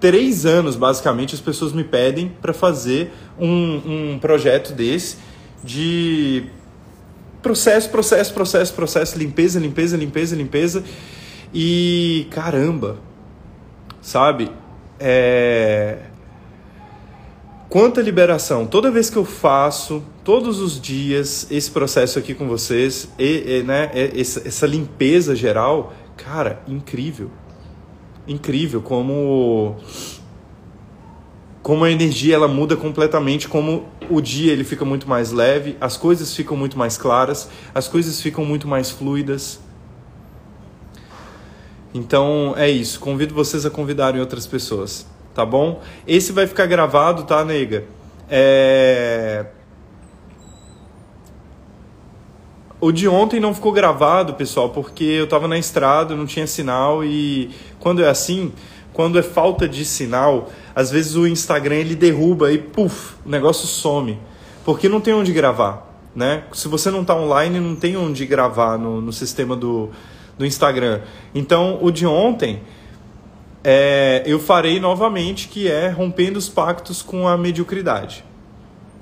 três 0.00 0.44
anos, 0.44 0.76
basicamente, 0.76 1.34
as 1.34 1.40
pessoas 1.40 1.72
me 1.72 1.84
pedem 1.84 2.32
para 2.40 2.52
fazer 2.52 3.12
um, 3.38 4.14
um 4.14 4.18
projeto 4.18 4.72
desse 4.72 5.16
de 5.64 6.44
processo, 7.42 7.90
processo, 7.90 8.32
processo, 8.32 8.72
processo, 8.74 9.18
limpeza, 9.18 9.58
limpeza, 9.58 9.96
limpeza, 9.96 10.36
limpeza. 10.36 10.84
E 11.52 12.26
caramba, 12.30 12.98
sabe? 14.00 14.50
É... 14.98 15.98
Quanta 17.68 18.00
liberação. 18.00 18.66
Toda 18.66 18.90
vez 18.90 19.10
que 19.10 19.16
eu 19.16 19.24
faço, 19.24 20.02
todos 20.22 20.60
os 20.60 20.80
dias, 20.80 21.46
esse 21.50 21.70
processo 21.70 22.18
aqui 22.18 22.32
com 22.32 22.46
vocês, 22.46 23.08
e, 23.18 23.58
e 23.58 23.62
né, 23.62 23.90
essa 24.44 24.66
limpeza 24.66 25.34
geral, 25.34 25.92
cara, 26.16 26.62
incrível 26.68 27.30
incrível 28.26 28.80
como 28.82 29.76
como 31.62 31.84
a 31.84 31.90
energia 31.90 32.36
ela 32.36 32.46
muda 32.46 32.76
completamente, 32.76 33.48
como 33.48 33.88
o 34.08 34.20
dia 34.20 34.52
ele 34.52 34.62
fica 34.62 34.84
muito 34.84 35.08
mais 35.08 35.32
leve, 35.32 35.76
as 35.80 35.96
coisas 35.96 36.32
ficam 36.32 36.56
muito 36.56 36.78
mais 36.78 36.96
claras, 36.96 37.50
as 37.74 37.88
coisas 37.88 38.20
ficam 38.20 38.44
muito 38.44 38.68
mais 38.68 38.88
fluidas. 38.88 39.58
Então 41.92 42.54
é 42.56 42.70
isso. 42.70 43.00
Convido 43.00 43.34
vocês 43.34 43.66
a 43.66 43.70
convidarem 43.70 44.20
outras 44.20 44.46
pessoas, 44.46 45.08
tá 45.34 45.44
bom? 45.44 45.82
Esse 46.06 46.30
vai 46.30 46.46
ficar 46.46 46.66
gravado, 46.66 47.24
tá, 47.24 47.44
nega? 47.44 47.84
É... 48.30 49.46
O 52.78 52.92
de 52.92 53.08
ontem 53.08 53.40
não 53.40 53.54
ficou 53.54 53.72
gravado, 53.72 54.34
pessoal, 54.34 54.68
porque 54.68 55.04
eu 55.04 55.24
estava 55.24 55.48
na 55.48 55.58
estrada, 55.58 56.14
não 56.14 56.26
tinha 56.26 56.46
sinal 56.46 57.02
e 57.02 57.50
quando 57.80 58.02
é 58.04 58.08
assim, 58.08 58.52
quando 58.92 59.18
é 59.18 59.22
falta 59.22 59.66
de 59.66 59.82
sinal, 59.84 60.50
às 60.74 60.90
vezes 60.90 61.16
o 61.16 61.26
Instagram 61.26 61.76
ele 61.76 61.94
derruba 61.94 62.52
e 62.52 62.58
puf, 62.58 63.14
o 63.24 63.28
negócio 63.30 63.66
some, 63.66 64.18
porque 64.62 64.90
não 64.90 65.00
tem 65.00 65.14
onde 65.14 65.32
gravar, 65.32 65.90
né? 66.14 66.44
Se 66.52 66.68
você 66.68 66.90
não 66.90 67.00
está 67.00 67.16
online, 67.16 67.58
não 67.60 67.74
tem 67.74 67.96
onde 67.96 68.26
gravar 68.26 68.78
no, 68.78 69.00
no 69.00 69.12
sistema 69.12 69.56
do, 69.56 69.88
do 70.36 70.44
Instagram. 70.44 71.00
Então, 71.34 71.78
o 71.80 71.90
de 71.90 72.06
ontem 72.06 72.60
é, 73.64 74.22
eu 74.26 74.38
farei 74.38 74.78
novamente, 74.78 75.48
que 75.48 75.70
é 75.70 75.88
rompendo 75.88 76.38
os 76.38 76.48
pactos 76.48 77.00
com 77.00 77.26
a 77.26 77.38
mediocridade, 77.38 78.22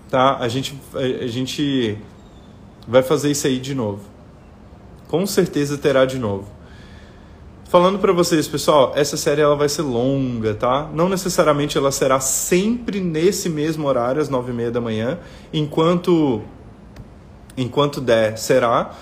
tá? 0.08 0.38
A 0.38 0.46
gente 0.46 0.78
a 0.94 1.26
gente 1.26 1.98
vai 2.86 3.02
fazer 3.02 3.30
isso 3.30 3.46
aí 3.46 3.58
de 3.58 3.74
novo. 3.74 4.02
Com 5.08 5.26
certeza 5.26 5.78
terá 5.78 6.04
de 6.04 6.18
novo. 6.18 6.48
Falando 7.68 7.98
para 7.98 8.12
vocês, 8.12 8.46
pessoal, 8.46 8.92
essa 8.94 9.16
série 9.16 9.40
ela 9.40 9.56
vai 9.56 9.68
ser 9.68 9.82
longa, 9.82 10.54
tá? 10.54 10.88
Não 10.94 11.08
necessariamente 11.08 11.76
ela 11.76 11.90
será 11.90 12.20
sempre 12.20 13.00
nesse 13.00 13.48
mesmo 13.48 13.88
horário, 13.88 14.22
às 14.22 14.28
nove 14.28 14.52
e 14.52 14.54
meia 14.54 14.70
da 14.70 14.80
manhã, 14.80 15.18
enquanto 15.52 16.40
enquanto 17.56 18.00
der, 18.00 18.38
será. 18.38 18.92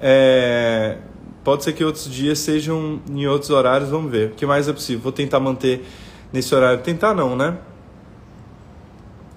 É... 0.00 0.98
Pode 1.44 1.64
ser 1.64 1.72
que 1.72 1.84
outros 1.84 2.10
dias 2.10 2.38
sejam 2.38 3.00
em 3.08 3.26
outros 3.26 3.50
horários, 3.50 3.90
vamos 3.90 4.10
ver. 4.10 4.30
O 4.30 4.34
que 4.34 4.44
mais 4.44 4.68
é 4.68 4.72
possível? 4.72 5.02
Vou 5.02 5.12
tentar 5.12 5.40
manter 5.40 5.86
nesse 6.32 6.54
horário. 6.54 6.82
Tentar 6.82 7.14
não, 7.14 7.34
né? 7.36 7.58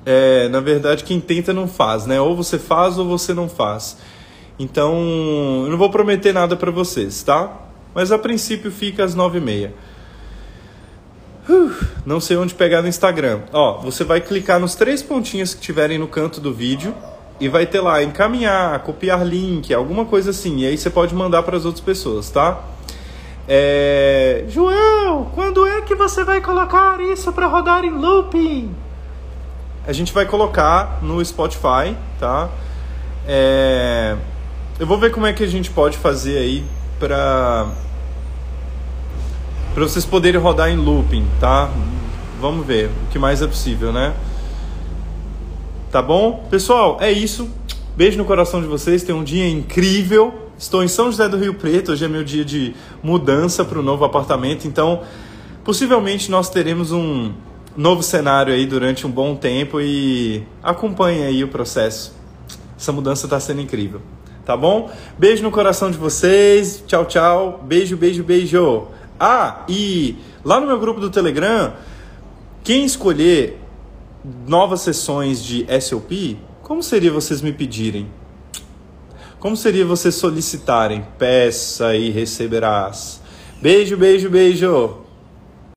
É, 0.05 0.49
na 0.49 0.59
verdade, 0.59 1.03
quem 1.03 1.19
tenta 1.19 1.53
não 1.53 1.67
faz, 1.67 2.05
né? 2.05 2.19
Ou 2.19 2.35
você 2.35 2.59
faz 2.59 2.97
ou 2.97 3.07
você 3.07 3.33
não 3.33 3.47
faz. 3.47 3.97
Então, 4.59 4.93
eu 5.63 5.71
não 5.71 5.77
vou 5.77 5.89
prometer 5.89 6.33
nada 6.33 6.55
para 6.55 6.71
vocês, 6.71 7.23
tá? 7.23 7.51
Mas 7.93 8.11
a 8.11 8.17
princípio 8.17 8.71
fica 8.71 9.03
às 9.03 9.15
nove 9.15 9.37
e 9.37 9.41
meia. 9.41 9.73
Não 12.05 12.19
sei 12.19 12.37
onde 12.37 12.53
pegar 12.53 12.81
no 12.81 12.87
Instagram. 12.87 13.41
Ó, 13.51 13.79
você 13.79 14.03
vai 14.03 14.21
clicar 14.21 14.59
nos 14.59 14.75
três 14.75 15.01
pontinhos 15.01 15.53
que 15.53 15.61
tiverem 15.61 15.97
no 15.97 16.07
canto 16.07 16.39
do 16.39 16.53
vídeo 16.53 16.93
e 17.39 17.49
vai 17.49 17.65
ter 17.65 17.81
lá 17.81 18.01
encaminhar, 18.01 18.79
copiar 18.79 19.25
link, 19.25 19.73
alguma 19.73 20.05
coisa 20.05 20.29
assim. 20.29 20.59
E 20.59 20.67
aí 20.67 20.77
você 20.77 20.89
pode 20.89 21.13
mandar 21.13 21.43
para 21.43 21.57
as 21.57 21.65
outras 21.65 21.83
pessoas, 21.83 22.29
tá? 22.29 22.63
É... 23.47 24.45
João, 24.47 25.29
quando 25.35 25.65
é 25.67 25.81
que 25.81 25.95
você 25.95 26.23
vai 26.23 26.39
colocar 26.41 27.01
isso 27.01 27.33
para 27.33 27.47
rodar 27.47 27.83
em 27.83 27.91
looping? 27.91 28.73
A 29.85 29.91
gente 29.91 30.13
vai 30.13 30.25
colocar 30.25 30.99
no 31.01 31.23
Spotify, 31.23 31.95
tá? 32.19 32.49
É... 33.27 34.15
Eu 34.79 34.87
vou 34.87 34.97
ver 34.97 35.11
como 35.11 35.25
é 35.25 35.33
que 35.33 35.43
a 35.43 35.47
gente 35.47 35.69
pode 35.69 35.97
fazer 35.97 36.37
aí 36.37 36.63
para 36.99 37.67
para 39.73 39.83
vocês 39.83 40.05
poderem 40.05 40.39
rodar 40.39 40.69
em 40.69 40.77
looping, 40.77 41.27
tá? 41.39 41.69
Vamos 42.39 42.65
ver 42.65 42.89
o 42.89 43.11
que 43.11 43.17
mais 43.17 43.41
é 43.41 43.47
possível, 43.47 43.91
né? 43.91 44.13
Tá 45.91 46.01
bom? 46.01 46.45
Pessoal, 46.49 46.97
é 47.01 47.11
isso. 47.11 47.49
Beijo 47.95 48.17
no 48.17 48.25
coração 48.25 48.61
de 48.61 48.67
vocês. 48.67 49.03
Tenham 49.03 49.21
um 49.21 49.23
dia 49.23 49.47
incrível. 49.49 50.51
Estou 50.57 50.83
em 50.83 50.87
São 50.87 51.05
José 51.05 51.27
do 51.27 51.37
Rio 51.37 51.55
Preto. 51.55 51.91
Hoje 51.91 52.05
é 52.05 52.07
meu 52.07 52.23
dia 52.23 52.45
de 52.45 52.75
mudança 53.01 53.65
para 53.65 53.79
o 53.79 53.83
novo 53.83 54.05
apartamento. 54.05 54.67
Então, 54.67 55.01
possivelmente 55.63 56.29
nós 56.29 56.49
teremos 56.49 56.91
um 56.91 57.31
novo 57.75 58.03
cenário 58.03 58.53
aí 58.53 58.65
durante 58.65 59.05
um 59.07 59.11
bom 59.11 59.35
tempo 59.35 59.81
e 59.81 60.43
acompanhe 60.61 61.23
aí 61.23 61.43
o 61.43 61.47
processo. 61.47 62.13
Essa 62.77 62.91
mudança 62.91 63.25
está 63.25 63.39
sendo 63.39 63.61
incrível. 63.61 64.01
Tá 64.45 64.57
bom? 64.57 64.91
Beijo 65.17 65.41
no 65.41 65.51
coração 65.51 65.89
de 65.89 65.97
vocês. 65.97 66.83
Tchau, 66.85 67.05
tchau. 67.05 67.63
Beijo, 67.65 67.95
beijo, 67.95 68.23
beijo. 68.23 68.87
Ah, 69.19 69.63
e 69.69 70.17
lá 70.43 70.59
no 70.59 70.67
meu 70.67 70.79
grupo 70.79 70.99
do 70.99 71.09
Telegram, 71.09 71.73
quem 72.63 72.83
escolher 72.83 73.59
novas 74.47 74.81
sessões 74.81 75.43
de 75.43 75.65
SOP, 75.81 76.37
como 76.61 76.83
seria 76.83 77.11
vocês 77.11 77.41
me 77.41 77.53
pedirem? 77.53 78.07
Como 79.39 79.57
seria 79.57 79.85
vocês 79.85 80.15
solicitarem? 80.15 81.05
Peça 81.17 81.95
e 81.95 82.09
receberás. 82.09 83.21
Beijo, 83.61 83.97
beijo, 83.97 84.29
beijo. 84.29 85.02